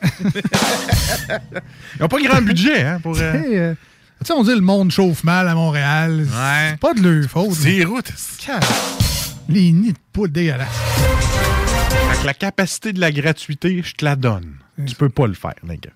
[0.03, 3.15] Ils n'ont pas grand budget, hein, pour...
[3.18, 3.73] euh, Tu sais, euh,
[4.19, 6.27] tu sais, on dit le monde chauffe mal à Montréal.
[6.27, 7.53] C'est pas de leur faute.
[7.53, 8.11] C'est les routes.
[9.49, 10.68] Les nids de poule dégueulasses.
[12.11, 14.56] Fait que la capacité de la gratuité, je te la donne.
[14.85, 15.89] Tu peux pas le faire, les gars.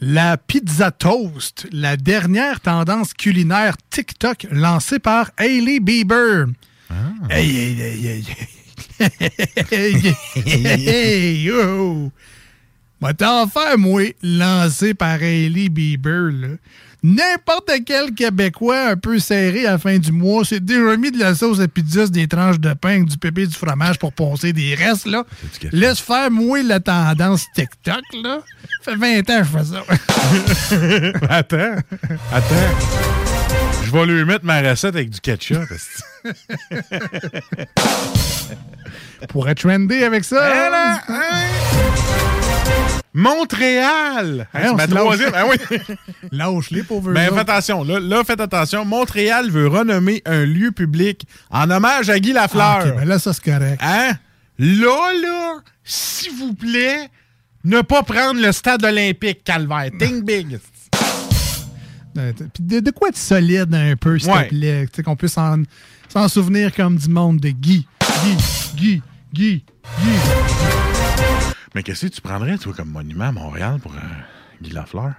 [0.00, 6.46] La pizza toast, la dernière tendance culinaire TikTok lancée par Hailey Bieber.
[7.28, 8.24] Hey, hey, hey,
[9.00, 9.16] hey,
[9.70, 10.14] hey,
[10.46, 12.12] hey, hey, yo!
[13.16, 16.48] T'en faire, moi, lancé par Hailey Bieber, là.
[17.02, 21.18] N'importe quel Québécois un peu serré à la fin du mois s'est déjà mis de
[21.18, 24.74] la sauce à pizza des tranches de pain, du pépé du fromage pour poncer des
[24.74, 25.24] restes, là.
[25.70, 28.40] Laisse faire, moi, la tendance TikTok, là.
[28.84, 29.84] Ça fait 20 ans que je fais ça.
[31.34, 31.76] attends,
[32.32, 32.54] attends.
[33.84, 35.60] Je vais lui mettre ma recette avec du ketchup.
[39.28, 40.48] Pourrait trender avec ça.
[40.70, 41.00] Là,
[43.18, 44.46] Montréal!
[44.54, 45.32] Hein, c'est ma troisième.
[45.34, 45.56] Ah oui.
[46.32, 47.82] Lâche-les, pauvres Ben, faites attention.
[47.84, 48.84] Là, là, faites attention.
[48.84, 52.64] Montréal veut renommer un lieu public en hommage à Guy Lafleur.
[52.82, 53.80] Ah, ok, ben là, ça, c'est correct.
[53.82, 54.12] Hein?
[54.58, 55.54] Là, là,
[55.84, 57.08] s'il vous plaît,
[57.64, 59.90] ne pas prendre le stade olympique, Calvaire.
[59.98, 60.58] Think big.
[62.16, 64.44] Euh, De, de quoi de solide un peu, s'il Ouais.
[64.48, 64.86] te plaît?
[64.86, 65.62] Tu sais, Qu'on puisse s'en
[66.08, 67.86] s'en souvenir comme du monde de Guy.
[68.24, 68.36] Guy,
[68.74, 69.64] Guy, Guy,
[70.02, 70.67] Guy.
[71.74, 73.98] Mais qu'est-ce que tu prendrais, toi, comme monument à Montréal pour euh,
[74.62, 75.12] Guy Lafleur?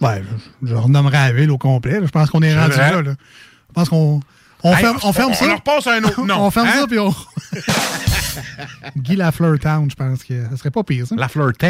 [0.00, 0.22] Ouais,
[0.62, 2.00] je, je renommerai la ville au complet.
[2.00, 2.06] là.
[2.06, 3.12] Je pense qu'on est rendu là, là.
[3.12, 4.20] Je pense qu'on
[4.62, 5.44] on Hey, ferme, on ferme ça.
[5.44, 6.80] on leur passe un autre nom, on ferme hein?
[6.80, 7.14] ça, puis on...
[8.96, 11.14] Guy Lafleur Town, je pense que ça serait pas pire, ça.
[11.16, 11.68] Lafleur 10.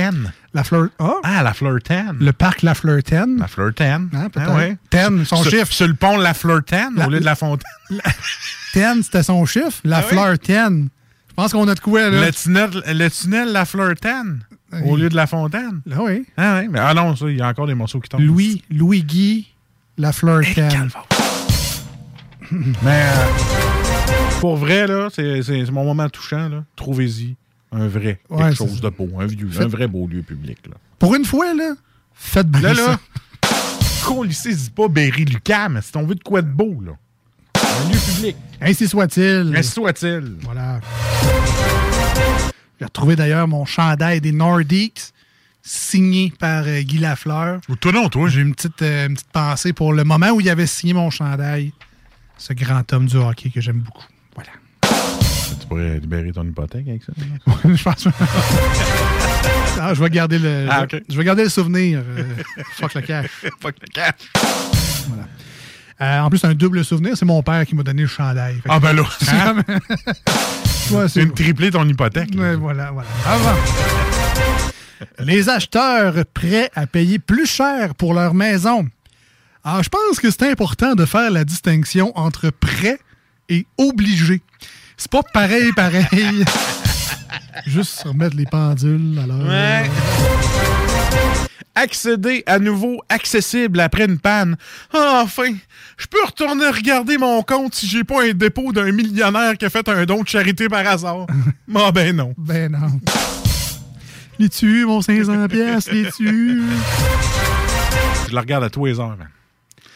[0.54, 0.88] Lafleur...
[0.98, 1.94] Ah, Ah, Lafleur 10.
[2.20, 3.38] le parc Lafleur 10.
[3.38, 3.82] Lafleur 10.
[3.84, 4.50] Hein, peut-être.
[4.50, 4.76] Ah ouais.
[4.90, 5.72] 10, son sur, chiffre.
[5.72, 7.66] Sur le pont Lafleur 10 La- au lieu de la fontaine.
[8.74, 9.80] 10, c'était son chiffre.
[9.84, 9.90] 10.
[9.90, 11.05] Je
[11.36, 12.26] pense qu'on a de quoi, là.
[12.26, 15.80] Le tunnel, le tunnel Lafleur 10 au lieu de la fontaine.
[15.86, 16.24] Là, oui.
[16.36, 16.68] Ah, oui.
[16.70, 18.22] Mais, ah non, ça, il y a encore des morceaux qui tombent.
[18.22, 19.46] Louis, Louis-Guy
[19.98, 20.54] Lafleur 10.
[22.50, 23.26] Mais euh,
[24.40, 26.48] pour vrai, là, c'est mon moment touchant.
[26.48, 26.64] là.
[26.76, 27.36] Trouvez-y
[27.72, 30.58] un vrai, quelque Ouais, chose de beau, un, vieux, Faites- un vrai beau lieu public.
[30.68, 31.74] Là, Pour une fois, là,
[32.14, 32.90] faites bien là, ça.
[32.92, 32.98] là
[34.06, 36.92] Colisée, dis pas Berry-Lucam, c'est on veut de quoi de beau, là.
[37.78, 38.36] Un lieu public.
[38.60, 39.54] Ainsi soit-il.
[39.56, 40.36] Ainsi soit-il.
[40.42, 40.80] Voilà.
[42.78, 45.00] J'ai retrouvé d'ailleurs mon chandail des Nordiques,
[45.62, 47.60] signé par euh, Guy Lafleur.
[47.80, 48.28] Toi non, toi.
[48.28, 51.10] J'ai une petite, euh, une petite pensée pour le moment où il avait signé mon
[51.10, 51.72] chandail.
[52.38, 54.04] Ce grand homme du hockey que j'aime beaucoup.
[54.34, 54.50] Voilà.
[55.60, 57.12] Tu pourrais libérer ton hypothèque avec ça?
[57.64, 58.08] je pense.
[59.78, 60.66] Ah, je vais garder le.
[60.70, 60.86] Ah.
[61.08, 62.00] Je vais garder le souvenir.
[62.02, 62.24] euh,
[62.72, 63.26] fuck le cash.
[63.60, 64.14] Fuck le cash.
[66.00, 68.56] Euh, en plus, un double souvenir, c'est mon père qui m'a donné le chandail.
[68.68, 69.56] Ah ben là, C'est hein?
[69.66, 72.30] comme- Ouais, c'est une triplée ton hypothèque.
[72.36, 73.08] Ouais, voilà, voilà.
[73.26, 73.56] Avant.
[75.18, 78.86] Les acheteurs prêts à payer plus cher pour leur maison.
[79.64, 82.98] Alors, je pense que c'est important de faire la distinction entre prêt
[83.48, 84.42] et obligé.
[84.96, 86.44] C'est pas pareil, pareil.
[87.66, 89.46] Juste remettre les pendules à l'heure.
[89.48, 89.90] Ouais.
[91.74, 94.56] Accéder à nouveau accessible après une panne.
[94.92, 95.54] Ah, enfin,
[95.96, 99.70] je peux retourner regarder mon compte si j'ai pas un dépôt d'un millionnaire qui a
[99.70, 101.26] fait un don de charité par hasard.
[101.74, 102.34] Ah ben non.
[102.38, 103.00] Ben non.
[104.38, 106.62] Les tu mon 500 pièces, les tu
[108.28, 109.28] Je le regarde à tous les heures, man.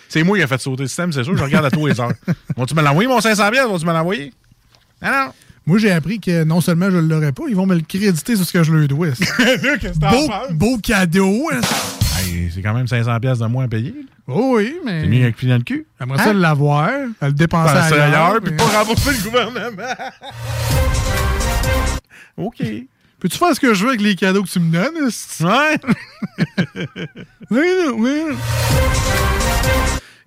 [0.08, 1.86] C'est moi qui ai fait sauter le système, c'est sûr, je le regarde à tous
[1.86, 2.12] les heures.
[2.56, 3.66] Vont-tu me l'envoyer, mon 500 pièces?
[3.66, 4.32] Vont-tu me l'envoyer?
[5.00, 5.32] Ah non.
[5.66, 8.34] Moi, j'ai appris que non seulement je ne l'aurais pas, ils vont me le créditer
[8.34, 9.08] sur ce que je leur dois.
[10.10, 11.48] Beau, beau cadeau.
[11.52, 11.60] hein?
[12.18, 13.94] Hey, c'est quand même 500 pièces de moins à payer.
[14.26, 15.02] Oh oui, mais.
[15.02, 15.86] C'est mieux avec dans le cul.
[16.00, 16.90] J'aimerais ça l'avoir,
[17.22, 18.04] le dépenser Penser ailleurs.
[18.26, 19.94] ailleurs, puis mais- pas rembourser le gouvernement.
[22.36, 22.62] OK.
[23.18, 25.10] Peux-tu faire ce que je veux avec les cadeaux que tu me donnes?
[25.42, 25.78] Ouais.
[27.50, 28.20] Oui, non, oui.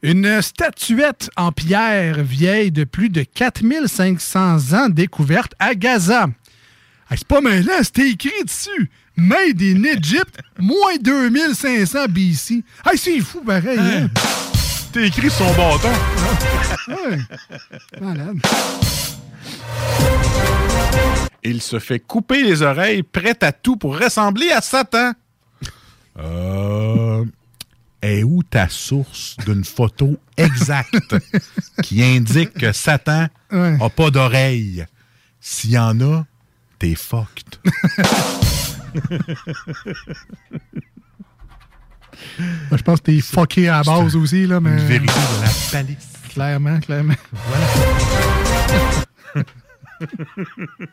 [0.03, 6.27] Une statuette en pierre vieille de plus de 4500 ans découverte à Gaza.
[7.09, 8.91] Ah, c'est pas là, c'était écrit dessus.
[9.15, 12.65] Made in Egypt, moins 2500 BC.
[12.83, 13.79] Ah, c'est fou, pareil.
[13.79, 14.09] Hein?
[14.91, 15.89] T'es écrit sur son bâton.
[16.89, 17.19] Ouais.
[18.01, 18.39] Malade.
[21.43, 25.13] Il se fait couper les oreilles, prêt à tout pour ressembler à Satan.
[26.19, 27.23] Euh.
[28.03, 31.15] Est où ta source d'une photo exacte
[31.83, 33.77] qui indique que Satan Ouais.
[33.79, 34.85] a pas d'oreilles?
[35.39, 36.25] S'il y en a,
[36.79, 37.59] t'es fucked.
[42.69, 44.71] Moi, je pense que t'es fucké à la base aussi, là, mais.
[44.71, 46.09] Une vérité de la palisse.
[46.29, 47.13] Clairement, clairement.
[49.35, 50.05] Je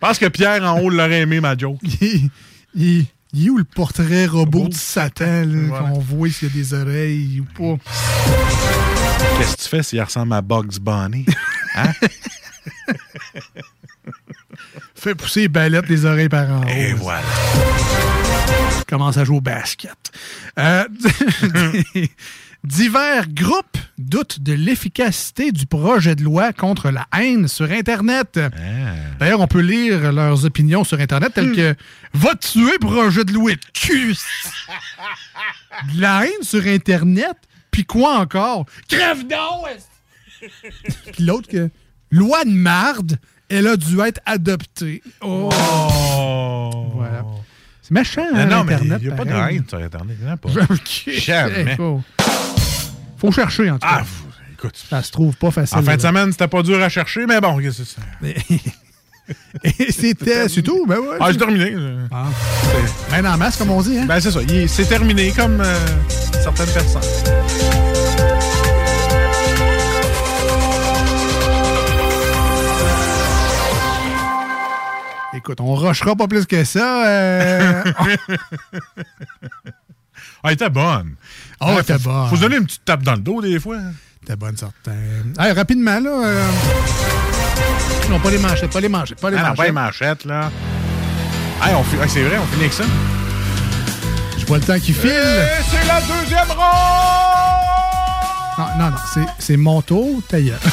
[0.00, 1.78] pense que Pierre en haut l'aurait aimé, ma joke.
[2.00, 2.30] il,
[2.74, 5.88] il- il est où le portrait robot de Satan, là, Voilà.
[5.90, 7.44] qu'on voit s'il y a des oreilles ou
[7.76, 7.82] pas?
[9.38, 11.26] Qu'est-ce que tu fais s'il ressemble à Bugs Bunny?
[11.76, 11.90] Hein?
[14.94, 16.68] Fait pousser les balettes des oreilles par en haut.
[16.68, 17.26] Et voilà.
[18.88, 19.96] Commence à jouer au basket.
[20.56, 20.84] Euh,
[22.64, 28.38] divers groupes doutent de l'efficacité du projet de loi contre la haine sur Internet.
[28.38, 28.48] Ah.
[29.18, 31.74] D'ailleurs, on peut lire leurs opinions sur Internet telles que
[32.12, 34.16] Va tuer projet de loi de cul.
[35.94, 37.36] De la haine sur Internet,
[37.70, 38.66] puis quoi encore?
[38.88, 39.66] Crève donc!
[41.12, 41.70] Puis l'autre que
[42.10, 43.18] loi de marde,
[43.48, 45.02] elle a dû être adoptée.
[45.22, 45.50] Oh!
[46.94, 47.24] Voilà.
[47.82, 48.98] C'est méchant, hein, non, mais Internet.
[49.02, 50.16] il n'y a pas de haine sur Internet.
[50.18, 50.48] Il n'y en a pas.
[51.06, 51.76] Jamais.
[53.24, 54.02] Faut chercher, en tout cas.
[54.02, 54.04] Ah,
[54.52, 54.76] écoute.
[54.90, 55.78] Ça se trouve pas facile.
[55.78, 58.36] En fin de semaine, c'était pas dur à chercher, mais bon, qu'est-ce que c'est?
[59.64, 60.84] Et c'était, c'est tout?
[60.86, 61.16] Ben ouais.
[61.18, 61.74] Ah, c'est- j'ai terminé.
[62.12, 62.26] Ah.
[63.10, 63.96] Ben en masse, comme on dit.
[63.98, 64.04] Hein?
[64.06, 64.40] Ben, c'est ça.
[64.68, 65.78] C'est terminé comme euh,
[66.42, 67.00] certaines personnes.
[75.34, 77.06] Écoute, on rushera pas plus que ça.
[77.08, 78.06] euh, Ah,
[80.44, 81.14] elle était bonne.
[81.60, 82.28] Ah, elle était bonne.
[82.28, 83.78] Faut se donner une petite tape dans le dos, des fois.
[84.26, 85.34] T'es bonne certaine.
[85.38, 86.10] Hey, rapidement, là.
[86.24, 86.48] euh,
[88.10, 89.56] Non, pas les manchettes, pas les manchettes, pas les Ah, non, manchettes.
[89.58, 90.50] pas les manchettes, là.
[91.62, 92.84] Hey, on fi- ah, c'est vrai, on finit avec ça.
[94.38, 95.10] Je vois le temps qui file.
[95.10, 96.60] Et c'est la deuxième ronde!
[98.58, 100.58] Non, non, non, c'est, c'est mon tour, ta gueule.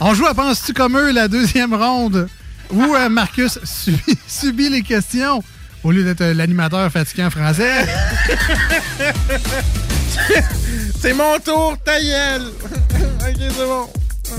[0.00, 2.28] On joue à Penses-tu comme eux la deuxième ronde
[2.70, 5.42] où euh, Marcus subit, subit les questions
[5.84, 7.86] au lieu d'être l'animateur fatiguant français.
[11.00, 13.88] C'est mon tour, ta ok, c'est bon.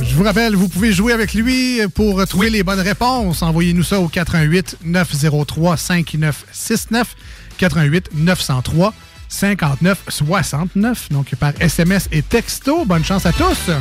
[0.01, 3.41] Je vous rappelle, vous pouvez jouer avec lui pour trouver les bonnes réponses.
[3.41, 7.15] Envoyez-nous ça au 88 903 5969
[7.57, 8.93] 88 903
[9.27, 12.85] 59 69 donc par SMS et texto.
[12.85, 13.71] Bonne chance à tous.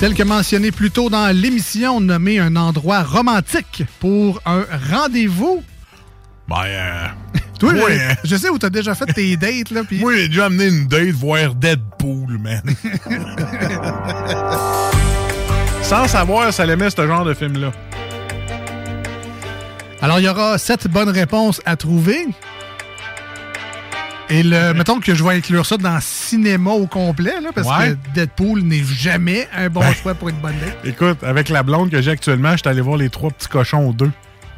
[0.00, 5.62] Tel que mentionné plus tôt dans l'émission, nommé un endroit romantique pour un rendez-vous.
[6.48, 7.06] Ben, euh,
[7.58, 9.82] Toi, moi, je, hein, je sais où t'as déjà fait tes dates, là.
[9.86, 12.62] puis- moi, j'ai déjà amené une date voir Deadpool, man.
[15.82, 17.70] Sans savoir si elle aimait ce genre de film-là.
[20.00, 22.26] Alors, il y aura sept bonnes réponses à trouver.
[24.30, 27.90] Et le, mettons que je vais inclure ça dans cinéma au complet, là, parce Ouais.
[27.90, 29.92] que Deadpool n'est jamais un bon Ben.
[29.94, 30.78] choix pour une bonne date.
[30.84, 34.10] Écoute, avec la blonde que j'ai actuellement, j'étais allé voir les trois petits cochons deux.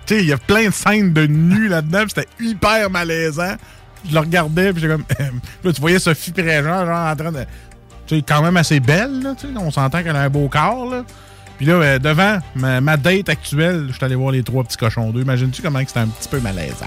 [0.07, 3.57] Tu sais, il y a plein de scènes de nu là-dedans, c'était hyper malaisant.
[4.09, 5.05] je le regardais, puis j'étais comme.
[5.65, 7.45] là, tu voyais Sophie Préjean, genre, en train de.
[8.07, 9.53] Tu sais, quand même assez belle, là, tu sais.
[9.57, 11.05] On s'entend qu'elle a un beau corps, là.
[11.59, 14.77] Puis là, euh, devant ma, ma date actuelle, je suis allé voir les trois petits
[14.77, 15.23] cochons d'eux.
[15.23, 16.87] Imagines-tu comment c'était un petit peu malaisant?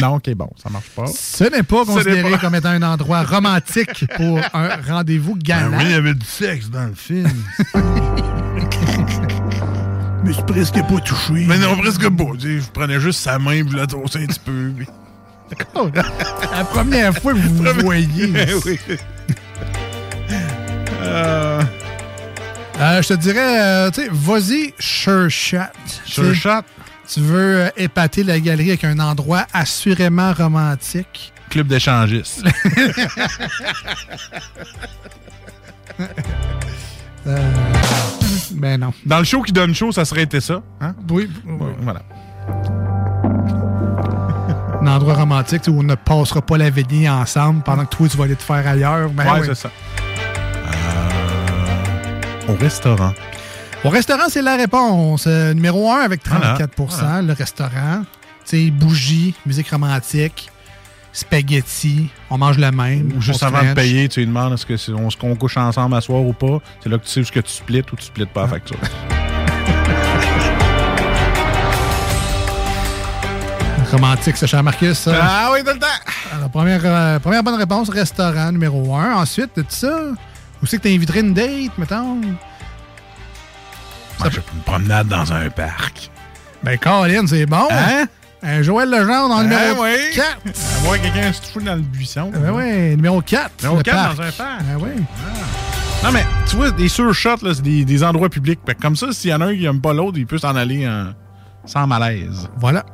[0.00, 1.06] non, ok, bon, ça marche pas.
[1.06, 2.38] Ce n'est pas considéré pas.
[2.38, 5.70] comme étant un endroit romantique pour un rendez-vous galant.
[5.70, 7.28] Ben oui, il y avait du sexe dans le film.
[10.24, 11.32] Mais c'est presque pas touché.
[11.46, 12.24] Mais non, presque pas.
[12.38, 14.72] Je prenais juste sa main, puis je la trossais un petit peu.
[14.76, 14.86] puis-
[16.54, 18.26] La première fois que vous vous voyez.
[18.66, 18.78] oui.
[21.00, 21.62] Euh,
[22.80, 25.58] Euh, je te dirais, euh, tu sais, vas-y, sure shot.
[26.04, 26.62] Sure shot.
[27.12, 31.32] Tu veux euh, épater la galerie avec un endroit assurément romantique.
[31.50, 32.44] Club d'échangistes.
[38.52, 38.94] Ben non.
[39.04, 40.62] Dans le show qui donne chaud, ça serait été ça.
[40.80, 40.94] Hein?
[41.10, 41.28] Oui.
[41.80, 42.02] Voilà.
[44.80, 48.16] Un endroit romantique où on ne passera pas la veillée ensemble pendant que toi, tu
[48.16, 49.10] vas aller te faire ailleurs.
[49.10, 49.46] Ben ouais, oui.
[49.46, 49.70] c'est ça.
[52.48, 53.12] Au restaurant.
[53.84, 55.24] Au restaurant, c'est la réponse.
[55.26, 57.22] Euh, numéro 1 avec 34 Voilà.
[57.22, 58.02] Le restaurant.
[58.44, 60.50] Tu sais, bougie, musique romantique,
[61.12, 63.12] spaghetti, on mange le même.
[63.16, 65.94] Ou juste avant de payer, tu lui demandes est-ce que c'est- on, qu'on couche ensemble
[65.96, 66.58] à soir ou pas.
[66.82, 68.78] C'est là que tu sais ce que tu splits ou tu splits pas la facture.
[73.90, 75.08] Romantique, c'est cher Marcus.
[75.10, 75.86] Ah oui, tout le temps!
[76.36, 79.14] Alors, première, euh, première bonne réponse, restaurant numéro 1.
[79.14, 79.88] Ensuite, de ça,
[80.62, 82.20] où c'est que tu inviterais une date, mettons?
[84.24, 86.10] Je fais une promenade dans un parc.
[86.62, 87.68] Ben, Colin, c'est bon.
[87.70, 88.06] Hein?
[88.42, 90.14] Un Joël Legendre en numéro Ah oui.
[90.14, 90.38] 4.
[90.82, 92.30] Voir quelqu'un se fout dans le buisson.
[92.32, 93.50] Ben oui, numéro 4.
[93.62, 94.16] Numéro le 4 parc.
[94.16, 94.62] dans un parc.
[94.64, 94.90] Ben oui.
[96.04, 98.60] Non, mais tu vois, des surshots, là, c'est des, des endroits publics.
[98.80, 100.86] Comme ça, s'il y en a un qui aime pas l'autre, il peut s'en aller
[100.88, 101.12] en-
[101.64, 102.48] sans malaise.
[102.56, 102.84] Voilà.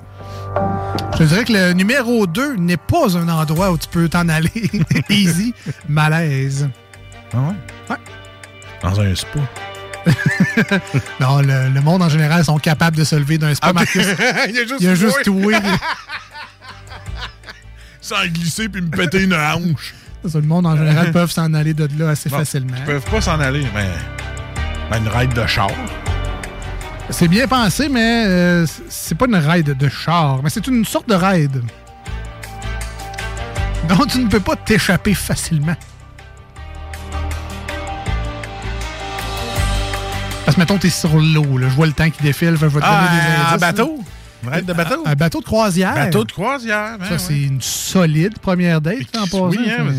[1.13, 4.29] Je te dirais que le numéro 2 n'est pas un endroit où tu peux t'en
[4.31, 4.71] aller.
[5.11, 5.53] Easy.
[5.89, 6.69] Malaise.
[7.35, 7.55] Ah ouais?
[7.91, 7.97] Ouais.
[8.83, 9.39] Dans un spa.
[11.21, 14.07] non, le, le monde en général sont capables de se lever d'un spa, Ah, Marcus.
[14.49, 15.29] il y a juste Il y a juste.
[18.01, 19.95] Sans glisser puis me péter une hanche.
[20.33, 22.77] Le monde en général peuvent s'en aller de là assez facilement.
[22.79, 23.89] Ils peuvent pas s'en aller, mais.
[24.91, 25.71] ben, une ride de char.
[27.11, 31.09] C'est bien pensé, mais euh, c'est pas une ride de char, mais c'est une sorte
[31.09, 31.63] de ride.
[33.89, 35.77] Donc, tu ne peux pas t'échapper facilement.
[40.45, 41.69] Parce que, mettons, t'es sur l'eau, là.
[41.69, 43.55] Je vois le temps qui défile, je vais te donner des Ah, indices.
[43.55, 44.01] un bateau?
[44.67, 45.03] de bateau?
[45.07, 45.95] Un, un bateau de croisière.
[45.95, 46.99] Bateau de croisière.
[46.99, 49.49] ben Ça, c'est une solide première date, en passant.
[49.49, 49.93] Oui, hein, c'est- mais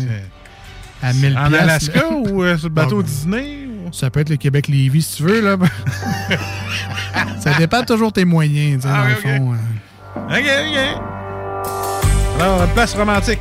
[1.02, 2.04] c'est- à 1000 En Alaska là.
[2.10, 3.66] ou euh, sur le bateau Bon, Disney?
[3.66, 5.56] ou- Ça peut être le Québec-Lévis, si tu veux, là.
[7.40, 9.52] ça dépend toujours tes moyens, tu sais, Ah, dans le fond.
[9.52, 10.38] euh.
[10.38, 12.40] OK, OK.
[12.40, 13.40] Alors, place romantique.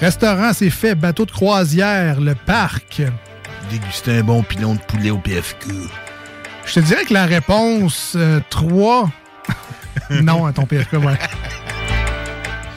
[0.00, 0.94] Restaurant, c'est fait.
[0.94, 3.02] Bateau de croisière, le parc.
[3.70, 5.68] Déguster un bon pilon de poulet au PFQ.
[6.66, 8.16] Je te dirais que la réponse
[8.50, 9.10] 3.
[10.22, 11.18] non, à ton PFK, ouais.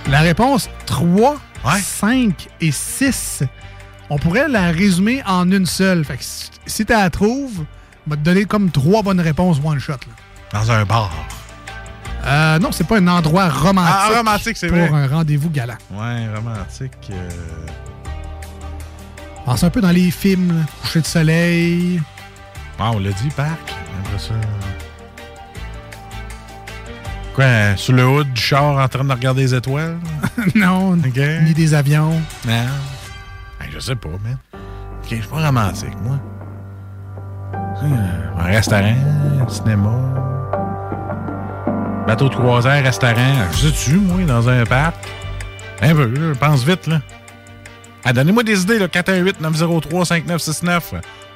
[0.07, 1.37] La réponse 3,
[1.81, 3.43] 5 et 6,
[4.09, 6.03] on pourrait la résumer en une seule.
[6.05, 6.23] Fait que
[6.65, 7.65] si, tu la trouves,
[8.07, 9.93] on va te donner comme trois bonnes réponses one shot.
[9.93, 10.59] là.
[10.59, 11.11] Dans un bar.
[12.25, 13.95] Euh, non, c'est pas un endroit romantique.
[13.97, 14.89] Ah, romantique, c'est pour vrai.
[14.91, 15.77] un rendez-vous galant.
[15.91, 16.91] Ouais, romantique.
[17.11, 17.29] euh,
[19.45, 20.63] Pense un peu dans les films, là.
[20.81, 22.01] coucher de soleil.
[22.79, 23.73] Ah, on l'a dit, parc.
[24.05, 24.33] Après ça.
[27.35, 29.97] Quoi, euh, sur le hood du char en train de regarder les étoiles?
[30.55, 32.21] non, ni des avions.
[32.47, 32.53] Non.
[33.61, 34.37] Hey, je sais pas, man.
[34.53, 36.19] Ok, je suis pas romantique, moi.
[37.81, 37.95] Hmm,
[38.39, 38.95] Un restaurant,
[39.41, 39.91] un cinéma.
[42.07, 43.35] Bateau de croisière, restaurant.
[43.53, 44.95] Je sais-tu, moi, dans un parc?
[45.81, 47.01] Un peu, là, pense vite, là.
[48.03, 48.87] Ah, donnez-moi des idées, là.
[48.87, 50.81] 418-903-5969.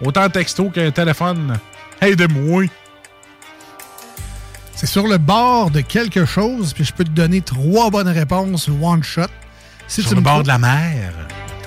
[0.05, 1.57] Autant texto qu'un téléphone.
[2.01, 2.65] Aidez-moi.
[4.75, 8.67] C'est sur le bord de quelque chose, puis je peux te donner trois bonnes réponses
[8.67, 9.27] one shot.
[9.87, 11.13] Si Sur tu le me bord de la mer.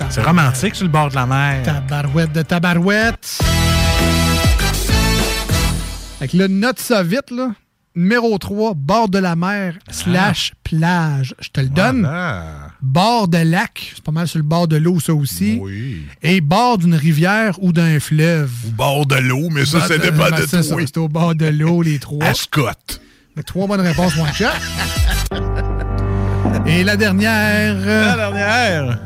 [0.09, 1.63] C'est romantique sur le bord de la mer.
[1.63, 3.39] Tabarouette de tabarouette.
[6.19, 7.51] Fait que là, note ça vite, là.
[7.95, 11.33] Numéro 3, bord de la mer slash plage.
[11.39, 12.07] Je te le donne.
[12.07, 12.66] Ah.
[12.81, 15.57] Bord de lac, c'est pas mal sur le bord de l'eau, ça aussi.
[15.59, 16.05] Oui.
[16.21, 18.51] Et bord d'une rivière ou d'un fleuve.
[18.67, 20.81] Au bord de l'eau, mais ça, Bord c'est de- dépend ben, ça, toi.
[20.85, 22.23] C'est au bord de l'eau, les trois.
[22.25, 22.69] Ascot.
[23.35, 24.45] Mais trois bonnes réponses, one shot.
[26.67, 27.75] Et la dernière.
[27.77, 28.99] euh, La dernière.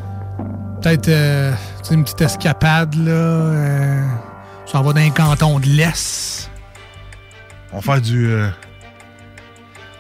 [0.82, 1.54] Peut-être euh,
[1.92, 3.12] une petite escapade, là.
[3.12, 4.04] Euh,
[4.66, 6.50] ça va dans un canton de l'Est.
[7.72, 8.28] On va faire du.
[8.28, 8.50] euh,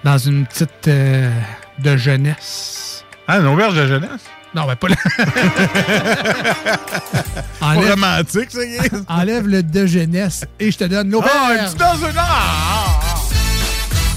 [0.04, 1.32] Dans une petite euh,
[1.84, 2.91] de jeunesse.
[3.28, 4.22] Ah, une auberge de jeunesse?
[4.54, 4.96] Non, ben pas là.
[7.60, 8.60] Pas romantique, ça.
[9.08, 11.32] Enlève le de jeunesse et je te donne l'auberge.
[11.34, 12.18] Ah, un petit dans une...
[12.18, 13.16] Ah, ah, ah.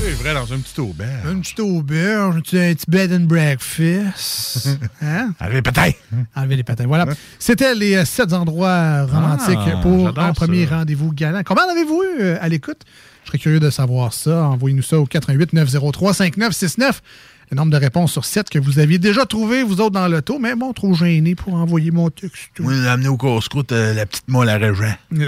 [0.01, 1.31] C'est vrai, dans une petite auberge.
[1.31, 4.69] Une petite auberge, un petit, bed and breakfast.
[5.03, 5.33] Hein?
[5.41, 5.91] Enlevez les patins.
[6.35, 6.87] Enlevez les patins.
[6.87, 7.07] Voilà.
[7.39, 11.43] C'était les euh, sept endroits romantiques Ah, pour un premier rendez-vous galant.
[11.45, 12.81] Combien en avez-vous eu euh, à l'écoute?
[13.23, 14.45] Je serais curieux de savoir ça.
[14.49, 17.01] Envoyez-nous ça au 88 903 5969.
[17.51, 20.39] Le nombre de réponses sur 7 que vous aviez déjà trouvé, vous autres, dans l'auto,
[20.39, 22.51] mais bon, trop gêné pour envoyer mon texte.
[22.59, 24.97] J'ai amené au casse-croûte euh, la petite molle à régent.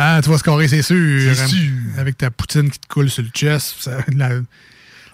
[0.00, 1.34] Ah, tu vas scorer, c'est sûr.
[1.34, 1.72] C'est sûr.
[1.96, 3.74] Avec ta poutine qui te coule sur le chest.
[3.80, 4.30] Ça, la,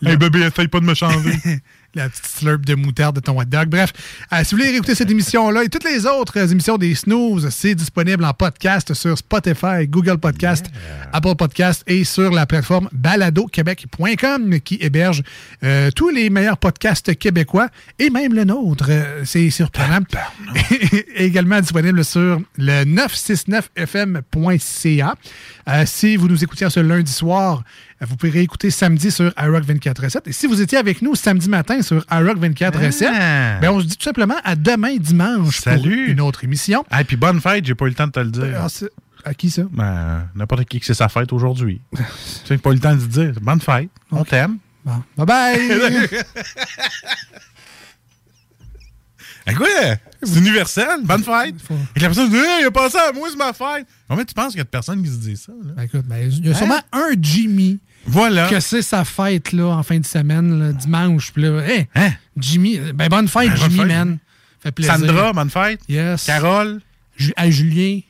[0.04, 1.38] Hey, bébé, essaye pas de me changer.
[1.94, 3.68] la petite slurp de moutarde de ton hot dog.
[3.68, 3.92] Bref,
[4.32, 7.48] euh, si vous voulez réécouter cette émission-là et toutes les autres euh, émissions des Snooze,
[7.50, 10.66] c'est disponible en podcast sur Spotify, Google Podcast,
[11.12, 15.22] Apple Podcast et sur la plateforme baladoquebec.com qui héberge
[15.62, 17.68] euh, tous les meilleurs podcasts québécois
[17.98, 18.86] et même le nôtre.
[18.88, 20.00] Euh, c'est surprenant.
[21.16, 25.14] également disponible sur le 969fm.ca.
[25.68, 27.62] Euh, si vous nous écoutiez ce lundi soir,
[28.06, 31.82] vous pouvez réécouter samedi sur iRock 24 Et si vous étiez avec nous samedi matin
[31.82, 33.58] sur iRock 24 Ah.
[33.60, 36.04] ben on se dit tout simplement à demain dimanche Salut.
[36.04, 36.84] pour une autre émission.
[36.90, 38.54] Ah, puis bonne fête, j'ai pas eu le temps de te le dire.
[38.56, 38.68] Ah,
[39.26, 39.62] à qui ça?
[39.70, 41.80] Ben, n'importe qui que c'est sa fête aujourd'hui.
[41.96, 42.02] tu
[42.44, 43.32] sais, pas eu le temps de se dire.
[43.40, 43.88] Bonne fête.
[44.10, 44.58] On t'aime.
[44.84, 45.02] Bon.
[45.16, 46.08] Bye bye!
[49.56, 49.96] Quoi?
[50.26, 51.00] C'est universel.
[51.04, 51.54] Bonne fête.
[51.54, 53.86] Et que la personne dit Hey, il a pensé à moi, c'est ma fête.
[54.08, 55.52] Combien tu penses qu'il y a de personnes qui se disent ça?
[55.52, 55.72] Là?
[55.76, 58.48] Ben, écoute, ben, il y a sûrement un Jimmy Voilà.
[58.48, 61.32] que c'est sa fête là, en fin de semaine, là, dimanche.
[61.32, 61.86] Puis là, hey,
[62.36, 63.88] Jimmy, ben bonne fête, Ben, bonne Jimmy, fête.
[63.88, 64.18] man.
[64.60, 64.94] Fait plaisir.
[64.94, 65.80] Sandra, bonne fête.
[65.88, 66.24] Yes.
[66.24, 66.80] Carole.
[67.16, 68.00] Ju- hey, Julien.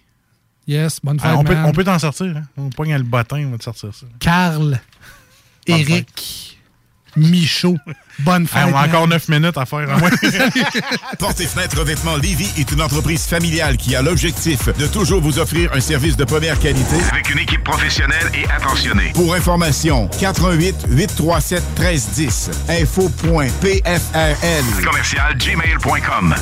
[0.67, 2.35] Yes, bonne fête, Ah, on peut on peut t'en sortir.
[2.37, 2.45] Hein?
[2.57, 4.07] On pogne le bottin, on va te sortir ça.
[4.19, 4.81] Carl.
[5.67, 6.54] Eric.
[7.17, 7.77] Michaud.
[8.21, 8.63] Bonne fête.
[8.65, 9.87] Ah, on a encore 9 minutes à faire.
[9.99, 10.11] moins.
[11.19, 15.39] Porte et fenêtre revêtement Lévis est une entreprise familiale qui a l'objectif de toujours vous
[15.39, 19.13] offrir un service de première qualité Avec une équipe professionnelle et attentionnée.
[19.15, 26.35] Pour information, 88 837 1310 info.pfrl Commercial gmail.com.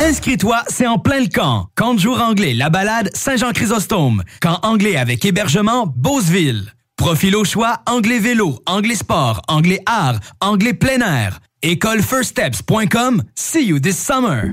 [0.00, 1.68] Inscris-toi, c'est en plein le camp.
[1.76, 4.24] Camp de jour anglais, la balade Saint-Jean-Chrysostome.
[4.40, 6.72] Camp anglais avec hébergement Beauceville.
[7.02, 11.40] Profil au choix, anglais vélo, anglais sport, anglais art, anglais plein air.
[11.62, 13.24] Écolefirststeps.com.
[13.34, 14.52] See you this summer.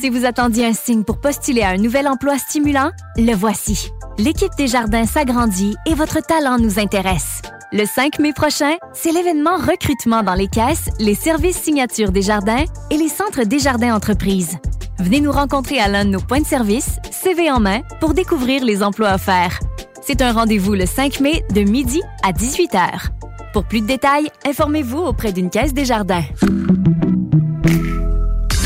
[0.00, 3.90] Si vous attendiez un signe pour postuler à un nouvel emploi stimulant, le voici.
[4.16, 7.42] L'équipe des jardins s'agrandit et votre talent nous intéresse.
[7.72, 12.64] Le 5 mai prochain, c'est l'événement recrutement dans les caisses, les services signature des jardins
[12.90, 14.56] et les centres des jardins entreprises.
[14.98, 18.64] Venez nous rencontrer à l'un de nos points de service, CV en main, pour découvrir
[18.64, 19.60] les emplois offerts.
[20.06, 23.08] C'est un rendez-vous le 5 mai de midi à 18h.
[23.54, 26.24] Pour plus de détails, informez-vous auprès d'une caisse des jardins.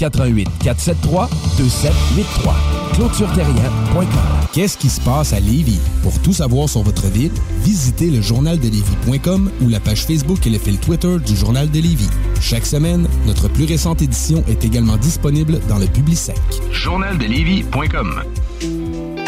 [0.00, 1.28] 88 473
[1.58, 2.54] 2783.
[2.94, 4.06] ClôtureTerrien.com.
[4.52, 5.78] Qu'est-ce qui se passe à Lévis?
[6.02, 7.32] Pour tout savoir sur votre ville,
[7.62, 12.08] visitez le journaldelévis.com ou la page Facebook et le fil Twitter du Journal de Lévis.
[12.40, 16.40] Chaque semaine, notre plus récente édition est également disponible dans le Publisec.
[16.72, 18.22] Journaldelévis.com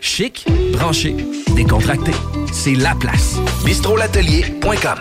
[0.00, 1.16] Chic, branché,
[1.56, 2.12] décontracté.
[2.52, 3.36] C'est la place.
[3.64, 4.98] bistrolatelier.com.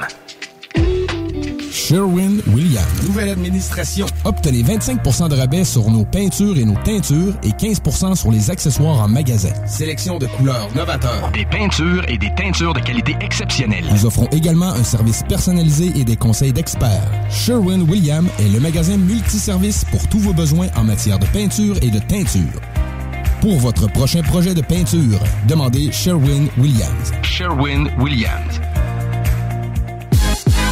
[1.72, 3.04] Sherwin-Williams.
[3.06, 4.08] Nouvelle administration.
[4.26, 9.00] Obtenez 25% de rabais sur nos peintures et nos teintures et 15% sur les accessoires
[9.02, 9.54] en magasin.
[9.68, 11.32] Sélection de couleurs novateurs.
[11.32, 13.86] Des peintures et des teintures de qualité exceptionnelle.
[13.92, 17.10] Nous offrons également un service personnalisé et des conseils d'experts.
[17.30, 22.00] Sherwin-Williams est le magasin multiservice pour tous vos besoins en matière de peinture et de
[22.00, 22.60] teinture.
[23.42, 27.12] Pour votre prochain projet de peinture, demandez Sherwin-Williams.
[27.22, 28.60] Sherwin-Williams.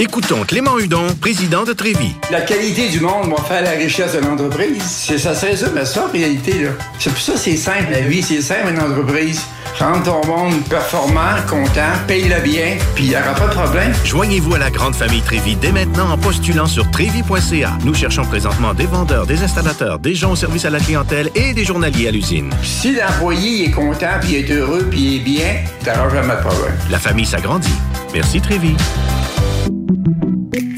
[0.00, 2.14] Écoutons Clément Hudon, président de Trévis.
[2.30, 4.80] La qualité du monde va faire la richesse de l'entreprise.
[4.86, 6.70] C'est ça, c'est ça, mais ça, en réalité, là.
[7.00, 9.42] C'est pour ça que c'est simple, la vie, c'est simple, une entreprise.
[9.76, 13.92] Rendre ton monde performant, content, paye-le bien, puis il n'y aura pas de problème.
[14.04, 17.76] Joignez-vous à la grande famille Trévis dès maintenant en postulant sur trévis.ca.
[17.84, 21.54] Nous cherchons présentement des vendeurs, des installateurs, des gens au service à la clientèle et
[21.54, 22.50] des journaliers à l'usine.
[22.62, 26.74] Si l'employé est content, puis est heureux, puis est bien, t'auras jamais de problème.
[26.88, 27.74] La famille s'agrandit.
[28.14, 28.76] Merci Trévis.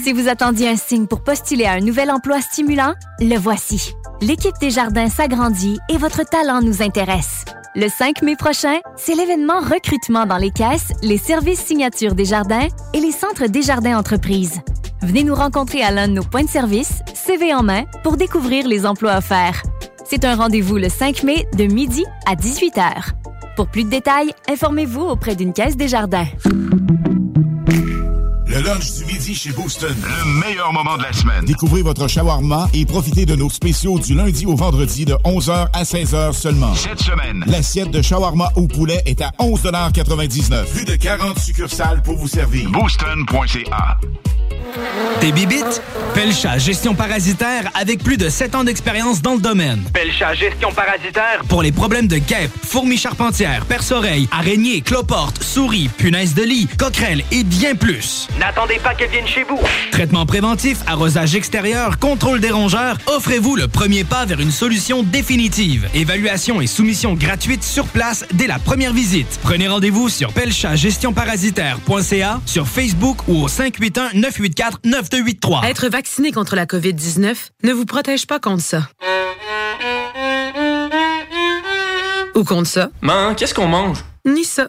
[0.03, 3.93] Si vous attendiez un signe pour postuler à un nouvel emploi stimulant, le voici.
[4.21, 7.45] L'équipe des jardins s'agrandit et votre talent nous intéresse.
[7.77, 12.67] Le 5 mai prochain, c'est l'événement recrutement dans les caisses, les services signatures des jardins
[12.93, 14.61] et les centres des jardins entreprises.
[15.03, 18.67] Venez nous rencontrer à l'un de nos points de service, CV en main, pour découvrir
[18.67, 19.63] les emplois offerts.
[20.05, 23.13] C'est un rendez-vous le 5 mai de midi à 18h.
[23.55, 26.27] Pour plus de détails, informez-vous auprès d'une caisse des jardins.
[28.51, 29.95] Le lunch du midi chez Booston.
[30.03, 31.45] Le meilleur moment de la semaine.
[31.45, 35.85] Découvrez votre shawarma et profitez de nos spéciaux du lundi au vendredi de 11h à
[35.85, 36.75] 16h seulement.
[36.75, 37.45] Cette semaine.
[37.47, 42.69] L'assiette de shawarma au poulet est à 11,99 Plus de 40 succursales pour vous servir.
[42.71, 43.99] Booston.ca.
[45.21, 45.83] Tes bibites?
[46.15, 49.83] Pelcha Gestion Parasitaire avec plus de 7 ans d'expérience dans le domaine.
[49.93, 51.43] Pelcha Gestion Parasitaire.
[51.49, 57.25] Pour les problèmes de guêpes, fourmis charpentières, perce-oreilles, araignées, cloportes, souris, punaises de lit, coquerelles
[57.33, 58.29] et bien plus.
[58.41, 59.61] N'attendez pas qu'elle vienne chez vous.
[59.93, 65.87] Traitement préventif, arrosage extérieur, contrôle des rongeurs, offrez-vous le premier pas vers une solution définitive.
[65.95, 69.39] Évaluation et soumission gratuite sur place dès la première visite.
[69.43, 75.67] Prenez rendez-vous sur pelchatgestionparasitaire.ca, sur Facebook ou au 581-984-9283.
[75.67, 78.89] Être vacciné contre la COVID-19 ne vous protège pas contre ça.
[82.35, 82.89] Ou contre ça.
[83.03, 83.99] Man, qu'est-ce qu'on mange?
[84.25, 84.69] Ni ça.